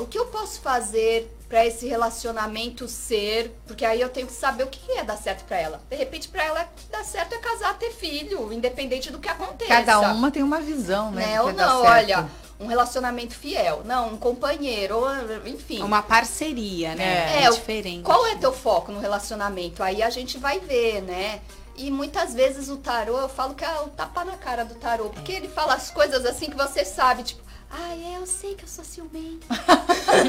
o 0.00 0.06
que 0.06 0.18
eu 0.18 0.26
posso 0.26 0.60
fazer 0.60 1.30
para 1.48 1.66
esse 1.66 1.86
relacionamento 1.86 2.88
ser, 2.88 3.54
porque 3.66 3.84
aí 3.84 4.00
eu 4.00 4.08
tenho 4.08 4.26
que 4.26 4.32
saber 4.32 4.64
o 4.64 4.68
que 4.68 4.92
é 4.92 5.04
dar 5.04 5.18
certo 5.18 5.44
para 5.44 5.58
ela. 5.58 5.82
De 5.90 5.96
repente 5.96 6.26
para 6.28 6.44
ela 6.44 6.66
dar 6.90 7.04
certo 7.04 7.34
é 7.34 7.38
casar, 7.38 7.76
ter 7.78 7.90
filho, 7.90 8.50
independente 8.50 9.12
do 9.12 9.18
que 9.18 9.28
aconteça. 9.28 9.68
Cada 9.68 10.00
uma 10.12 10.30
tem 10.30 10.42
uma 10.42 10.60
visão, 10.60 11.10
né? 11.10 11.26
né? 11.26 11.42
Ou 11.42 11.52
não, 11.52 11.82
olha, 11.82 12.26
um 12.58 12.66
relacionamento 12.66 13.34
fiel, 13.34 13.82
não, 13.84 14.14
um 14.14 14.16
companheiro, 14.16 14.96
ou, 14.96 15.46
enfim. 15.46 15.82
Uma 15.82 16.02
parceria, 16.02 16.94
né? 16.94 17.04
É, 17.04 17.42
é, 17.42 17.44
é 17.44 17.50
diferente. 17.50 18.02
Qual 18.02 18.26
é 18.26 18.36
teu 18.36 18.52
foco 18.52 18.90
no 18.90 19.00
relacionamento? 19.00 19.82
Aí 19.82 20.02
a 20.02 20.08
gente 20.08 20.38
vai 20.38 20.58
ver, 20.58 21.02
né? 21.02 21.40
E 21.76 21.90
muitas 21.90 22.32
vezes 22.32 22.68
o 22.68 22.76
tarô, 22.76 23.18
eu 23.18 23.28
falo 23.28 23.54
que 23.54 23.64
é 23.64 23.80
o 23.80 23.88
tapa 23.88 24.24
na 24.24 24.36
cara 24.36 24.64
do 24.64 24.74
tarô, 24.76 25.10
porque 25.10 25.32
ele 25.32 25.48
fala 25.48 25.74
as 25.74 25.90
coisas 25.90 26.24
assim 26.24 26.48
que 26.48 26.56
você 26.56 26.84
sabe, 26.84 27.24
tipo, 27.24 27.42
ah, 27.72 27.96
é, 27.96 28.18
eu 28.18 28.26
sei 28.26 28.54
que 28.54 28.64
eu 28.64 28.68
sou 28.68 28.84
ciumenta. 28.84 29.46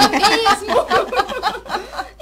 mesmo. 0.09 0.75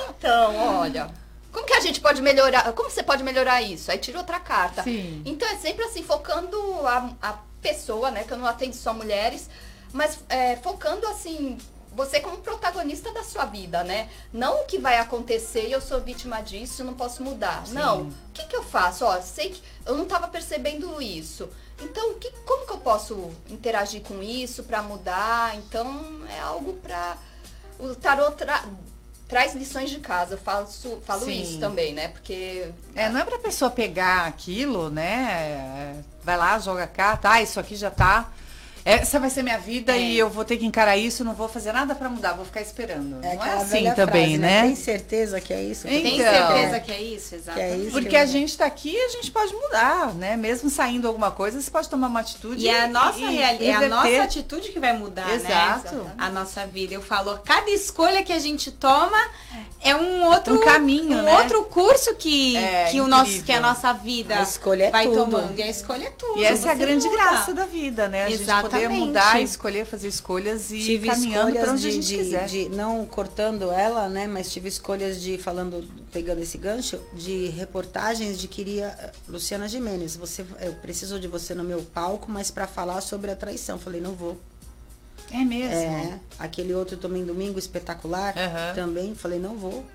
então, 0.18 0.56
olha. 0.80 1.12
Como 1.52 1.66
que 1.66 1.74
a 1.74 1.80
gente 1.80 2.00
pode 2.00 2.22
melhorar? 2.22 2.72
Como 2.74 2.90
você 2.90 3.04
pode 3.04 3.24
melhorar 3.24 3.62
isso? 3.62 3.92
Aí 3.92 4.00
tira 4.00 4.18
outra 4.18 4.40
carta. 4.40 4.84
Sim. 4.84 5.22
Então 5.24 5.48
é 5.48 5.58
sempre 5.58 5.86
assim, 5.86 6.02
focando 6.02 6.58
a, 6.88 7.14
a 7.22 7.34
pessoa, 7.62 8.10
né? 8.10 8.24
Que 8.24 8.34
eu 8.34 8.38
não 8.38 8.48
atendo 8.48 8.76
só 8.76 8.94
mulheres, 8.94 9.48
mas 9.94 10.20
é, 10.30 10.56
focando 10.56 11.06
assim, 11.08 11.58
você 11.94 12.20
como 12.20 12.38
protagonista 12.38 13.14
da 13.14 13.24
sua 13.24 13.46
vida, 13.46 13.84
né? 13.84 14.10
Não 14.32 14.62
o 14.62 14.66
que 14.66 14.80
vai 14.80 14.98
acontecer 14.98 15.68
e 15.68 15.72
eu 15.72 15.82
sou 15.82 16.00
vítima 16.00 16.42
disso, 16.42 16.84
não 16.84 16.94
posso 16.94 17.22
mudar. 17.22 17.68
Sim. 17.68 17.74
Não. 17.74 18.02
O 18.04 18.14
que, 18.34 18.46
que 18.46 18.56
eu 18.56 18.64
faço? 18.64 19.06
Ó, 19.06 19.22
sei 19.22 19.50
que 19.50 19.62
eu 19.86 19.96
não 19.96 20.04
estava 20.04 20.28
percebendo 20.28 21.02
isso. 21.02 21.50
Então, 21.82 22.14
que, 22.16 22.32
como 22.46 22.66
que 22.66 22.74
eu 22.74 22.78
posso 22.78 23.32
interagir 23.50 24.02
com 24.02 24.22
isso 24.22 24.64
para 24.64 24.82
mudar? 24.82 25.56
Então, 25.56 26.22
é 26.30 26.40
algo 26.40 26.74
para 26.74 27.18
o 27.80 27.96
tarot 27.96 28.36
tra 28.36 28.64
traz 29.28 29.56
lições 29.56 29.90
de 29.90 30.00
casa. 30.00 30.34
Eu 30.34 30.38
faço, 30.38 31.02
falo 31.06 31.24
Sim. 31.24 31.42
isso 31.42 31.58
também, 31.58 31.94
né? 31.94 32.10
Porque 32.10 32.70
é, 32.94 33.08
não 33.08 33.22
é 33.22 33.24
para 33.24 33.40
pessoa 33.40 33.72
pegar 33.72 34.26
aquilo, 34.26 34.90
né? 34.90 36.04
Vai 36.22 36.36
lá, 36.36 36.60
joga 36.60 36.86
carta, 36.86 37.32
ah, 37.32 37.42
isso 37.42 37.58
aqui 37.58 37.78
já 37.78 37.90
tá 37.90 38.30
essa 38.84 39.20
vai 39.20 39.30
ser 39.30 39.44
minha 39.44 39.58
vida 39.58 39.96
é. 39.96 40.00
e 40.00 40.18
eu 40.18 40.30
vou 40.30 40.44
ter 40.44 40.58
que 40.58 40.66
encarar 40.66 40.98
isso, 40.98 41.24
não 41.24 41.34
vou 41.34 41.48
fazer 41.48 41.72
nada 41.72 41.94
para 41.94 42.10
mudar, 42.10 42.34
vou 42.34 42.46
ficar 42.46 42.62
esperando. 42.62 43.24
É 43.24 43.36
não 43.36 43.46
é 43.46 43.54
assim 43.54 43.92
também, 43.94 44.06
frase, 44.06 44.38
né? 44.38 44.62
né? 44.62 44.68
Tem 44.68 44.76
certeza 44.76 45.42
que 45.42 45.54
é 45.54 45.64
isso? 45.64 45.88
Então, 45.88 46.02
Tem 46.02 46.18
certeza 46.18 46.80
que 46.80 46.92
é 46.92 47.02
isso, 47.02 47.36
exatamente. 47.36 47.72
É 47.72 47.78
isso 47.78 47.92
Porque 47.92 48.16
a 48.16 48.26
gente 48.26 48.50
está 48.50 48.66
aqui 48.66 48.94
e 48.94 49.06
a 49.06 49.10
gente 49.10 49.32
pode 49.32 49.54
mudar, 49.54 50.14
né? 50.16 50.36
Mesmo 50.36 50.70
saindo 50.70 51.08
alguma 51.08 51.32
coisa, 51.32 51.62
você 51.62 51.70
pode 51.70 51.90
tomar 51.90 52.08
uma 52.08 52.20
atitude. 52.20 52.66
E, 52.66 52.70
é 52.70 52.84
a 52.84 52.88
nossa 52.88 53.18
realidade, 53.18 53.66
é 53.66 53.74
a 53.74 53.90
nossa 53.90 54.24
atitude 54.24 54.70
que 54.70 54.80
vai 54.80 54.94
mudar, 54.98 55.28
né? 55.28 55.36
Exato. 55.36 55.96
né? 55.96 56.14
A 56.18 56.30
nossa 56.30 56.66
vida. 56.66 56.94
Eu 56.94 57.02
falo, 57.02 57.40
cada 57.46 57.70
escolha 57.70 58.24
que 58.24 58.34
a 58.34 58.40
gente 58.40 58.72
toma 58.72 59.20
é 59.84 59.96
um 59.96 60.24
outro 60.26 60.56
um 60.56 60.60
caminho, 60.64 61.18
um 61.18 61.24
né? 61.24 61.38
outro 61.38 61.64
curso 61.64 62.16
que, 62.16 62.56
é, 62.56 62.86
que, 62.86 63.02
o 63.02 63.08
nosso, 63.08 63.42
que 63.44 63.52
a 63.52 63.60
nossa 63.60 63.92
vida 63.94 64.40
a 64.40 64.44
escolha 64.44 64.86
é 64.86 64.92
vai 64.92 65.06
tudo. 65.06 65.18
tomando. 65.18 65.58
E 65.58 65.64
a 65.64 65.70
escolha 65.70 66.06
é 66.06 66.12
tudo. 66.12 66.40
E 66.40 66.46
essa 66.46 66.70
é 66.70 66.72
a 66.72 66.76
grande 66.76 67.06
muda. 67.08 67.18
graça 67.18 67.54
da 67.54 67.66
vida, 67.66 68.08
né? 68.08 68.26
A 68.26 68.30
Exatamente. 68.30 68.71
Poder 68.72 68.90
mudar, 68.90 69.42
escolher, 69.42 69.86
fazer 69.86 70.08
escolhas 70.08 70.72
e 70.72 70.80
tive 70.80 71.08
caminhando 71.08 71.54
para 71.54 71.72
onde 71.72 71.82
de, 71.82 71.88
a 71.88 71.92
gente 71.92 72.16
quiser. 72.16 72.46
De, 72.48 72.70
não 72.70 73.06
cortando 73.06 73.72
ela, 73.72 74.08
né? 74.10 74.28
Mas 74.28 74.52
tive 74.52 74.70
escolhas 74.70 75.22
de, 75.22 75.38
falando, 75.38 75.88
pegando 76.12 76.42
esse 76.42 76.58
gancho, 76.58 77.00
de 77.14 77.48
reportagens 77.48 78.40
de 78.40 78.48
queria 78.48 78.96
eh, 79.00 79.12
Luciana 79.28 79.68
Jimenez, 79.68 80.16
você, 80.16 80.46
eu 80.60 80.74
preciso 80.76 81.20
de 81.20 81.28
você 81.28 81.54
no 81.54 81.64
meu 81.64 81.82
palco, 81.82 82.32
mas 82.32 82.50
para 82.50 82.68
falar 82.68 83.02
sobre 83.02 83.32
a 83.32 83.36
traição. 83.36 83.78
Falei, 83.78 84.02
não 84.02 84.14
vou. 84.14 84.38
É 85.32 85.44
mesmo? 85.46 85.76
É, 85.76 86.20
aquele 86.40 86.74
outro 86.74 86.98
também, 86.98 87.24
Domingo 87.24 87.58
Espetacular, 87.58 88.34
uhum. 88.36 88.76
também, 88.76 89.16
falei, 89.16 89.40
não 89.40 89.56
vou. 89.56 89.86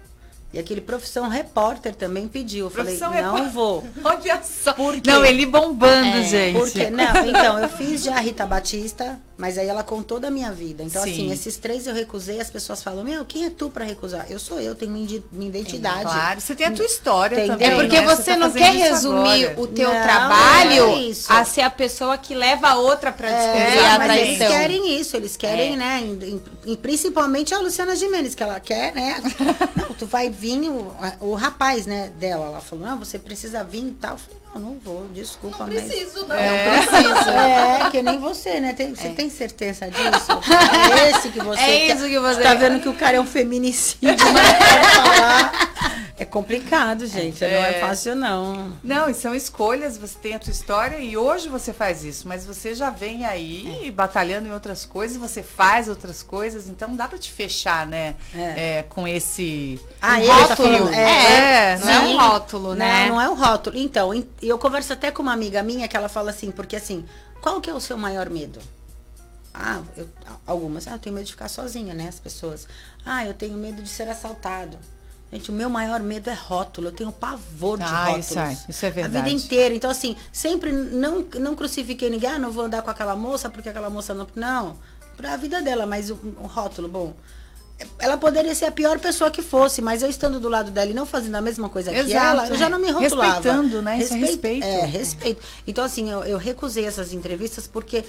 E 0.53 0.59
aquele 0.59 0.81
profissão 0.81 1.29
repórter 1.29 1.95
também 1.95 2.29
pediu. 2.29 2.67
Eu 2.67 2.71
falei, 2.71 2.97
não 2.99 3.11
repórter. 3.11 3.51
vou. 3.51 3.85
Olha 4.03 4.41
só. 4.43 4.73
Por 4.73 4.95
quê? 4.95 5.11
Não, 5.11 5.25
ele 5.25 5.45
bombando, 5.45 6.19
é, 6.19 6.23
gente. 6.23 6.59
Porque, 6.59 6.89
não, 6.89 7.27
então, 7.27 7.59
eu 7.59 7.69
fiz 7.69 8.05
já 8.05 8.17
a 8.17 8.21
Rita 8.21 8.47
Batista, 8.47 9.21
mas 9.37 9.59
aí 9.59 9.69
ela 9.69 9.83
contou 9.83 10.19
da 10.19 10.31
minha 10.31 10.51
vida. 10.51 10.83
Então, 10.83 11.03
Sim. 11.03 11.11
assim, 11.11 11.33
esses 11.33 11.57
três 11.59 11.87
eu 11.87 11.95
recusei, 11.95 12.41
as 12.41 12.49
pessoas 12.49 12.83
falam, 12.83 13.05
meu, 13.05 13.25
quem 13.25 13.45
é 13.45 13.51
tu 13.51 13.69
para 13.69 13.85
recusar? 13.85 14.27
Eu 14.31 14.39
sou 14.39 14.59
eu, 14.59 14.75
tenho 14.75 14.93
minha, 14.93 15.23
identidade. 15.49 16.01
É, 16.01 16.05
claro, 16.05 16.41
você 16.41 16.55
tem 16.55 16.67
a 16.67 16.71
tua 16.71 16.87
história 16.87 17.37
tem, 17.37 17.49
também. 17.49 17.69
É 17.69 17.75
porque 17.75 18.01
né? 18.01 18.07
você, 18.07 18.23
você 18.23 18.31
tá 18.31 18.37
não 18.37 18.51
quer 18.51 18.73
resumir 18.73 19.47
agora. 19.47 19.61
o 19.61 19.67
teu 19.67 19.93
não, 19.93 20.03
trabalho 20.03 20.85
é 20.97 21.13
a 21.29 21.45
ser 21.45 21.63
a 21.63 21.71
pessoa 21.71 22.17
que 22.17 22.35
leva 22.35 22.69
a 22.69 22.77
outra 22.77 23.13
para 23.13 23.29
descobrir 23.29 23.79
é, 23.79 23.89
a 23.91 23.99
mas 23.99 24.23
Eles 24.23 24.39
querem 24.39 25.01
isso, 25.01 25.17
eles 25.17 25.37
querem, 25.37 25.75
é. 25.75 25.77
né? 25.77 26.03
E, 26.03 26.73
e, 26.73 26.77
principalmente 26.79 27.53
a 27.53 27.59
Luciana 27.59 27.95
Gimenez, 27.95 28.35
que 28.35 28.43
ela 28.43 28.59
quer, 28.59 28.95
né? 28.95 29.23
tu 29.99 30.07
vai 30.07 30.31
vir, 30.39 30.71
o, 30.71 30.95
o 31.21 31.35
rapaz, 31.35 31.87
né, 31.87 32.11
dela, 32.19 32.47
ela 32.47 32.61
falou, 32.61 32.87
ah, 32.87 32.95
você 32.95 33.19
precisa 33.19 33.65
vir 33.65 33.87
e 33.87 33.91
tal. 33.93 34.13
Eu 34.13 34.19
falei, 34.19 34.41
não, 34.55 34.61
não 34.61 34.79
vou, 34.79 35.07
desculpa, 35.09 35.67
não 35.67 35.75
mas. 35.75 35.85
Preciso, 35.85 36.27
não. 36.27 36.37
É, 36.37 36.77
não 36.77 36.87
preciso. 36.87 37.17
É, 37.37 37.91
que 37.91 38.03
nem 38.03 38.19
você, 38.19 38.61
né? 38.61 38.73
Tem, 38.73 38.95
você 38.95 39.09
é. 39.09 39.11
tem 39.11 39.31
certeza 39.31 39.91
disso? 39.91 40.33
É 40.93 41.11
esse 41.11 41.29
que 41.29 41.41
você. 41.43 41.61
É 41.61 41.93
isso 41.93 42.07
que 42.07 42.19
você. 42.19 42.43
Tá 42.43 42.55
vendo 42.55 42.81
que 42.81 42.89
o 42.89 42.95
cara 42.95 43.17
é 43.17 43.21
um 43.21 43.27
feminicídio, 43.27 44.17
mas 44.33 44.53
pode 44.53 44.95
falar. 44.95 45.76
É 46.19 46.25
complicado, 46.25 47.07
gente. 47.07 47.45
É. 47.45 47.51
Não 47.51 47.67
é 47.67 47.81
fácil, 47.81 48.15
não. 48.15 48.73
Não, 48.83 49.09
e 49.09 49.15
são 49.15 49.35
escolhas, 49.35 49.99
você 49.99 50.19
tem 50.19 50.35
a 50.35 50.39
tua 50.39 50.51
história 50.51 50.99
e 50.99 51.15
hoje 51.15 51.49
você 51.49 51.75
faz 51.75 52.05
isso, 52.05 52.27
mas 52.27 52.47
você 52.47 52.75
já 52.75 52.89
vem 52.89 53.27
aí 53.27 53.87
é. 53.87 53.91
batalhando 53.91 54.49
em 54.49 54.53
outras 54.53 54.87
coisas, 54.87 55.19
você 55.19 55.43
faz 55.43 55.89
outras 55.89 56.23
coisas, 56.23 56.69
então 56.69 56.97
dá 56.97 57.07
para 57.07 57.19
te 57.19 57.31
fechar, 57.31 57.87
né? 57.87 58.17
É. 58.35 58.79
é 58.79 58.83
com 58.85 59.07
esse 59.07 59.79
ah, 60.01 60.17
um 60.17 60.27
rótulo. 60.27 60.49
Tá 60.49 60.57
falando, 60.57 60.95
é, 60.95 61.73
é, 61.73 61.79
não 61.79 61.91
é 61.91 61.99
um 62.01 62.17
rótulo, 62.17 62.75
né? 62.75 63.03
Não, 63.03 63.15
não 63.15 63.21
é 63.21 63.29
um 63.29 63.35
rótulo. 63.35 63.77
Então, 63.77 64.25
eu 64.41 64.59
converso 64.59 64.95
até 64.95 65.11
com 65.11 65.23
uma 65.23 65.35
amiga 65.35 65.63
minha 65.63 65.87
que 65.87 65.97
ela 65.97 66.09
fala 66.09 66.31
assim, 66.31 66.51
porque 66.51 66.77
assim, 66.77 67.05
qual 67.43 67.61
que 67.61 67.69
é 67.69 67.75
o 67.75 67.81
seu 67.81 67.99
maior 67.99 68.31
medo? 68.31 68.59
Ah, 69.53 69.83
eu, 69.97 70.09
algumas, 70.47 70.87
ah, 70.89 70.93
eu 70.93 70.99
tenho 70.99 71.15
medo 71.15 71.27
de 71.27 71.33
ficar 71.33 71.49
sozinha, 71.49 71.93
né? 71.93 72.09
As 72.09 72.19
pessoas. 72.19 72.67
Ah, 73.05 73.25
eu 73.27 73.35
tenho 73.35 73.57
medo 73.57 73.83
de 73.83 73.89
ser 73.89 74.09
assaltado. 74.09 74.79
Gente, 75.33 75.51
o 75.51 75.53
meu 75.53 75.69
maior 75.69 76.01
medo 76.01 76.31
é 76.31 76.35
rótulo. 76.35 76.89
Eu 76.89 76.93
tenho 76.93 77.11
pavor 77.11 77.79
de 77.79 77.85
ah, 77.85 78.05
rótulos. 78.05 78.31
Isso 78.31 78.39
é, 78.39 78.59
isso 78.69 78.87
é 78.87 78.91
verdade. 78.91 79.19
A 79.19 79.23
vida 79.23 79.37
inteira. 79.37 79.75
Então, 79.75 79.91
assim, 79.91 80.17
sempre 80.33 80.71
não, 80.71 81.27
não 81.41 81.57
crucifiquei 81.57 82.09
ninguém. 82.09 82.31
Ah, 82.31 82.39
não 82.39 82.53
vou 82.53 82.65
andar 82.65 82.83
com 82.83 82.91
aquela 82.91 83.17
moça 83.17 83.51
porque 83.51 83.69
aquela 83.69 83.91
moça 83.91 84.15
não. 84.15 84.27
Não, 84.35 84.77
para 85.17 85.33
a 85.33 85.37
vida 85.37 85.61
dela, 85.63 85.87
mas 85.87 86.11
o, 86.11 86.15
o, 86.39 86.47
rótulo, 86.47 86.89
bom. 86.89 87.15
Ela 87.99 88.17
poderia 88.17 88.55
ser 88.55 88.67
a 88.67 88.73
pior 88.73 88.99
pessoa 88.99 89.31
que 89.31 89.43
fosse, 89.43 89.83
mas 89.83 90.03
eu 90.03 90.09
estando 90.09 90.41
do 90.41 90.49
lado 90.49 90.71
dela 90.71 90.91
e 90.91 90.95
não 90.95 91.05
fazendo 91.05 91.35
a 91.35 91.43
mesma 91.43 91.69
coisa 91.69 91.93
Exato, 91.93 92.09
que 92.09 92.15
ela, 92.15 92.49
eu 92.49 92.57
já 92.57 92.71
não 92.71 92.79
me 92.79 92.91
rotulava. 92.91 93.35
Respeitando, 93.35 93.83
né? 93.83 93.97
Respeito, 93.97 94.25
isso 94.25 94.25
é 94.25 94.29
respeito. 94.31 94.65
É, 94.65 94.87
respeito. 94.87 95.43
Então, 95.67 95.85
assim, 95.85 96.11
eu, 96.11 96.25
eu 96.25 96.39
recusei 96.39 96.87
essas 96.87 97.13
entrevistas 97.13 97.67
porque 97.67 98.05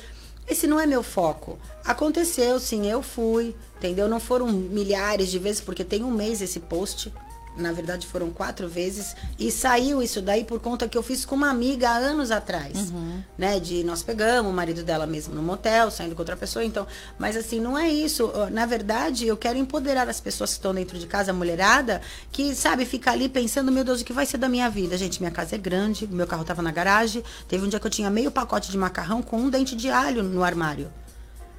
esse 0.47 0.67
não 0.67 0.79
é 0.79 0.85
meu 0.85 1.03
foco. 1.03 1.59
Aconteceu, 1.83 2.59
sim, 2.59 2.89
eu 2.89 3.01
fui, 3.01 3.53
entendeu? 3.77 4.07
Não 4.07 4.19
foram 4.19 4.47
milhares 4.47 5.29
de 5.29 5.39
vezes, 5.39 5.61
porque 5.61 5.83
tem 5.83 6.03
um 6.03 6.11
mês 6.11 6.41
esse 6.41 6.59
post 6.59 7.11
na 7.57 7.71
verdade 7.71 8.05
foram 8.05 8.29
quatro 8.29 8.67
vezes, 8.69 9.15
e 9.37 9.51
saiu 9.51 10.01
isso 10.01 10.21
daí 10.21 10.43
por 10.43 10.59
conta 10.59 10.87
que 10.87 10.97
eu 10.97 11.03
fiz 11.03 11.25
com 11.25 11.35
uma 11.35 11.49
amiga 11.49 11.89
há 11.89 11.97
anos 11.97 12.31
atrás, 12.31 12.91
uhum. 12.91 13.21
né? 13.37 13.59
De 13.59 13.83
nós 13.83 14.03
pegamos 14.03 14.51
o 14.51 14.55
marido 14.55 14.83
dela 14.83 15.05
mesmo 15.07 15.33
no 15.33 15.41
motel, 15.41 15.89
saindo 15.89 16.15
com 16.15 16.21
outra 16.21 16.37
pessoa, 16.37 16.63
então, 16.63 16.85
mas 17.17 17.35
assim, 17.35 17.59
não 17.59 17.77
é 17.77 17.89
isso. 17.89 18.31
Na 18.51 18.65
verdade, 18.65 19.27
eu 19.27 19.35
quero 19.35 19.57
empoderar 19.57 20.07
as 20.07 20.19
pessoas 20.19 20.51
que 20.51 20.57
estão 20.57 20.73
dentro 20.73 20.97
de 20.97 21.07
casa, 21.07 21.31
a 21.31 21.33
mulherada, 21.33 22.01
que, 22.31 22.53
sabe, 22.55 22.85
fica 22.85 23.11
ali 23.11 23.27
pensando, 23.27 23.71
meu 23.71 23.83
Deus, 23.83 24.01
o 24.01 24.05
que 24.05 24.13
vai 24.13 24.25
ser 24.25 24.37
da 24.37 24.47
minha 24.47 24.69
vida? 24.69 24.97
Gente, 24.97 25.19
minha 25.19 25.31
casa 25.31 25.55
é 25.55 25.57
grande, 25.57 26.07
meu 26.07 26.27
carro 26.27 26.43
tava 26.43 26.61
na 26.61 26.71
garagem, 26.71 27.23
teve 27.47 27.65
um 27.65 27.69
dia 27.69 27.79
que 27.79 27.87
eu 27.87 27.91
tinha 27.91 28.09
meio 28.09 28.31
pacote 28.31 28.71
de 28.71 28.77
macarrão 28.77 29.21
com 29.21 29.37
um 29.37 29.49
dente 29.49 29.75
de 29.75 29.89
alho 29.89 30.23
no 30.23 30.43
armário. 30.43 30.91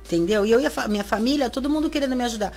Entendeu? 0.09 0.47
E 0.47 0.51
eu 0.51 0.59
e 0.59 0.67
a 0.67 0.89
minha 0.89 1.05
família, 1.05 1.51
todo 1.51 1.69
mundo 1.69 1.91
querendo 1.91 2.17
me 2.17 2.25
ajudar. 2.25 2.53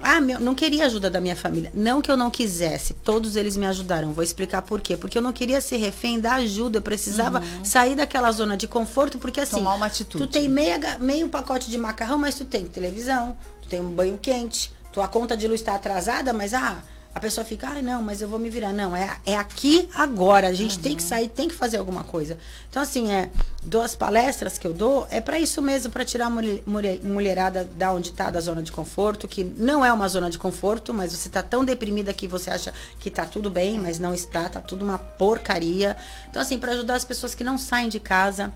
Ah, 0.00 0.20
meu, 0.20 0.40
não 0.40 0.54
queria 0.54 0.86
ajuda 0.86 1.10
da 1.10 1.20
minha 1.20 1.36
família. 1.36 1.70
Não 1.74 2.00
que 2.00 2.10
eu 2.10 2.16
não 2.16 2.30
quisesse. 2.30 2.94
Todos 2.94 3.36
eles 3.36 3.56
me 3.56 3.66
ajudaram. 3.66 4.12
Vou 4.12 4.24
explicar 4.24 4.62
por 4.62 4.80
quê. 4.80 4.96
Porque 4.96 5.16
eu 5.16 5.22
não 5.22 5.32
queria 5.32 5.60
ser 5.60 5.76
refém 5.76 6.18
da 6.18 6.34
ajuda. 6.34 6.78
Eu 6.78 6.82
precisava 6.82 7.40
uhum. 7.40 7.64
sair 7.64 7.94
daquela 7.94 8.30
zona 8.32 8.56
de 8.56 8.66
conforto. 8.66 9.18
Porque 9.18 9.40
assim. 9.40 9.56
Tomar 9.56 9.74
uma 9.74 9.86
atitude. 9.86 10.26
Tu 10.26 10.30
tem 10.30 10.48
meia, 10.48 10.78
meio 10.98 11.28
pacote 11.28 11.70
de 11.70 11.78
macarrão, 11.78 12.18
mas 12.18 12.34
tu 12.34 12.44
tem 12.44 12.64
televisão, 12.64 13.36
tu 13.62 13.68
tem 13.68 13.80
um 13.80 13.90
banho 13.90 14.18
quente. 14.20 14.72
Tua 14.92 15.08
conta 15.08 15.36
de 15.36 15.46
luz 15.46 15.60
está 15.60 15.74
atrasada, 15.74 16.32
mas 16.32 16.54
ah, 16.54 16.82
a 17.14 17.20
pessoa 17.20 17.44
fica, 17.44 17.68
ah, 17.68 17.80
não, 17.80 18.02
mas 18.02 18.20
eu 18.20 18.28
vou 18.28 18.40
me 18.40 18.50
virar. 18.50 18.72
Não, 18.72 18.94
é, 18.94 19.16
é 19.24 19.36
aqui 19.36 19.88
agora. 19.94 20.48
A 20.48 20.52
gente 20.52 20.76
uhum. 20.76 20.82
tem 20.82 20.96
que 20.96 21.02
uhum. 21.02 21.08
sair, 21.08 21.28
tem 21.28 21.48
que 21.48 21.54
fazer 21.54 21.76
alguma 21.76 22.02
coisa. 22.02 22.36
Então, 22.68 22.82
assim, 22.82 23.12
é, 23.12 23.30
duas 23.62 23.94
palestras 23.94 24.58
que 24.58 24.66
eu 24.66 24.74
dou, 24.74 25.06
é 25.10 25.20
para 25.20 25.38
isso 25.38 25.62
mesmo, 25.62 25.92
para 25.92 26.04
tirar 26.04 26.26
a 26.26 26.30
mulher, 26.30 27.00
mulherada 27.04 27.68
da 27.76 27.92
onde 27.92 28.08
está, 28.08 28.30
da 28.30 28.40
zona 28.40 28.64
de 28.64 28.72
conforto, 28.72 29.28
que 29.28 29.44
não 29.44 29.84
é 29.84 29.92
uma 29.92 30.08
zona 30.08 30.28
de 30.28 30.38
conforto, 30.38 30.92
mas 30.92 31.12
você 31.12 31.28
está 31.28 31.40
tão 31.40 31.64
deprimida 31.64 32.12
que 32.12 32.26
você 32.26 32.50
acha 32.50 32.74
que 32.98 33.08
está 33.08 33.24
tudo 33.24 33.48
bem, 33.48 33.78
mas 33.78 34.00
não 34.00 34.12
está, 34.12 34.48
tá 34.48 34.60
tudo 34.60 34.84
uma 34.84 34.98
porcaria. 34.98 35.96
Então, 36.28 36.42
assim, 36.42 36.58
para 36.58 36.72
ajudar 36.72 36.96
as 36.96 37.04
pessoas 37.04 37.32
que 37.32 37.44
não 37.44 37.56
saem 37.56 37.88
de 37.88 38.00
casa, 38.00 38.52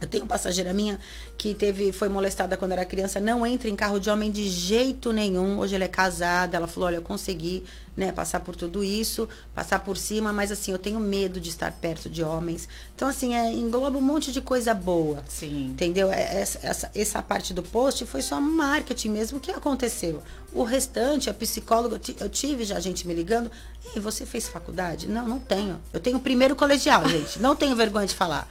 eu 0.00 0.08
tenho 0.08 0.26
passageira 0.26 0.72
minha 0.72 0.98
que 1.36 1.54
teve, 1.54 1.92
foi 1.92 2.08
molestada 2.08 2.56
quando 2.56 2.72
era 2.72 2.84
criança, 2.84 3.20
não 3.20 3.46
entra 3.46 3.68
em 3.68 3.76
carro 3.76 3.98
de 3.98 4.08
homem 4.08 4.30
de 4.30 4.48
jeito 4.48 5.12
nenhum. 5.12 5.58
Hoje 5.58 5.74
ela 5.74 5.84
é 5.84 5.88
casada, 5.88 6.56
ela 6.56 6.66
falou, 6.66 6.86
olha, 6.88 6.96
eu 6.96 7.02
consegui, 7.02 7.64
né, 7.96 8.10
passar 8.12 8.40
por 8.40 8.56
tudo 8.56 8.82
isso, 8.82 9.28
passar 9.54 9.80
por 9.80 9.96
cima, 9.96 10.32
mas 10.32 10.50
assim, 10.50 10.72
eu 10.72 10.78
tenho 10.78 10.98
medo 10.98 11.38
de 11.38 11.50
estar 11.50 11.70
perto 11.72 12.08
de 12.08 12.22
homens. 12.22 12.68
Então, 12.94 13.08
assim, 13.08 13.34
é, 13.34 13.52
engloba 13.52 13.98
um 13.98 14.02
monte 14.02 14.32
de 14.32 14.40
coisa 14.40 14.72
boa. 14.72 15.22
Sim. 15.28 15.66
Entendeu? 15.66 16.10
É, 16.10 16.40
essa, 16.40 16.58
essa, 16.62 16.90
essa 16.94 17.22
parte 17.22 17.52
do 17.52 17.62
post 17.62 18.06
foi 18.06 18.22
só 18.22 18.40
marketing 18.40 19.10
mesmo 19.10 19.38
que 19.38 19.50
aconteceu. 19.50 20.22
O 20.52 20.62
restante, 20.62 21.28
a 21.28 21.34
psicóloga, 21.34 22.00
eu 22.20 22.28
tive 22.28 22.64
já 22.64 22.80
gente 22.80 23.06
me 23.06 23.14
ligando, 23.14 23.50
e 23.94 24.00
você 24.00 24.24
fez 24.24 24.48
faculdade? 24.48 25.08
Não, 25.08 25.26
não 25.26 25.38
tenho. 25.38 25.80
Eu 25.92 26.00
tenho 26.00 26.18
primeiro 26.20 26.56
colegial, 26.56 27.08
gente. 27.08 27.38
Não 27.38 27.54
tenho 27.56 27.76
vergonha 27.76 28.06
de 28.06 28.14
falar. 28.14 28.48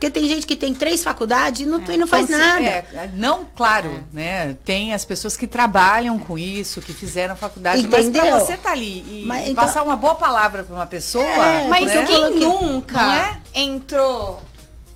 Porque 0.00 0.08
tem 0.08 0.26
gente 0.26 0.46
que 0.46 0.56
tem 0.56 0.72
três 0.72 1.04
faculdades 1.04 1.60
e 1.60 1.66
não, 1.66 1.78
é, 1.86 1.96
não 1.98 2.06
faz 2.06 2.24
então, 2.24 2.38
nada. 2.38 2.64
É, 2.64 3.10
não, 3.12 3.44
claro, 3.54 3.90
é. 3.90 4.00
né? 4.14 4.56
Tem 4.64 4.94
as 4.94 5.04
pessoas 5.04 5.36
que 5.36 5.46
trabalham 5.46 6.18
com 6.18 6.38
isso, 6.38 6.80
que 6.80 6.94
fizeram 6.94 7.36
faculdade, 7.36 7.82
Entendeu? 7.82 8.10
mas 8.24 8.30
para 8.30 8.40
você 8.40 8.54
estar 8.54 8.70
tá 8.70 8.72
ali 8.72 9.04
e 9.06 9.24
mas, 9.26 9.42
então, 9.42 9.62
passar 9.62 9.82
uma 9.82 9.96
boa 9.96 10.14
palavra 10.14 10.64
para 10.64 10.74
uma 10.74 10.86
pessoa. 10.86 11.22
É, 11.22 11.68
mas 11.68 11.84
né? 11.84 12.06
quem 12.06 12.30
nunca 12.30 13.14
é? 13.54 13.60
entrou 13.60 14.40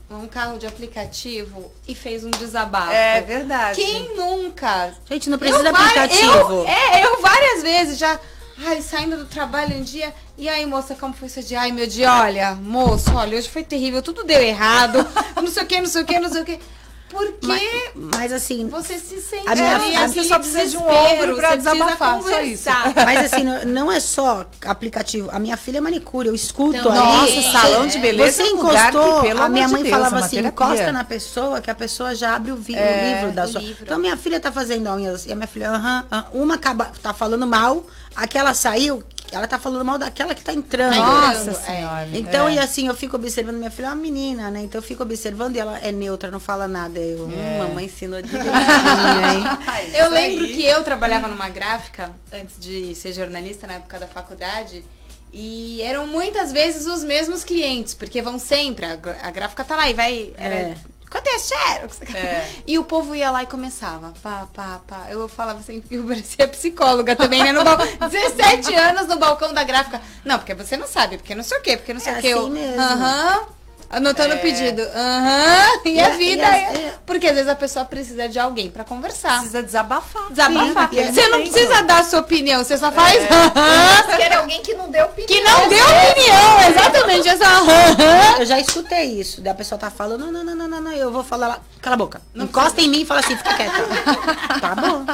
num 0.08 0.26
carro 0.26 0.58
de 0.58 0.66
aplicativo 0.66 1.70
e 1.86 1.94
fez 1.94 2.24
um 2.24 2.30
desabafo. 2.30 2.90
É 2.90 3.20
verdade. 3.20 3.78
Quem 3.78 4.16
nunca? 4.16 4.94
Gente, 5.06 5.28
não 5.28 5.36
precisa 5.36 5.60
eu, 5.60 5.62
de 5.64 5.68
aplicativo. 5.68 6.52
Eu, 6.52 6.66
é, 6.66 7.04
eu 7.04 7.20
várias 7.20 7.62
vezes 7.62 7.98
já. 7.98 8.18
Ai, 8.58 8.80
saindo 8.82 9.16
do 9.16 9.24
trabalho 9.26 9.76
um 9.76 9.82
dia. 9.82 10.14
E 10.38 10.48
aí, 10.48 10.64
moça, 10.64 10.94
como 10.94 11.12
foi 11.12 11.28
seu 11.28 11.42
dia? 11.42 11.60
Ai, 11.60 11.72
meu 11.72 11.86
dia, 11.86 12.12
olha, 12.12 12.54
moço, 12.54 13.12
olha, 13.14 13.36
hoje 13.36 13.48
foi 13.48 13.64
terrível, 13.64 14.02
tudo 14.02 14.24
deu 14.24 14.40
errado. 14.40 14.98
não 15.36 15.48
sei 15.48 15.62
o 15.62 15.66
que, 15.66 15.80
não 15.80 15.86
sei 15.86 16.02
o 16.02 16.06
que, 16.06 16.18
não 16.18 16.30
sei 16.30 16.42
o 16.42 16.44
que. 16.44 16.60
Porque 17.08 17.46
mas, 17.46 17.62
mas, 17.94 18.32
assim, 18.32 18.66
você 18.68 18.98
se 18.98 19.20
sente 19.20 19.46
a 19.48 19.78
minha, 19.78 20.08
você 20.08 20.24
só 20.24 20.38
precisa 20.38 20.66
de 20.66 20.76
um 20.76 20.82
ombro 20.82 21.36
para 21.36 21.56
desabafar, 21.56 22.22
só 22.22 22.40
isso. 22.40 22.68
Mas 22.96 23.32
assim, 23.32 23.44
não 23.66 23.92
é 23.92 24.00
só 24.00 24.46
aplicativo. 24.64 25.28
A 25.30 25.38
minha 25.38 25.56
filha 25.56 25.78
é 25.78 25.80
manicure, 25.80 26.28
eu 26.28 26.34
escuto 26.34 26.76
então, 26.76 26.90
ali. 26.90 27.36
Nossa, 27.36 27.52
salão 27.52 27.86
de 27.86 27.98
beleza. 27.98 28.32
Você 28.32 28.42
é 28.42 28.50
encostou, 28.50 29.22
que, 29.22 29.30
a 29.30 29.48
minha 29.48 29.68
mãe 29.68 29.82
de 29.82 29.90
Deus, 29.90 30.02
falava 30.02 30.18
assim, 30.18 30.36
terapia. 30.36 30.64
encosta 30.66 30.92
na 30.92 31.04
pessoa 31.04 31.60
que 31.60 31.70
a 31.70 31.74
pessoa 31.74 32.14
já 32.14 32.34
abre 32.34 32.52
o, 32.52 32.56
vi, 32.56 32.74
é, 32.74 32.80
o 32.80 33.14
livro 33.22 33.36
da 33.36 33.44
o 33.44 33.48
sua. 33.48 33.60
Livro. 33.60 33.84
Então 33.84 33.98
minha 33.98 34.16
filha 34.16 34.40
tá 34.40 34.50
fazendo 34.50 34.90
unhas 34.90 35.26
e 35.26 35.32
a 35.32 35.36
minha 35.36 35.46
filha, 35.46 35.70
aham, 35.70 36.04
uh 36.10 36.14
-huh, 36.16 36.24
uh, 36.32 36.42
uma 36.42 36.54
acaba 36.54 36.90
tá 37.02 37.12
falando 37.12 37.46
mal, 37.46 37.86
aquela 38.16 38.54
saiu, 38.54 39.02
ela 39.32 39.48
tá 39.48 39.58
falando 39.58 39.84
mal 39.84 39.98
daquela 39.98 40.34
que 40.34 40.42
tá 40.42 40.52
entrando. 40.52 40.94
Nossa 40.96 41.50
é. 41.50 41.54
senhora. 41.54 42.08
Então, 42.12 42.48
é. 42.48 42.54
e 42.54 42.58
assim, 42.58 42.86
eu 42.86 42.94
fico 42.94 43.16
observando, 43.16 43.56
minha 43.56 43.70
filha 43.70 43.86
é 43.86 43.88
uma 43.88 43.96
menina, 43.96 44.50
né? 44.50 44.62
Então 44.62 44.78
eu 44.78 44.82
fico 44.82 45.02
observando 45.02 45.56
e 45.56 45.58
ela 45.58 45.78
é 45.78 45.90
neutra, 45.90 46.30
não 46.30 46.40
fala 46.40 46.68
nada. 46.68 46.98
Eu, 46.98 47.24
hum, 47.24 47.32
é. 47.32 47.62
hum, 47.62 47.68
mamãe 47.68 47.86
ensinou 47.86 48.20
direitinho, 48.22 48.52
Eu 49.94 50.10
lembro 50.10 50.46
que 50.46 50.64
eu 50.64 50.82
trabalhava 50.84 51.28
numa 51.28 51.48
gráfica, 51.48 52.12
antes 52.32 52.58
de 52.58 52.94
ser 52.94 53.12
jornalista, 53.12 53.66
na 53.66 53.74
época 53.74 53.98
da 53.98 54.06
faculdade. 54.06 54.84
E 55.32 55.82
eram 55.82 56.06
muitas 56.06 56.52
vezes 56.52 56.86
os 56.86 57.02
mesmos 57.02 57.42
clientes, 57.42 57.92
porque 57.92 58.22
vão 58.22 58.38
sempre, 58.38 58.86
a, 58.86 58.92
a 59.22 59.30
gráfica 59.32 59.64
tá 59.64 59.74
lá 59.74 59.90
e 59.90 59.94
vai. 59.94 60.32
Era, 60.36 60.54
é 60.54 60.76
cadê 61.14 61.30
a 61.30 61.38
Xerox? 61.38 62.02
É. 62.14 62.48
E 62.66 62.78
o 62.78 62.84
povo 62.84 63.14
ia 63.14 63.30
lá 63.30 63.44
e 63.44 63.46
começava, 63.46 64.12
pá, 64.20 64.48
pá, 64.52 64.80
pá. 64.86 65.06
Eu 65.08 65.28
falava 65.28 65.60
assim, 65.60 65.82
eu 65.90 66.04
parecia 66.04 66.48
psicóloga 66.48 67.14
também, 67.14 67.42
né? 67.42 67.52
No 67.52 67.62
balcão, 67.62 67.86
17 68.08 68.74
anos 68.74 69.06
no 69.06 69.16
balcão 69.16 69.52
da 69.54 69.62
gráfica. 69.62 70.02
Não, 70.24 70.38
porque 70.38 70.54
você 70.54 70.76
não 70.76 70.88
sabe, 70.88 71.18
porque 71.18 71.34
não 71.34 71.44
sei 71.44 71.58
o 71.58 71.62
quê, 71.62 71.76
porque 71.76 71.94
não 71.94 72.00
sei 72.00 72.14
é 72.14 72.18
o 72.18 72.20
quê. 72.20 72.32
Assim 72.32 72.76
Aham. 72.76 73.46
Anotando 73.90 74.34
o 74.34 74.38
é. 74.38 74.40
pedido. 74.40 74.82
Aham. 74.82 75.68
Uhum. 75.76 75.84
E, 75.84 75.96
e, 75.96 76.00
a 76.00 76.10
vida. 76.10 76.42
E 76.42 76.46
é... 76.46 76.94
Porque 77.04 77.26
às 77.26 77.34
vezes 77.34 77.48
a 77.48 77.54
pessoa 77.54 77.84
precisa 77.84 78.28
de 78.28 78.38
alguém 78.38 78.70
para 78.70 78.84
conversar. 78.84 79.38
Precisa 79.38 79.62
desabafar. 79.62 80.30
Desabafar. 80.30 80.88
Sim, 80.90 81.12
você 81.12 81.28
não 81.28 81.40
precisa 81.42 81.82
dar 81.82 82.00
a 82.00 82.04
sua 82.04 82.20
opinião, 82.20 82.64
você 82.64 82.78
só 82.78 82.90
faz. 82.90 83.16
É. 83.16 83.18
Uhum. 83.20 84.16
Quer 84.16 84.32
alguém 84.34 84.62
que 84.62 84.74
não 84.74 84.90
deu 84.90 85.04
opinião. 85.04 85.26
Que 85.26 85.40
não 85.42 85.68
deu 85.68 85.84
opinião, 85.84 86.70
exatamente. 86.70 87.28
Essa, 87.28 87.62
uhum. 87.62 88.40
Eu 88.40 88.46
já 88.46 88.58
escutei 88.58 89.20
isso. 89.20 89.40
Da 89.42 89.52
pessoa 89.52 89.78
tá 89.78 89.90
falando, 89.90 90.32
não, 90.32 90.42
não, 90.42 90.54
não, 90.54 90.68
não, 90.68 90.80
não, 90.80 90.92
eu 90.92 91.12
vou 91.12 91.22
falar 91.22 91.48
lá. 91.48 91.60
Cala 91.82 91.94
a 91.94 91.98
boca. 91.98 92.22
Não 92.32 92.46
Encosta 92.46 92.72
precisa. 92.72 92.88
em 92.88 92.96
mim 92.96 93.02
e 93.02 93.06
fala 93.06 93.20
assim, 93.20 93.36
fica 93.36 93.54
quieta. 93.54 93.72
tá 94.60 94.74
bom. 94.74 95.04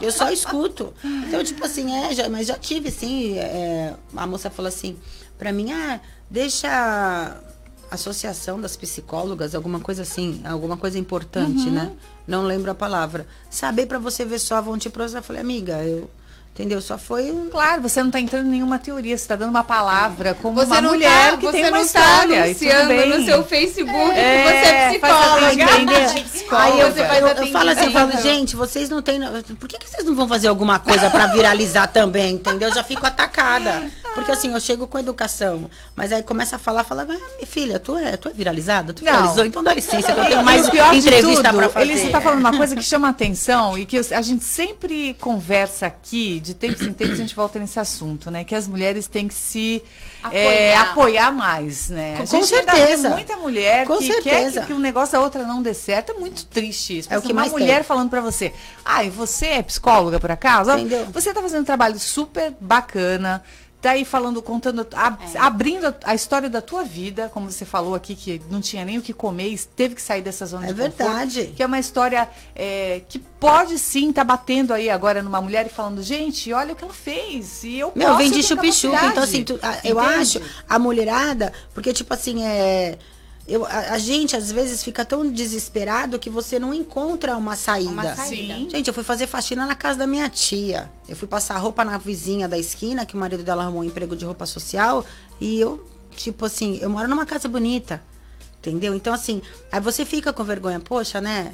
Eu 0.00 0.12
só 0.12 0.30
escuto. 0.30 0.92
Então, 1.02 1.42
tipo 1.42 1.64
assim, 1.64 2.04
é, 2.04 2.14
já, 2.14 2.28
mas 2.28 2.46
já 2.46 2.58
tive, 2.58 2.88
assim, 2.88 3.38
é, 3.38 3.94
a 4.16 4.26
moça 4.26 4.50
falou 4.50 4.68
assim, 4.68 4.98
pra 5.38 5.52
mim, 5.52 5.72
ah, 5.72 6.00
deixa 6.30 7.36
associação 7.94 8.60
das 8.60 8.76
psicólogas, 8.76 9.54
alguma 9.54 9.80
coisa 9.80 10.02
assim, 10.02 10.40
alguma 10.44 10.76
coisa 10.76 10.98
importante, 10.98 11.68
uhum. 11.68 11.72
né? 11.72 11.92
Não 12.26 12.44
lembro 12.44 12.70
a 12.70 12.74
palavra. 12.74 13.26
Saber 13.50 13.86
para 13.86 13.98
você 13.98 14.24
ver 14.24 14.38
só, 14.38 14.60
vão 14.60 14.78
te 14.78 14.88
processar. 14.88 15.18
Eu 15.18 15.22
falei, 15.22 15.42
amiga, 15.42 15.84
eu 15.84 16.08
Entendeu? 16.54 16.82
Só 16.82 16.98
foi 16.98 17.30
um... 17.30 17.48
Claro, 17.48 17.80
você 17.80 18.00
não 18.00 18.08
está 18.08 18.20
entrando 18.20 18.46
em 18.46 18.50
nenhuma 18.50 18.78
teoria, 18.78 19.16
você 19.16 19.24
está 19.24 19.34
dando 19.34 19.48
uma 19.48 19.64
palavra 19.64 20.34
como 20.34 20.54
você 20.56 20.66
uma 20.66 20.82
mulher 20.82 21.30
tá, 21.30 21.36
que 21.38 21.50
tem 21.50 21.62
uma 21.62 21.78
tá 21.78 21.80
história. 21.80 22.54
Você 22.54 22.70
anunciando 22.70 23.18
no 23.18 23.24
seu 23.24 23.42
Facebook 23.42 24.10
é, 24.10 24.42
que 24.42 24.50
você 24.50 24.66
é 24.68 24.88
psicóloga. 24.90 25.62
Entendeu? 25.62 26.24
Aí 26.50 26.80
eu, 26.80 26.88
eu, 26.88 27.28
eu, 27.28 27.46
falo 27.46 27.70
assim, 27.70 27.84
eu 27.86 27.92
falo, 27.92 28.12
gente, 28.20 28.54
vocês 28.54 28.90
não 28.90 29.00
têm... 29.00 29.18
Por 29.58 29.66
que, 29.66 29.78
que 29.78 29.88
vocês 29.88 30.04
não 30.04 30.14
vão 30.14 30.28
fazer 30.28 30.48
alguma 30.48 30.78
coisa 30.78 31.08
para 31.08 31.28
viralizar 31.28 31.86
também, 31.86 32.34
entendeu? 32.34 32.68
Eu 32.68 32.74
já 32.74 32.84
fico 32.84 33.06
atacada. 33.06 33.90
Porque 34.14 34.32
assim, 34.32 34.52
eu 34.52 34.60
chego 34.60 34.86
com 34.86 34.98
educação, 34.98 35.70
mas 35.96 36.12
aí 36.12 36.22
começa 36.22 36.56
a 36.56 36.58
falar, 36.58 36.84
fala, 36.84 37.02
ah, 37.02 37.06
minha 37.06 37.46
filha, 37.46 37.78
tu 37.78 37.96
é, 37.96 38.16
tu 38.16 38.28
é 38.28 38.32
viralizada? 38.32 38.92
Tu 38.92 39.04
viralizou? 39.04 39.44
Então 39.44 39.62
dá 39.62 39.74
licença, 39.74 40.12
que 40.12 40.20
eu 40.20 40.24
tenho 40.24 40.44
mais 40.44 40.66
entrevista 40.68 41.42
tudo, 41.42 41.56
pra 41.56 41.68
fazer. 41.68 41.92
Ele 41.92 42.00
está 42.00 42.20
falando 42.20 42.40
uma 42.40 42.56
coisa 42.56 42.76
que 42.76 42.82
chama 42.82 43.08
atenção 43.08 43.76
e 43.78 43.86
que 43.86 43.98
a 43.98 44.22
gente 44.22 44.44
sempre 44.44 45.14
conversa 45.14 45.86
aqui, 45.86 46.40
de 46.40 46.54
tempos 46.54 46.82
em 46.82 46.92
tempos 46.92 47.14
a 47.14 47.22
gente 47.22 47.34
volta 47.34 47.58
nesse 47.58 47.78
assunto, 47.78 48.30
né? 48.30 48.44
Que 48.44 48.54
as 48.54 48.68
mulheres 48.68 49.06
têm 49.06 49.28
que 49.28 49.34
se 49.34 49.82
apoiar, 50.22 50.42
é, 50.42 50.76
apoiar 50.76 51.32
mais, 51.32 51.88
né? 51.88 52.16
Com, 52.18 52.26
com 52.26 52.42
certeza. 52.42 53.10
muita 53.10 53.36
mulher 53.36 53.86
com 53.86 53.98
que 53.98 54.06
certeza. 54.06 54.52
quer 54.52 54.60
que, 54.60 54.66
que 54.68 54.72
um 54.72 54.78
negócio 54.78 55.12
da 55.12 55.20
outra 55.20 55.44
não 55.44 55.62
dê 55.62 55.74
certo. 55.74 56.12
É 56.12 56.14
muito 56.14 56.46
triste 56.46 56.98
isso. 56.98 57.12
É 57.12 57.18
o 57.18 57.22
que 57.22 57.32
uma 57.32 57.46
mulher 57.46 57.76
tem. 57.76 57.84
falando 57.84 58.10
para 58.10 58.20
você, 58.20 58.52
ai, 58.84 59.08
ah, 59.08 59.10
você 59.10 59.46
é 59.46 59.62
psicóloga 59.62 60.20
por 60.20 60.30
acaso? 60.30 60.70
Entendeu? 60.72 61.06
Você 61.12 61.30
está 61.30 61.40
fazendo 61.42 61.62
um 61.62 61.64
trabalho 61.64 61.98
super 61.98 62.52
bacana, 62.60 63.42
tá 63.82 63.90
aí 63.90 64.04
falando, 64.04 64.40
contando, 64.40 64.86
ab, 64.94 65.18
é. 65.34 65.38
abrindo 65.38 65.92
a 66.04 66.14
história 66.14 66.48
da 66.48 66.62
tua 66.62 66.84
vida, 66.84 67.28
como 67.34 67.50
você 67.50 67.64
falou 67.64 67.96
aqui, 67.96 68.14
que 68.14 68.40
não 68.48 68.60
tinha 68.60 68.84
nem 68.84 68.96
o 68.96 69.02
que 69.02 69.12
comer 69.12 69.48
e 69.48 69.58
teve 69.58 69.96
que 69.96 70.00
sair 70.00 70.22
dessa 70.22 70.46
zona 70.46 70.66
é 70.66 70.68
de 70.68 70.74
verdade. 70.74 71.38
Conforto, 71.40 71.56
que 71.56 71.62
é 71.62 71.66
uma 71.66 71.80
história 71.80 72.28
é, 72.54 73.02
que 73.08 73.18
pode 73.18 73.76
sim 73.80 74.10
estar 74.10 74.24
tá 74.24 74.36
batendo 74.36 74.72
aí 74.72 74.88
agora 74.88 75.20
numa 75.20 75.40
mulher 75.40 75.66
e 75.66 75.68
falando, 75.68 76.00
gente, 76.00 76.52
olha 76.52 76.74
o 76.74 76.76
que 76.76 76.84
ela 76.84 76.94
fez. 76.94 77.64
E 77.64 77.80
eu 77.80 77.92
Meu, 77.94 78.06
posso, 78.06 78.18
vem 78.18 78.30
de 78.30 78.42
chup-chup. 78.44 78.94
Então, 78.94 79.22
assim, 79.24 79.42
tu, 79.42 79.58
a, 79.60 79.80
eu 79.84 79.98
acho 79.98 80.40
a 80.68 80.78
mulherada, 80.78 81.52
porque, 81.74 81.92
tipo 81.92 82.14
assim, 82.14 82.44
é 82.44 82.96
eu, 83.46 83.64
a, 83.64 83.92
a, 83.92 83.98
gente 83.98 84.36
às 84.36 84.52
vezes 84.52 84.84
fica 84.84 85.04
tão 85.04 85.28
desesperado 85.30 86.18
que 86.18 86.30
você 86.30 86.58
não 86.58 86.72
encontra 86.72 87.36
uma 87.36 87.56
saída. 87.56 87.90
Uma 87.90 88.14
saída. 88.14 88.54
Gente, 88.70 88.86
eu 88.86 88.94
fui 88.94 89.02
fazer 89.02 89.26
faxina 89.26 89.66
na 89.66 89.74
casa 89.74 89.98
da 89.98 90.06
minha 90.06 90.28
tia. 90.28 90.90
Eu 91.08 91.16
fui 91.16 91.26
passar 91.26 91.58
roupa 91.58 91.84
na 91.84 91.98
vizinha 91.98 92.48
da 92.48 92.56
esquina, 92.56 93.04
que 93.04 93.16
o 93.16 93.18
marido 93.18 93.42
dela 93.42 93.64
arrumou 93.64 93.82
um 93.82 93.84
emprego 93.84 94.14
de 94.14 94.24
roupa 94.24 94.46
social. 94.46 95.04
E 95.40 95.58
eu, 95.58 95.84
tipo 96.16 96.44
assim, 96.44 96.78
eu 96.80 96.88
moro 96.88 97.08
numa 97.08 97.26
casa 97.26 97.48
bonita. 97.48 98.00
Entendeu? 98.58 98.94
Então, 98.94 99.12
assim, 99.12 99.42
aí 99.72 99.80
você 99.80 100.04
fica 100.04 100.32
com 100.32 100.44
vergonha, 100.44 100.78
poxa, 100.78 101.20
né? 101.20 101.52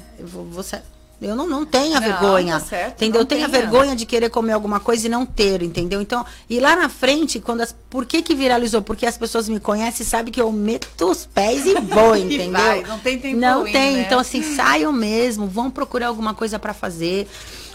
Você, 0.51 0.79
eu 1.21 1.35
não, 1.35 1.47
não 1.47 1.65
tenho 1.65 1.97
a 1.97 1.99
vergonha. 1.99 2.59
Tá 2.59 2.65
certo, 2.65 2.93
entendeu? 2.95 3.21
Eu 3.21 3.25
tenho 3.25 3.43
a 3.45 3.47
vergonha 3.47 3.95
de 3.95 4.05
querer 4.05 4.29
comer 4.29 4.53
alguma 4.53 4.79
coisa 4.79 5.07
e 5.07 5.09
não 5.09 5.25
ter, 5.25 5.61
entendeu? 5.61 6.01
Então, 6.01 6.25
e 6.49 6.59
lá 6.59 6.75
na 6.75 6.87
frente, 6.87 7.39
quando 7.39 7.61
as, 7.61 7.75
por 7.89 8.05
que 8.05 8.21
que 8.21 8.33
viralizou? 8.33 8.81
Porque 8.81 9.05
as 9.05 9.17
pessoas 9.17 9.49
me 9.49 9.59
conhecem 9.59 10.05
e 10.05 10.09
sabem 10.09 10.31
que 10.31 10.41
eu 10.41 10.51
meto 10.51 10.87
os 11.09 11.25
pés 11.25 11.65
e 11.65 11.73
vou, 11.75 12.15
entendeu? 12.17 12.51
Vai, 12.51 12.83
não 12.83 12.99
tem 12.99 13.19
tempo 13.19 13.37
Não 13.37 13.61
ruim, 13.61 13.71
tem. 13.71 13.93
Né? 13.97 14.01
Então, 14.01 14.19
assim, 14.19 14.41
saiam 14.41 14.93
mesmo, 14.93 15.45
vão 15.47 15.69
procurar 15.69 16.07
alguma 16.07 16.33
coisa 16.33 16.57
para 16.57 16.73
fazer 16.73 17.27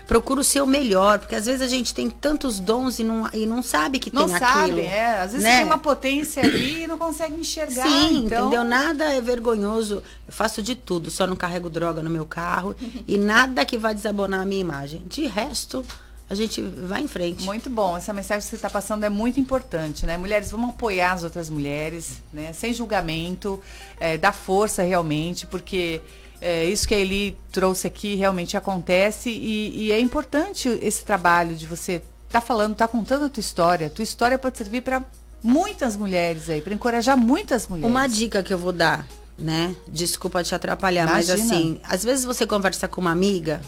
procura 0.07 0.41
o 0.41 0.45
seu 0.45 0.67
melhor, 0.67 1.19
porque 1.19 1.35
às 1.35 1.47
vezes 1.47 1.63
a 1.63 1.69
gente 1.69 1.95
tem 1.95 2.11
tantos 2.11 2.61
dons 2.61 2.99
e 2.99 3.05
não, 3.05 3.29
e 3.33 3.47
não 3.47 3.63
sabe 3.63 3.99
que 3.99 4.15
não 4.15 4.27
tem 4.27 4.39
sabe, 4.39 4.63
aquilo. 4.63 4.81
É. 4.81 5.21
Às 5.21 5.33
vezes 5.33 5.45
né? 5.45 5.57
tem 5.57 5.65
uma 5.65 5.79
potência 5.79 6.43
ali 6.43 6.83
e 6.83 6.87
não 6.87 6.99
consegue 6.99 7.35
enxergar. 7.35 7.87
Sim, 7.87 8.25
então... 8.25 8.47
entendeu? 8.47 8.65
Nada 8.65 9.05
é 9.13 9.21
vergonhoso. 9.21 10.03
Eu 10.27 10.33
faço 10.33 10.63
de 10.63 10.75
tudo, 10.75 11.11
só 11.11 11.27
não 11.27 11.37
carrego 11.37 11.71
droga 11.71 12.03
no 12.03 12.11
meu 12.11 12.27
carro 12.27 12.77
e 13.09 13.17
nada 13.17 13.65
que 13.65 13.79
vai 13.79 13.95
desabonar 13.95 14.41
a 14.41 14.45
minha 14.45 14.61
imagem. 14.61 15.03
De 15.07 15.27
resto, 15.27 15.85
a 16.29 16.35
gente 16.35 16.61
vai 16.61 17.03
em 17.03 17.09
frente. 17.09 17.45
Muito 17.45 17.71
bom. 17.71 17.97
Essa 17.97 18.13
mensagem 18.13 18.43
que 18.43 18.49
você 18.49 18.57
está 18.57 18.71
passando 18.71 19.05
é 19.05 19.09
muito 19.09 19.39
importante, 19.39 20.07
né? 20.07 20.17
Mulheres, 20.17 20.51
vamos 20.51 20.71
apoiar 20.71 21.13
as 21.13 21.23
outras 21.23 21.51
mulheres, 21.51 22.23
né? 22.33 22.53
Sem 22.53 22.73
julgamento, 22.73 23.61
é, 24.01 24.17
dar 24.17 24.33
força 24.33 24.83
realmente, 24.83 25.47
porque 25.47 26.01
é, 26.45 26.67
isso 26.67 26.87
que 26.87 26.95
a 26.95 26.99
Eli 26.99 27.39
trouxe 27.51 27.87
aqui 27.87 28.17
realmente 28.17 28.55
acontece 28.55 29.31
e, 29.31 29.87
e 29.87 29.93
é 29.93 29.99
importante 29.99 30.69
esse 30.83 31.03
trabalho 31.03 31.57
de 31.57 31.67
você 31.67 31.93
estar 31.95 32.07
tá 32.29 32.41
falando, 32.43 32.73
estar 32.73 32.87
tá 32.87 32.93
contando 32.93 33.25
a 33.25 33.29
tua 33.31 33.41
história. 33.41 33.89
Tua 33.89 34.03
história 34.03 34.39
pode 34.39 34.59
servir 34.59 34.83
para 34.83 35.03
muitas 35.43 35.97
mulheres 35.97 36.51
aí, 36.51 36.61
para 36.61 36.75
encorajar 36.75 37.17
muitas 37.17 37.67
mulheres. 37.67 37.91
Uma 37.91 38.07
dica 38.07 38.43
que 38.43 38.53
eu 38.53 38.59
vou 38.59 38.73
dar, 38.73 39.07
né? 39.39 39.75
Desculpa 39.89 40.45
te 40.45 40.55
atrapalhar, 40.55 41.09
Imagina. 41.09 41.39
mas 41.39 41.51
assim, 41.51 41.81
às 41.83 42.05
vezes 42.05 42.27
você 42.27 42.47
conversa 42.47 42.87
com 42.87 43.01
uma 43.01 43.13
amiga 43.13 43.63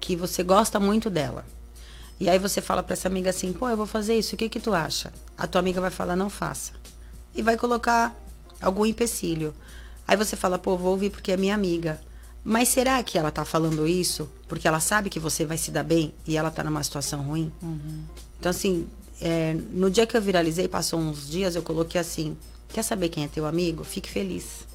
que 0.00 0.14
você 0.14 0.44
gosta 0.44 0.78
muito 0.78 1.10
dela. 1.10 1.44
E 2.20 2.30
aí 2.30 2.38
você 2.38 2.60
fala 2.60 2.84
para 2.84 2.92
essa 2.92 3.08
amiga 3.08 3.30
assim, 3.30 3.52
pô, 3.52 3.68
eu 3.68 3.76
vou 3.76 3.86
fazer 3.86 4.16
isso, 4.16 4.36
o 4.36 4.38
que 4.38 4.48
que 4.48 4.60
tu 4.60 4.72
acha? 4.72 5.12
A 5.36 5.48
tua 5.48 5.58
amiga 5.58 5.80
vai 5.80 5.90
falar, 5.90 6.14
não 6.14 6.30
faça. 6.30 6.70
E 7.34 7.42
vai 7.42 7.56
colocar 7.56 8.14
algum 8.62 8.86
empecilho. 8.86 9.52
Aí 10.06 10.16
você 10.16 10.36
fala, 10.36 10.58
pô, 10.58 10.76
vou 10.76 10.92
ouvir 10.92 11.10
porque 11.10 11.32
é 11.32 11.36
minha 11.36 11.54
amiga. 11.54 12.00
Mas 12.44 12.68
será 12.68 13.02
que 13.02 13.16
ela 13.16 13.30
tá 13.30 13.44
falando 13.44 13.86
isso 13.86 14.28
porque 14.46 14.68
ela 14.68 14.80
sabe 14.80 15.08
que 15.08 15.18
você 15.18 15.46
vai 15.46 15.56
se 15.56 15.70
dar 15.70 15.82
bem 15.82 16.12
e 16.26 16.36
ela 16.36 16.50
tá 16.50 16.62
numa 16.62 16.82
situação 16.82 17.22
ruim? 17.22 17.50
Uhum. 17.62 18.02
Então, 18.38 18.50
assim, 18.50 18.86
é, 19.20 19.56
no 19.72 19.90
dia 19.90 20.06
que 20.06 20.14
eu 20.14 20.20
viralizei, 20.20 20.68
passou 20.68 21.00
uns 21.00 21.28
dias, 21.28 21.56
eu 21.56 21.62
coloquei 21.62 21.98
assim: 21.98 22.36
quer 22.68 22.82
saber 22.82 23.08
quem 23.08 23.24
é 23.24 23.28
teu 23.28 23.46
amigo? 23.46 23.82
Fique 23.82 24.10
feliz. 24.10 24.66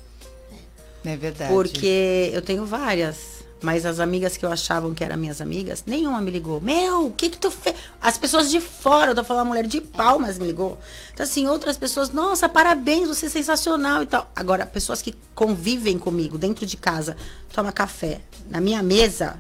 É 1.06 1.16
verdade. 1.16 1.54
Porque 1.54 2.32
eu 2.34 2.42
tenho 2.42 2.66
várias 2.66 3.39
mas 3.62 3.86
as 3.86 4.00
amigas 4.00 4.38
que 4.38 4.46
eu 4.46 4.52
achavam 4.52 4.94
que 4.94 5.04
eram 5.04 5.18
minhas 5.18 5.42
amigas, 5.42 5.84
nenhuma 5.86 6.22
me 6.22 6.32
ligou. 6.32 6.62
Meu, 6.62 7.08
o 7.08 7.12
que 7.12 7.30
que 7.30 7.38
tu 7.38 7.52
fez? 7.52 7.76
As 8.02 8.18
pessoas 8.18 8.50
de 8.50 8.62
fora, 8.62 9.12
eu 9.12 9.16
tô 9.16 9.24
falando, 9.24 9.48
a 9.48 9.50
mulher 9.50 9.68
de 9.68 9.82
palmas 9.82 10.38
me 10.40 10.48
ligou. 10.48 10.78
Então, 11.14 11.24
assim, 11.24 11.48
outras 11.48 11.78
pessoas, 11.78 12.12
nossa, 12.12 12.48
parabéns, 12.48 13.08
você 13.08 13.26
é 13.26 13.30
sensacional 13.30 14.04
e 14.04 14.06
tal. 14.06 14.32
Agora, 14.36 14.66
pessoas 14.66 15.02
que 15.02 15.14
convivem 15.36 15.98
comigo 15.98 16.38
dentro 16.38 16.66
de 16.66 16.78
casa, 16.78 17.18
toma 17.54 17.72
café, 17.72 18.22
na 18.50 18.62
minha 18.62 18.82
mesa, 18.82 19.40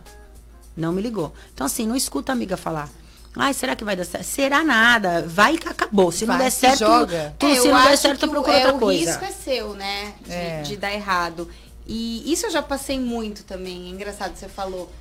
não 0.75 0.91
me 0.91 1.01
ligou. 1.01 1.33
Então, 1.53 1.65
assim, 1.65 1.87
não 1.87 1.95
escuta 1.95 2.31
a 2.31 2.33
amiga 2.33 2.57
falar. 2.57 2.89
Ai, 3.35 3.53
será 3.53 3.75
que 3.75 3.83
vai 3.83 3.95
dar 3.95 4.05
certo? 4.05 4.25
Será 4.25 4.63
nada. 4.63 5.23
Vai 5.27 5.57
que 5.57 5.67
acabou. 5.67 6.11
Se 6.11 6.25
vai, 6.25 6.37
não 6.37 6.43
der 6.43 6.51
certo, 6.51 6.79
joga. 6.79 7.35
Tu, 7.37 7.45
é, 7.45 7.55
se 7.55 7.67
não 7.67 7.83
der 7.83 7.97
certo, 7.97 8.27
procura 8.27 8.57
é, 8.57 8.65
outra 8.65 8.79
coisa. 8.79 9.03
O 9.03 9.05
risco 9.05 9.23
é 9.23 9.31
seu, 9.31 9.73
né? 9.75 10.13
De, 10.25 10.31
é. 10.31 10.61
de 10.63 10.75
dar 10.75 10.91
errado. 10.93 11.47
E 11.91 12.31
isso 12.31 12.45
eu 12.45 12.51
já 12.51 12.61
passei 12.61 12.99
muito 12.99 13.43
também. 13.43 13.87
É 13.87 13.89
engraçado, 13.89 14.35
você 14.35 14.47
falou. 14.47 14.91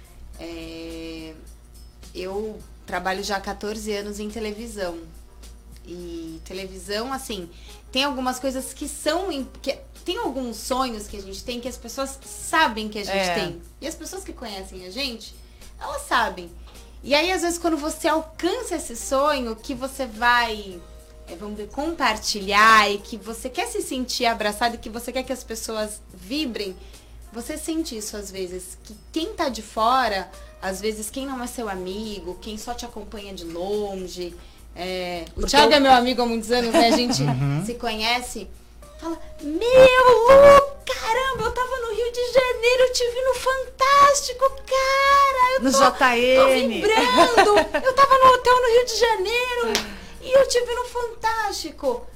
É, 0.40 1.34
eu 2.14 2.58
trabalho 2.86 3.22
já 3.22 3.36
há 3.36 3.40
14 3.42 3.92
anos 3.92 4.18
em 4.18 4.30
televisão. 4.30 4.98
E 5.86 6.40
televisão, 6.46 7.12
assim, 7.12 7.50
tem 7.92 8.04
algumas 8.04 8.38
coisas 8.38 8.72
que 8.72 8.88
são. 8.88 9.28
Que, 9.60 9.78
tem 10.02 10.16
alguns 10.16 10.56
sonhos 10.56 11.06
que 11.06 11.18
a 11.18 11.20
gente 11.20 11.44
tem 11.44 11.60
que 11.60 11.68
as 11.68 11.76
pessoas 11.76 12.18
sabem 12.24 12.88
que 12.88 12.98
a 12.98 13.04
gente 13.04 13.16
é. 13.18 13.34
tem. 13.34 13.62
E 13.82 13.86
as 13.86 13.94
pessoas 13.94 14.24
que 14.24 14.32
conhecem 14.32 14.86
a 14.86 14.90
gente, 14.90 15.34
elas 15.78 16.00
sabem. 16.06 16.50
E 17.04 17.14
aí, 17.14 17.30
às 17.30 17.42
vezes, 17.42 17.58
quando 17.58 17.76
você 17.76 18.08
alcança 18.08 18.76
esse 18.76 18.96
sonho, 18.96 19.54
que 19.54 19.74
você 19.74 20.06
vai 20.06 20.80
vamos 21.36 21.56
ver, 21.56 21.68
compartilhar 21.68 22.90
e 22.90 22.98
que 22.98 23.16
você 23.16 23.48
quer 23.48 23.66
se 23.66 23.82
sentir 23.82 24.26
abraçado 24.26 24.74
e 24.74 24.78
que 24.78 24.88
você 24.88 25.12
quer 25.12 25.22
que 25.22 25.32
as 25.32 25.44
pessoas 25.44 26.00
vibrem, 26.12 26.76
você 27.32 27.58
sente 27.58 27.96
isso 27.96 28.16
às 28.16 28.30
vezes. 28.30 28.78
Que 28.84 28.96
quem 29.12 29.34
tá 29.34 29.48
de 29.48 29.62
fora, 29.62 30.30
às 30.60 30.80
vezes 30.80 31.10
quem 31.10 31.26
não 31.26 31.42
é 31.42 31.46
seu 31.46 31.68
amigo, 31.68 32.38
quem 32.40 32.56
só 32.56 32.74
te 32.74 32.84
acompanha 32.84 33.34
de 33.34 33.44
longe. 33.44 34.34
É, 34.74 35.24
o 35.36 35.46
Thiago 35.46 35.72
eu... 35.72 35.76
é 35.76 35.80
meu 35.80 35.92
amigo 35.92 36.22
há 36.22 36.26
muitos 36.26 36.50
anos, 36.50 36.72
né? 36.72 36.88
A 36.88 36.96
gente 36.96 37.20
uhum. 37.24 37.62
se 37.64 37.74
conhece. 37.74 38.48
Fala, 39.00 39.18
meu 39.42 40.78
caramba, 40.84 41.44
eu 41.44 41.52
tava 41.52 41.76
no 41.80 41.94
Rio 41.94 42.12
de 42.12 42.32
Janeiro, 42.32 42.82
eu 42.82 42.92
te 42.92 43.10
vi 43.10 43.20
no 43.22 43.34
Fantástico, 43.34 44.50
cara. 44.66 45.54
Eu 45.54 45.62
no 45.62 45.72
tô, 45.72 45.78
JN. 45.78 46.36
Tô 46.36 46.68
vibrando. 46.68 47.86
eu 47.86 47.94
tava 47.94 48.18
no 48.18 48.32
hotel 48.32 48.60
no 48.60 48.68
Rio 48.68 48.86
de 48.86 48.96
Janeiro. 48.96 49.97
E 50.20 50.30
eu 50.30 50.48
te 50.48 50.60
vi 50.64 50.74
no 50.74 50.84
Fantástico. 50.84 52.06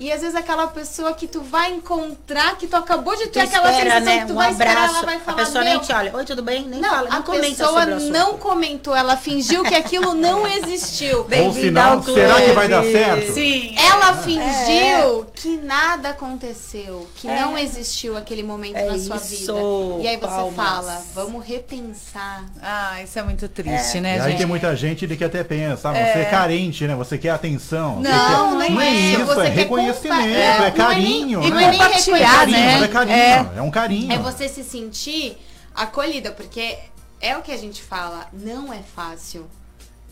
E 0.00 0.10
às 0.10 0.22
vezes 0.22 0.34
aquela 0.34 0.66
pessoa 0.66 1.12
que 1.12 1.26
tu 1.26 1.42
vai 1.42 1.74
encontrar, 1.74 2.56
que 2.56 2.66
tu 2.66 2.74
acabou 2.74 3.14
de 3.16 3.26
ter 3.26 3.40
tu 3.40 3.48
aquela 3.48 3.70
espera, 3.70 3.90
sensação 3.90 4.14
né? 4.14 4.20
que 4.20 4.26
tu 4.26 4.32
um 4.32 4.36
vai 4.36 4.50
abraço. 4.50 4.70
esperar, 4.70 4.88
ela 4.88 5.02
vai 5.02 5.20
falar. 5.20 5.42
A 5.42 5.44
pessoa 5.44 5.64
nem 5.64 5.78
te 5.78 5.92
olha, 5.92 6.16
oi, 6.16 6.24
tudo 6.24 6.42
bem? 6.42 6.66
Nem 6.66 6.80
não, 6.80 6.88
fala, 6.88 7.08
a 7.10 7.20
pessoa 7.20 7.86
não 7.86 8.38
comentou, 8.38 8.96
ela 8.96 9.18
fingiu 9.18 9.62
que 9.62 9.74
aquilo 9.74 10.14
não 10.14 10.46
existiu. 10.48 11.26
Ou 11.44 11.52
sinal, 11.52 12.02
será 12.02 12.40
que 12.40 12.52
vai 12.52 12.66
dar 12.66 12.82
certo? 12.82 13.34
Sim. 13.34 13.74
Ela 13.78 14.14
fingiu 14.14 15.20
é. 15.20 15.26
que 15.34 15.58
nada 15.58 16.08
aconteceu, 16.10 17.06
que 17.16 17.28
é. 17.28 17.38
não 17.38 17.58
existiu 17.58 18.16
aquele 18.16 18.42
momento 18.42 18.76
é 18.76 18.86
na 18.86 18.98
sua 18.98 19.16
isso. 19.16 19.28
vida. 19.28 20.02
E 20.02 20.08
aí 20.08 20.16
você 20.16 20.26
Palmas. 20.26 20.54
fala, 20.56 21.02
vamos 21.14 21.44
repensar. 21.44 22.46
Ah, 22.62 23.02
isso 23.02 23.18
é 23.18 23.22
muito 23.22 23.46
triste, 23.50 23.98
é. 23.98 24.00
né, 24.00 24.16
e 24.16 24.18
gente? 24.20 24.32
aí 24.32 24.36
tem 24.38 24.46
muita 24.46 24.74
gente 24.74 25.06
que 25.06 25.24
até 25.24 25.44
pensa, 25.44 25.90
ah, 25.90 25.92
você 25.92 26.20
é 26.20 26.24
carente, 26.24 26.86
né? 26.86 26.94
Você 26.94 27.18
quer 27.18 27.30
atenção. 27.30 27.96
Não, 28.00 28.10
quer... 28.10 28.30
não, 28.30 28.70
não 28.70 28.80
é 28.80 28.90
isso, 28.90 29.40
é 29.42 29.50
é, 29.90 30.66
é 30.66 30.70
carinho. 30.70 31.42
E 31.42 31.50
não 31.50 31.58
é 31.58 31.70
nem 31.70 31.78
compartilhar, 31.78 32.46
né? 32.46 32.82
É 32.82 32.88
carinho, 32.88 33.16
é. 33.16 33.50
é 33.56 33.62
um 33.62 33.70
carinho. 33.70 34.12
É 34.12 34.18
você 34.18 34.48
se 34.48 34.64
sentir 34.64 35.36
acolhida, 35.74 36.30
porque 36.30 36.78
é 37.20 37.36
o 37.36 37.42
que 37.42 37.52
a 37.52 37.56
gente 37.56 37.82
fala, 37.82 38.26
não 38.32 38.72
é 38.72 38.82
fácil. 38.82 39.48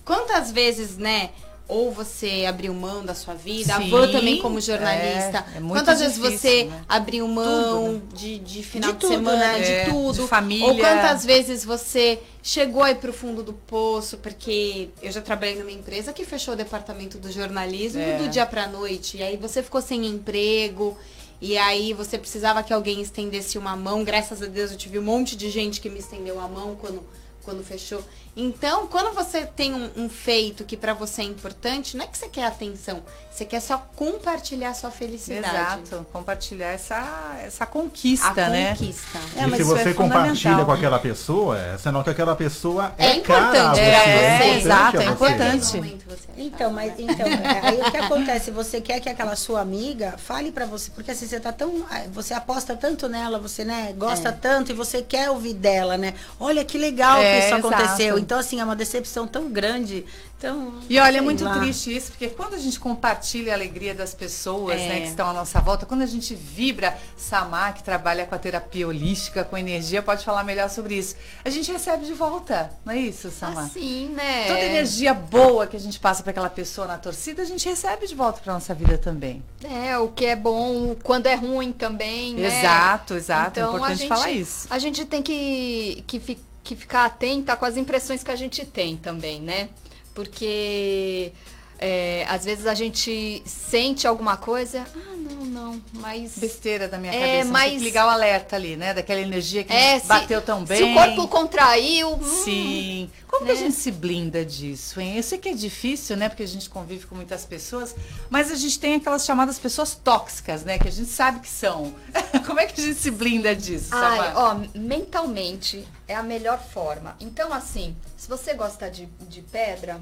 Quantas 0.05 0.51
vezes, 0.51 0.97
né, 0.97 1.31
ou 1.69 1.93
você 1.93 2.47
abriu 2.49 2.73
mão 2.73 3.05
da 3.05 3.15
sua 3.15 3.35
vida, 3.35 3.75
Sim, 3.75 3.87
a 3.87 3.91
Van 3.91 4.11
também 4.11 4.41
como 4.41 4.59
jornalista. 4.59 5.45
É, 5.55 5.59
é 5.59 5.61
quantas 5.61 5.99
difícil, 5.99 6.23
vezes 6.23 6.41
você 6.41 6.65
né? 6.65 6.85
abriu 6.89 7.29
mão 7.29 7.85
tudo, 7.85 7.93
né? 7.93 8.01
de, 8.15 8.39
de 8.39 8.63
final 8.63 8.91
de, 8.93 8.97
de 8.97 9.01
tudo, 9.01 9.13
semana, 9.13 9.37
né? 9.37 9.61
de 9.61 9.71
é, 9.73 9.85
tudo, 9.85 10.23
de 10.23 10.29
família. 10.29 10.67
Ou 10.67 10.79
quantas 10.79 11.27
vezes 11.27 11.67
você 11.67 12.19
chegou 12.43 12.83
aí 12.83 12.95
pro 12.95 13.13
fundo 13.13 13.43
do 13.43 13.53
poço, 13.53 14.17
porque 14.17 14.89
eu 15.03 15.13
já 15.13 15.21
trabalhei 15.21 15.57
numa 15.57 15.71
empresa 15.71 16.11
que 16.11 16.25
fechou 16.25 16.55
o 16.55 16.57
departamento 16.57 17.19
do 17.19 17.31
jornalismo 17.31 18.01
é. 18.01 18.17
do 18.17 18.29
dia 18.29 18.47
pra 18.47 18.67
noite, 18.67 19.19
e 19.19 19.23
aí 19.23 19.37
você 19.37 19.63
ficou 19.63 19.83
sem 19.83 20.07
emprego. 20.07 20.97
E 21.41 21.57
aí 21.57 21.93
você 21.93 22.19
precisava 22.19 22.65
que 22.65 22.73
alguém 22.73 23.01
estendesse 23.01 23.59
uma 23.59 23.77
mão. 23.77 24.03
Graças 24.03 24.43
a 24.43 24.47
Deus 24.47 24.73
eu 24.73 24.77
tive 24.77 24.99
um 24.99 25.03
monte 25.03 25.37
de 25.37 25.49
gente 25.51 25.81
que 25.81 25.89
me 25.89 26.01
estendeu 26.01 26.41
a 26.41 26.49
mão 26.49 26.75
quando, 26.75 27.01
quando 27.45 27.63
fechou. 27.63 28.03
Então, 28.41 28.87
quando 28.87 29.13
você 29.13 29.45
tem 29.45 29.75
um, 29.75 29.91
um 29.97 30.09
feito 30.09 30.63
que 30.63 30.77
para 30.77 30.95
você 30.95 31.23
é 31.23 31.25
importante, 31.25 31.97
não 31.97 32.05
é 32.05 32.07
que 32.07 32.17
você 32.17 32.29
quer 32.29 32.45
atenção, 32.45 33.03
você 33.39 33.45
quer 33.45 33.61
só 33.61 33.85
compartilhar 33.97 34.71
a 34.71 34.75
sua 34.75 34.93
felicidade. 34.93 35.83
Exato, 35.83 36.07
compartilhar 36.13 36.69
essa, 36.69 37.37
essa 37.43 37.67
conquista, 37.67 38.47
a 38.47 38.49
né? 38.49 38.71
Conquista. 38.71 39.19
É, 39.37 39.47
e 39.47 39.57
se 39.57 39.63
você 39.65 39.89
é 39.91 39.93
compartilha 39.95 40.65
com 40.65 40.71
aquela 40.71 41.01
pessoa, 41.01 41.59
é 41.59 41.79
senão 41.79 42.05
que 42.05 42.11
aquela 42.11 42.37
pessoa 42.37 42.93
é, 42.97 43.07
é 43.07 43.17
importante. 43.17 43.81
É, 43.81 44.53
é, 44.53 44.59
exato, 44.59 44.99
é 44.99 45.05
importante. 45.07 45.99
Então, 46.37 46.73
mas 46.73 46.93
então, 46.97 47.27
aí 47.63 47.81
o 47.81 47.91
que 47.91 47.97
acontece? 47.97 48.51
Você 48.53 48.81
quer 48.81 49.01
que 49.01 49.09
aquela 49.09 49.35
sua 49.35 49.61
amiga 49.61 50.15
fale 50.17 50.53
para 50.53 50.67
você, 50.67 50.91
porque 50.93 51.11
assim, 51.11 51.27
você 51.27 51.41
tá 51.41 51.53
tão. 51.53 51.85
Você 52.13 52.35
aposta 52.35 52.77
tanto 52.77 53.09
nela, 53.09 53.39
você, 53.39 53.65
né, 53.65 53.93
gosta 53.97 54.31
tanto 54.33 54.71
e 54.71 54.75
você 54.75 55.03
quer 55.03 55.31
ouvir 55.31 55.55
dela, 55.55 55.97
né? 55.97 56.15
Olha 56.39 56.65
que 56.65 56.79
legal 56.79 57.19
que 57.21 57.39
isso 57.39 57.55
aconteceu. 57.55 58.19
Então, 58.29 58.39
assim, 58.39 58.61
é 58.61 58.65
uma 58.65 58.77
decepção 58.77 59.27
tão 59.27 59.49
grande. 59.49 60.05
Então, 60.37 60.75
e 60.87 60.99
olha, 60.99 61.17
é 61.17 61.21
muito 61.23 61.43
lá. 61.43 61.59
triste 61.59 61.97
isso, 61.97 62.11
porque 62.11 62.29
quando 62.29 62.53
a 62.53 62.59
gente 62.59 62.79
compartilha 62.79 63.53
a 63.53 63.57
alegria 63.57 63.95
das 63.95 64.15
pessoas 64.15 64.79
é. 64.79 64.87
né, 64.87 65.01
que 65.01 65.07
estão 65.09 65.31
à 65.31 65.33
nossa 65.33 65.59
volta, 65.63 65.87
quando 65.87 66.03
a 66.03 66.07
gente 66.07 66.35
vibra, 66.35 66.95
Samar, 67.17 67.73
que 67.73 67.83
trabalha 67.83 68.27
com 68.27 68.35
a 68.35 68.39
terapia 68.39 68.87
holística, 68.87 69.45
com 69.45 69.57
energia, 69.57 70.03
pode 70.03 70.27
falar 70.27 70.45
melhor 70.45 70.69
sobre 70.69 70.97
isso. 70.97 71.17
A 71.43 71.49
gente 71.49 71.73
recebe 71.73 72.05
de 72.05 72.13
volta, 72.13 72.71
não 72.85 72.93
é 72.93 72.99
isso, 72.99 73.31
Samar? 73.31 73.65
Assim, 73.65 74.11
né? 74.11 74.47
Toda 74.47 74.61
energia 74.61 75.15
boa 75.15 75.67
que 75.67 75.77
a 75.79 75.81
gente 75.81 75.99
passa 75.99 76.23
para 76.23 76.33
aquela 76.33 76.51
pessoa 76.51 76.87
na 76.87 76.99
torcida, 76.99 77.41
a 77.41 77.47
gente 77.47 77.67
recebe 77.67 78.07
de 78.07 78.15
volta 78.15 78.43
para 78.45 78.53
nossa 78.53 78.75
vida 78.75 78.99
também. 78.99 79.43
É, 79.65 79.97
o 79.97 80.09
que 80.09 80.27
é 80.27 80.37
bom, 80.37 80.95
quando 81.03 81.29
é 81.29 81.35
ruim 81.35 81.73
também, 81.73 82.35
né? 82.35 82.61
Exato, 82.61 83.15
exato. 83.15 83.59
É 83.59 83.63
então, 83.63 83.73
é 83.73 83.77
importante 83.77 83.99
gente, 84.01 84.09
falar 84.09 84.31
isso. 84.31 84.67
A 84.69 84.79
gente 84.79 85.07
tem 85.07 85.23
que, 85.23 86.05
que, 86.07 86.39
que 86.69 86.77
ficar 86.77 87.07
atenta 87.07 87.57
com 87.57 87.65
as 87.65 87.77
impressões 87.77 88.23
que 88.23 88.31
a 88.31 88.37
gente 88.37 88.65
tem 88.65 88.97
também, 88.97 89.41
né? 89.41 89.71
porque 90.19 91.31
é, 91.79 92.27
às 92.29 92.45
vezes 92.45 92.67
a 92.67 92.75
gente 92.75 93.41
sente 93.47 94.07
alguma 94.07 94.37
coisa, 94.37 94.85
ah, 94.97 95.17
não, 95.17 95.45
não, 95.45 95.83
mas. 95.95 96.37
Besteira 96.37 96.89
da 96.89 96.99
minha 96.99 97.13
é, 97.13 97.21
cabeça. 97.21 97.51
Mas... 97.51 97.71
Tem 97.71 97.79
que 97.79 97.85
ligar 97.85 98.07
o 98.07 98.11
alerta 98.11 98.57
ali, 98.57 98.77
né? 98.77 98.93
Daquela 98.93 99.21
energia 99.21 99.63
que 99.63 99.73
é, 99.73 100.01
bateu 100.01 100.43
tão 100.43 100.65
bem. 100.65 100.79
Se 100.79 100.83
o 100.83 100.95
corpo 100.95 101.29
contraiu. 101.29 102.15
Hum, 102.15 102.43
Sim. 102.45 103.11
Como 103.29 103.45
né? 103.45 103.53
que 103.53 103.59
a 103.59 103.63
gente 103.63 103.77
se 103.77 103.93
blinda 103.93 104.45
disso, 104.45 105.01
hein? 105.01 105.17
Eu 105.17 105.23
sei 105.23 105.39
que 105.39 105.51
é 105.51 105.55
difícil, 105.55 106.17
né? 106.17 106.29
Porque 106.29 106.43
a 106.43 106.49
gente 106.49 106.69
convive 106.69 107.07
com 107.07 107.15
muitas 107.15 107.45
pessoas, 107.45 107.95
mas 108.29 108.51
a 108.51 108.57
gente 108.57 108.79
tem 108.81 108.97
aquelas 108.97 109.25
chamadas 109.25 109.59
pessoas 109.59 109.95
tóxicas, 109.95 110.65
né? 110.65 110.79
Que 110.79 110.89
a 110.89 110.93
gente 110.93 111.11
sabe 111.11 111.41
que 111.41 111.49
são. 111.49 111.95
Como 112.45 112.59
é 112.59 112.67
que 112.67 112.81
a 112.81 112.85
gente 112.85 112.99
se 112.99 113.11
blinda 113.11 113.55
disso? 113.55 113.91
Ai, 113.93 114.33
ó, 114.35 114.57
mentalmente 114.75 115.87
é 116.09 116.17
a 116.17 116.23
melhor 116.23 116.59
forma. 116.59 117.17
Então, 117.21 117.53
assim, 117.53 117.95
se 118.17 118.29
você 118.29 118.55
gosta 118.55 118.91
de, 118.91 119.07
de 119.29 119.43
pedra, 119.43 120.01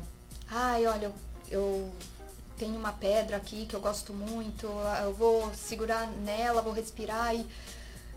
ai, 0.49 0.87
olha, 0.87 1.07
eu, 1.07 1.15
eu 1.51 1.91
tenho 2.59 2.77
uma 2.77 2.93
pedra 2.93 3.37
aqui 3.37 3.67
que 3.67 3.75
eu 3.75 3.81
gosto 3.81 4.13
muito, 4.13 4.67
eu 5.03 5.13
vou 5.13 5.51
segurar 5.55 6.07
nela, 6.25 6.63
vou 6.63 6.73
respirar 6.73 7.35
e, 7.35 7.47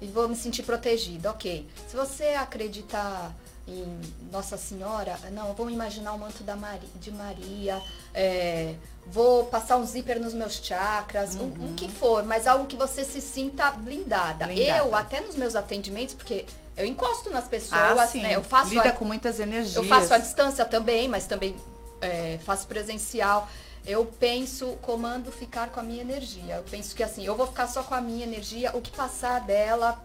e 0.02 0.08
vou 0.08 0.28
me 0.28 0.36
sentir 0.36 0.64
protegida. 0.64 1.30
Ok. 1.32 1.68
Se 1.88 1.96
você 1.96 2.30
acreditar 2.30 3.34
em 3.68 4.00
Nossa 4.32 4.58
Senhora, 4.58 5.18
não, 5.32 5.54
vou 5.54 5.70
imaginar 5.70 6.14
o 6.14 6.20
manto 6.20 6.44
da 6.44 6.56
Maria, 6.56 6.90
de 6.96 7.12
Maria, 7.12 7.82
é, 8.14 8.76
vou 9.06 9.46
passar 9.46 9.78
um 9.78 9.86
zíper 9.86 10.20
nos 10.20 10.34
meus 10.34 10.56
chakras, 10.56 11.36
uhum. 11.36 11.54
o, 11.60 11.72
o, 11.72 11.74
que 11.76 11.88
for, 11.88 12.24
mas 12.24 12.48
algo 12.48 12.66
que 12.66 12.76
você 12.76 13.04
se 13.04 13.22
sinta 13.22 13.70
blindada. 13.72 14.48
blindada. 14.48 14.78
Eu, 14.80 14.96
até 14.96 15.22
nos 15.22 15.36
meus 15.36 15.56
atendimentos, 15.56 16.16
porque 16.16 16.46
eu 16.76 16.86
encosto 16.86 17.30
nas 17.30 17.48
pessoas, 17.48 18.16
ah, 18.16 18.18
né? 18.18 18.36
Eu 18.36 18.44
faço 18.44 18.70
Lida 18.70 18.90
a, 18.90 18.94
com 18.94 19.06
muitas 19.06 19.40
energias. 19.40 19.76
Eu 19.76 19.84
faço 19.84 20.14
a 20.14 20.18
distância 20.18 20.66
também, 20.66 21.08
mas 21.08 21.28
também 21.28 21.56
é, 22.02 22.40
faço 22.44 22.68
presencial. 22.68 23.50
Eu 23.86 24.06
penso, 24.06 24.78
comando 24.82 25.32
ficar 25.32 25.70
com 25.70 25.80
a 25.80 25.84
minha 25.84 26.02
energia. 26.02 26.56
Eu 26.56 26.64
penso 26.64 26.96
que 26.96 27.04
assim, 27.04 27.26
eu 27.26 27.36
vou 27.36 27.48
ficar 27.48 27.68
só 27.68 27.82
com 27.82 27.96
a 27.96 28.02
minha 28.02 28.26
energia, 28.26 28.76
o 28.76 28.82
que 28.82 28.92
passar 28.92 29.42
dela 29.42 30.02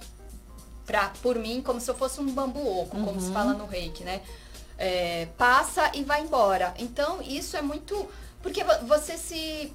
pra, 0.87 1.11
por 1.23 1.39
mim, 1.39 1.63
como 1.63 1.81
se 1.81 1.91
eu 1.91 1.95
fosse 1.95 2.21
um 2.21 2.33
bambu 2.33 2.61
oco, 2.83 2.97
uhum. 2.97 3.05
como 3.05 3.21
se 3.21 3.33
fala 3.33 3.53
no 3.55 3.67
reiki, 3.67 4.05
né? 4.05 4.21
É, 4.77 5.29
passa 5.39 5.91
e 5.95 6.03
vai 6.05 6.23
embora. 6.23 6.75
Então, 6.79 7.23
isso 7.23 7.57
é 7.57 7.63
muito. 7.63 8.09
Porque 8.43 8.63
você 8.87 9.17
se. 9.17 9.73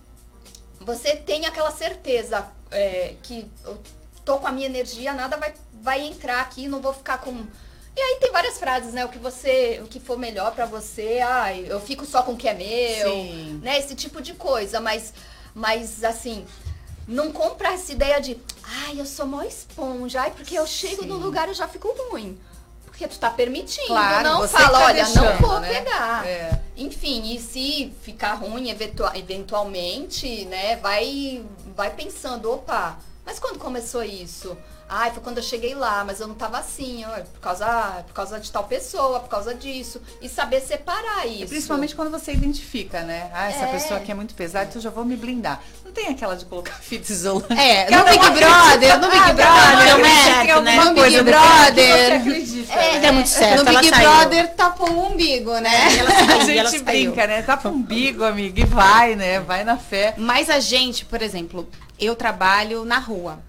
Você 0.79 1.15
tem 1.15 1.45
aquela 1.45 1.71
certeza 1.71 2.47
é, 2.71 3.15
que 3.21 3.49
eu 3.65 3.77
tô 4.23 4.37
com 4.37 4.47
a 4.47 4.51
minha 4.51 4.67
energia, 4.67 5.11
nada 5.13 5.35
vai, 5.37 5.53
vai 5.81 6.07
entrar 6.07 6.41
aqui, 6.41 6.67
não 6.67 6.81
vou 6.81 6.93
ficar 6.93 7.19
com. 7.19 7.45
E 7.99 8.01
aí 8.01 8.17
tem 8.21 8.31
várias 8.31 8.57
frases, 8.57 8.93
né? 8.93 9.03
O 9.03 9.09
que 9.09 9.17
você, 9.17 9.81
o 9.83 9.87
que 9.87 9.99
for 9.99 10.17
melhor 10.17 10.53
para 10.53 10.65
você, 10.65 11.19
ai, 11.19 11.65
eu 11.67 11.81
fico 11.81 12.05
só 12.05 12.23
com 12.23 12.31
o 12.31 12.37
que 12.37 12.47
é 12.47 12.53
meu, 12.53 13.11
Sim. 13.11 13.59
né? 13.61 13.77
Esse 13.77 13.93
tipo 13.93 14.21
de 14.21 14.33
coisa, 14.33 14.79
mas 14.79 15.13
mas 15.53 16.01
assim, 16.05 16.45
não 17.05 17.29
compra 17.33 17.73
essa 17.73 17.91
ideia 17.91 18.21
de, 18.21 18.37
ai, 18.63 19.01
eu 19.01 19.05
sou 19.05 19.25
mó 19.25 19.41
esponja, 19.41 20.21
ai, 20.21 20.31
porque 20.31 20.57
eu 20.57 20.65
chego 20.65 21.01
Sim. 21.01 21.09
no 21.09 21.17
lugar 21.17 21.49
e 21.49 21.53
já 21.53 21.67
fico 21.67 21.93
ruim. 22.09 22.39
Porque 22.85 23.05
tu 23.05 23.19
tá 23.19 23.29
permitindo, 23.29 23.87
claro, 23.87 24.29
não 24.29 24.47
fala, 24.47 24.79
tá 24.79 24.85
olha, 24.85 25.03
deixando, 25.03 25.25
não 25.25 25.37
vou 25.37 25.59
né? 25.59 25.73
pegar. 25.73 26.25
É. 26.25 26.61
Enfim, 26.77 27.33
e 27.33 27.39
se 27.41 27.93
ficar 28.01 28.35
ruim 28.35 28.69
eventualmente, 28.69 30.45
né, 30.45 30.77
vai, 30.77 31.43
vai 31.75 31.89
pensando, 31.89 32.49
opa, 32.49 32.97
mas 33.25 33.39
quando 33.39 33.59
começou 33.59 34.03
isso? 34.03 34.57
Ai, 34.89 35.11
foi 35.11 35.21
quando 35.21 35.37
eu 35.37 35.43
cheguei 35.43 35.75
lá, 35.75 36.03
mas 36.03 36.19
eu 36.19 36.27
não 36.27 36.33
tava 36.33 36.57
assim, 36.57 37.05
ó, 37.05 37.21
por 37.21 37.39
causa, 37.39 38.03
por 38.07 38.13
causa 38.13 38.39
de 38.39 38.51
tal 38.51 38.63
pessoa, 38.63 39.19
por 39.19 39.29
causa 39.29 39.53
disso. 39.53 40.01
E 40.19 40.27
saber 40.27 40.61
separar 40.61 41.27
isso. 41.27 41.47
principalmente 41.47 41.95
quando 41.95 42.09
você 42.09 42.33
identifica, 42.33 43.03
né? 43.03 43.29
Ah, 43.31 43.49
essa 43.49 43.65
é. 43.65 43.71
pessoa 43.71 43.99
aqui 43.99 44.11
é 44.11 44.15
muito 44.15 44.33
pesada, 44.33 44.65
então 44.67 44.81
já 44.81 44.89
vou 44.89 45.05
me 45.05 45.15
blindar. 45.15 45.61
Não 45.85 45.91
tem 45.91 46.07
aquela 46.07 46.35
de 46.35 46.45
colocar 46.45 46.73
fita 46.81 47.11
isolante. 47.11 47.53
É, 47.53 47.89
no 47.91 48.03
Big 48.03 48.17
Brother, 48.17 48.99
no 48.99 49.09
Big 49.09 49.33
Brother, 49.33 49.97
né? 49.99 50.61
né? 50.61 50.83
No 50.83 50.93
Big 51.03 51.21
Brother. 51.21 52.69
É, 52.71 53.05
é 53.05 53.11
muito 53.11 53.29
certo. 53.29 53.63
No 53.63 53.79
Big 53.79 53.91
Brother 53.91 54.55
tapou 54.55 54.89
o 54.89 55.11
umbigo, 55.11 55.55
né? 55.59 55.69
É, 55.97 56.59
a 56.61 56.67
gente 56.67 56.83
brinca, 56.83 57.27
né? 57.27 57.43
Tapa 57.43 57.69
o 57.69 57.73
umbigo, 57.73 58.23
amiga, 58.23 58.59
e 58.59 58.65
vai, 58.65 59.15
né? 59.15 59.39
Vai 59.39 59.63
na 59.63 59.77
fé. 59.77 60.15
Mas 60.17 60.49
a 60.49 60.59
gente, 60.59 61.05
por 61.05 61.21
exemplo, 61.21 61.69
eu 61.99 62.15
trabalho 62.15 62.83
na 62.85 62.97
rua. 62.97 63.48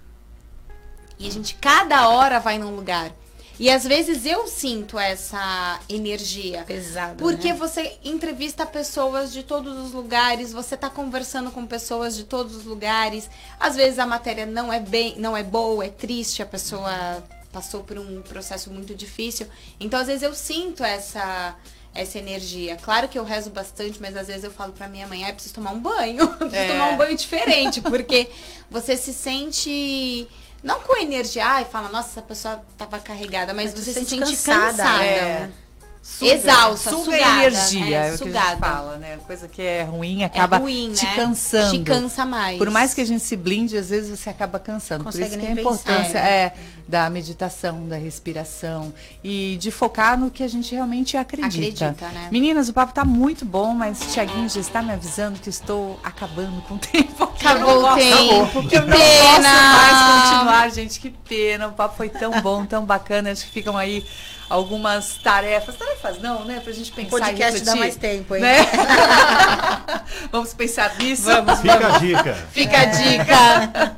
E 1.21 1.29
a 1.29 1.31
gente 1.31 1.55
cada 1.57 2.09
hora 2.09 2.41
vai 2.41 2.59
num 2.59 2.75
lugar. 2.75 3.13
E 3.59 3.69
às 3.69 3.85
vezes 3.85 4.25
eu 4.25 4.47
sinto 4.49 4.99
essa 4.99 5.79
energia. 5.87 6.65
Pesada. 6.67 7.17
Porque 7.17 7.53
né? 7.53 7.59
você 7.59 7.99
entrevista 8.03 8.65
pessoas 8.65 9.31
de 9.31 9.43
todos 9.43 9.77
os 9.79 9.93
lugares, 9.93 10.51
você 10.51 10.79
tá 10.79 10.89
conversando 10.89 11.51
com 11.51 11.67
pessoas 11.67 12.17
de 12.17 12.25
todos 12.25 12.57
os 12.57 12.65
lugares. 12.65 13.29
Às 13.61 13.77
vezes 13.77 13.99
a 13.99 14.07
matéria 14.07 14.47
não 14.47 14.73
é 14.73 14.81
bem, 14.81 15.15
não 15.19 15.37
é 15.37 15.43
boa, 15.43 15.85
é 15.85 15.91
triste, 15.91 16.43
a 16.43 16.47
pessoa 16.47 17.23
passou 17.53 17.85
por 17.85 17.99
um 17.99 18.23
processo 18.23 18.71
muito 18.71 18.95
difícil. 18.95 19.47
Então 19.79 20.01
às 20.01 20.07
vezes 20.07 20.23
eu 20.23 20.35
sinto 20.35 20.83
essa 20.83 21.55
essa 21.93 22.19
energia. 22.19 22.77
Claro 22.77 23.09
que 23.09 23.19
eu 23.19 23.25
rezo 23.25 23.51
bastante, 23.51 24.01
mas 24.01 24.17
às 24.17 24.29
vezes 24.29 24.45
eu 24.45 24.51
falo 24.51 24.73
pra 24.73 24.89
minha 24.89 25.07
mãe, 25.07 25.29
ah, 25.29 25.33
preciso 25.33 25.57
tomar 25.57 25.73
um 25.73 25.81
banho. 25.81 26.27
preciso 26.39 26.57
é. 26.57 26.69
tomar 26.69 26.91
um 26.91 26.97
banho 26.97 27.17
diferente, 27.17 27.81
porque 27.83 28.31
você 28.71 28.97
se 28.97 29.13
sente 29.13 30.27
não 30.63 30.81
com 30.81 30.97
energia, 30.97 31.63
e 31.63 31.65
fala, 31.65 31.89
nossa, 31.89 32.11
essa 32.11 32.23
pessoa 32.23 32.63
tava 32.77 32.99
carregada, 32.99 33.55
mas, 33.55 33.73
mas 33.73 33.85
você 33.85 33.93
se 33.93 34.05
sente 34.05 34.37
cansada. 34.37 34.77
cansada. 34.77 35.05
É. 35.05 35.51
Suga, 36.03 36.33
Exausta, 36.33 36.91
suga 36.91 37.05
sugada, 37.05 37.45
energia, 37.45 37.97
é 37.99 38.13
o 38.13 38.19
sugada. 38.19 38.33
que 38.33 38.39
a 38.39 38.51
gente 38.51 38.61
fala, 38.61 38.97
né? 38.97 39.19
Coisa 39.27 39.49
que 39.49 39.61
é 39.61 39.83
ruim 39.83 40.25
acaba 40.25 40.57
é 40.57 40.61
ruim, 40.61 40.93
te 40.93 41.05
né? 41.05 41.15
cansando. 41.15 41.71
Te 41.79 41.85
cansa 41.85 42.25
mais. 42.25 42.57
Por 42.57 42.71
mais 42.71 42.95
que 42.95 43.03
a 43.03 43.05
gente 43.05 43.23
se 43.23 43.37
blinde, 43.37 43.77
às 43.77 43.91
vezes 43.91 44.19
você 44.19 44.31
acaba 44.31 44.59
cansando. 44.59 45.05
Consegue 45.05 45.29
Por 45.29 45.37
isso 45.37 45.47
que 45.47 45.47
a 45.47 45.61
importância 45.61 46.19
é. 46.19 46.31
é 46.31 46.55
da 46.89 47.09
meditação, 47.11 47.87
da 47.87 47.97
respiração 47.97 48.93
e 49.23 49.59
de 49.61 49.71
focar 49.71 50.19
no 50.19 50.31
que 50.31 50.43
a 50.43 50.49
gente 50.49 50.75
realmente 50.75 51.17
acredita. 51.19 51.89
Acredita, 51.89 52.09
né? 52.09 52.29
Meninas, 52.33 52.69
o 52.69 52.73
papo 52.73 52.95
tá 52.95 53.05
muito 53.05 53.45
bom, 53.45 53.75
mas 53.75 54.01
o 54.01 54.07
Tiaguinho 54.07 54.49
já 54.49 54.61
está 54.61 54.83
me 54.83 54.93
avisando 54.93 55.39
que 55.39 55.51
estou 55.51 56.01
acabando 56.03 56.63
com 56.63 56.75
o 56.75 56.79
tempo 56.79 57.31
Acabou 57.41 57.91
o 57.91 57.95
tempo. 57.95 58.69
Que 58.69 58.77
eu 58.77 58.87
não 58.87 58.97
pena. 58.97 59.23
posso 59.23 59.43
mais 59.43 60.31
continuar, 60.31 60.71
gente. 60.71 61.01
Que 61.01 61.11
pena. 61.11 61.69
O 61.69 61.73
papo 61.73 61.97
foi 61.97 62.11
tão 62.11 62.41
bom, 62.43 62.67
tão 62.67 62.85
bacana. 62.85 63.33
Acho 63.33 63.47
que 63.47 63.51
ficam 63.53 63.77
aí 63.77 64.05
algumas 64.51 65.15
tarefas. 65.15 65.77
Tarefas 65.77 66.21
não, 66.21 66.45
né? 66.45 66.61
Pra 66.61 66.73
gente 66.73 66.91
pensar 66.91 67.17
o 67.17 67.21
podcast 67.21 67.61
dá 67.61 67.77
mais 67.77 67.97
tempo, 67.97 68.35
hein? 68.35 68.43
Né? 68.43 68.57
vamos 70.31 70.53
pensar 70.53 70.99
nisso? 70.99 71.23
Vamos, 71.23 71.61
Fica 71.61 71.79
vamos. 71.79 71.97
a 71.97 71.99
dica. 71.99 72.35
Fica 72.53 72.77
é. 72.77 72.81
a 72.81 72.85
dica. 72.87 73.97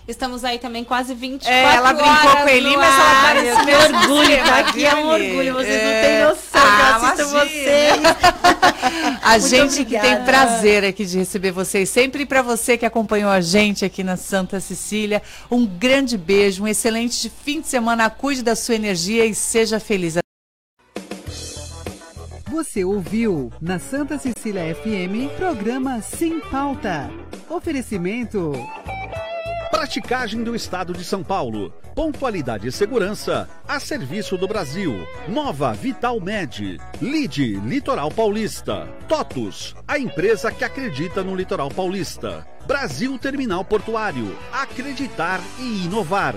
Estamos 0.07 0.45
aí 0.45 0.59
também 0.59 0.85
quase 0.85 1.15
24 1.15 1.51
é, 1.51 1.77
ela 1.77 1.93
brincou 1.95 2.37
com 2.37 2.49
ele, 2.49 2.77
mas 2.77 2.95
ela 2.95 3.23
parece 3.23 3.65
meu 3.65 3.79
orgulho. 3.81 4.37
Tá 4.45 4.59
aqui 4.59 4.85
é 4.85 4.95
um 4.95 5.09
orgulho, 5.09 5.55
vocês 5.55 5.81
é... 5.81 5.85
não 5.85 6.09
têm 6.09 6.29
noção 6.29 6.63
ah, 6.63 6.99
eu 7.01 7.07
assisto 7.07 7.31
vocês. 7.31 8.03
a 9.23 9.39
gente 9.39 9.81
obrigada. 9.81 10.07
que 10.07 10.15
tem 10.15 10.25
prazer 10.25 10.85
aqui 10.85 11.07
de 11.07 11.17
receber 11.17 11.53
vocês, 11.53 11.89
sempre 11.89 12.27
para 12.27 12.43
você 12.43 12.77
que 12.77 12.85
acompanhou 12.85 13.31
a 13.31 13.41
gente 13.41 13.83
aqui 13.83 14.05
na 14.05 14.19
Santa 14.19 14.61
Cecília, 14.61 15.23
um 15.51 15.65
grande 15.65 16.19
beijo, 16.19 16.65
um 16.65 16.69
excelente 16.69 17.33
fim 17.43 17.63
de 17.63 17.69
semana, 17.69 18.11
cuide 18.11 18.43
da 18.43 18.55
sua 18.55 18.75
energia 18.75 19.25
e 19.25 19.35
seja 19.35 19.81
feliz. 19.81 20.17
Você 22.51 22.85
ouviu 22.85 23.51
na 23.61 23.79
Santa 23.79 24.19
Cecília 24.19 24.75
FM 24.75 25.35
programa 25.37 26.03
Sem 26.03 26.41
Pauta. 26.41 27.11
Oferecimento 27.49 28.53
Praticagem 29.75 30.45
do 30.45 30.55
Estado 30.55 30.93
de 30.93 31.03
São 31.05 31.25
Paulo. 31.25 31.75
Pontualidade 31.97 32.69
e 32.69 32.73
segurança 32.73 33.49
a 33.67 33.81
serviço 33.81 34.39
do 34.39 34.47
Brasil. 34.47 35.05
Nova 35.27 35.73
Vital 35.73 36.21
Med. 36.21 36.79
Lide 37.03 37.57
Litoral 37.57 38.09
Paulista. 38.09 38.89
TOTUS, 39.09 39.75
a 39.87 39.99
empresa 39.99 40.53
que 40.53 40.63
acredita 40.63 41.25
no 41.25 41.35
Litoral 41.35 41.71
Paulista. 41.71 42.47
Brasil 42.69 43.19
Terminal 43.19 43.65
Portuário. 43.65 44.39
Acreditar 44.53 45.41
e 45.59 45.87
inovar. 45.87 46.37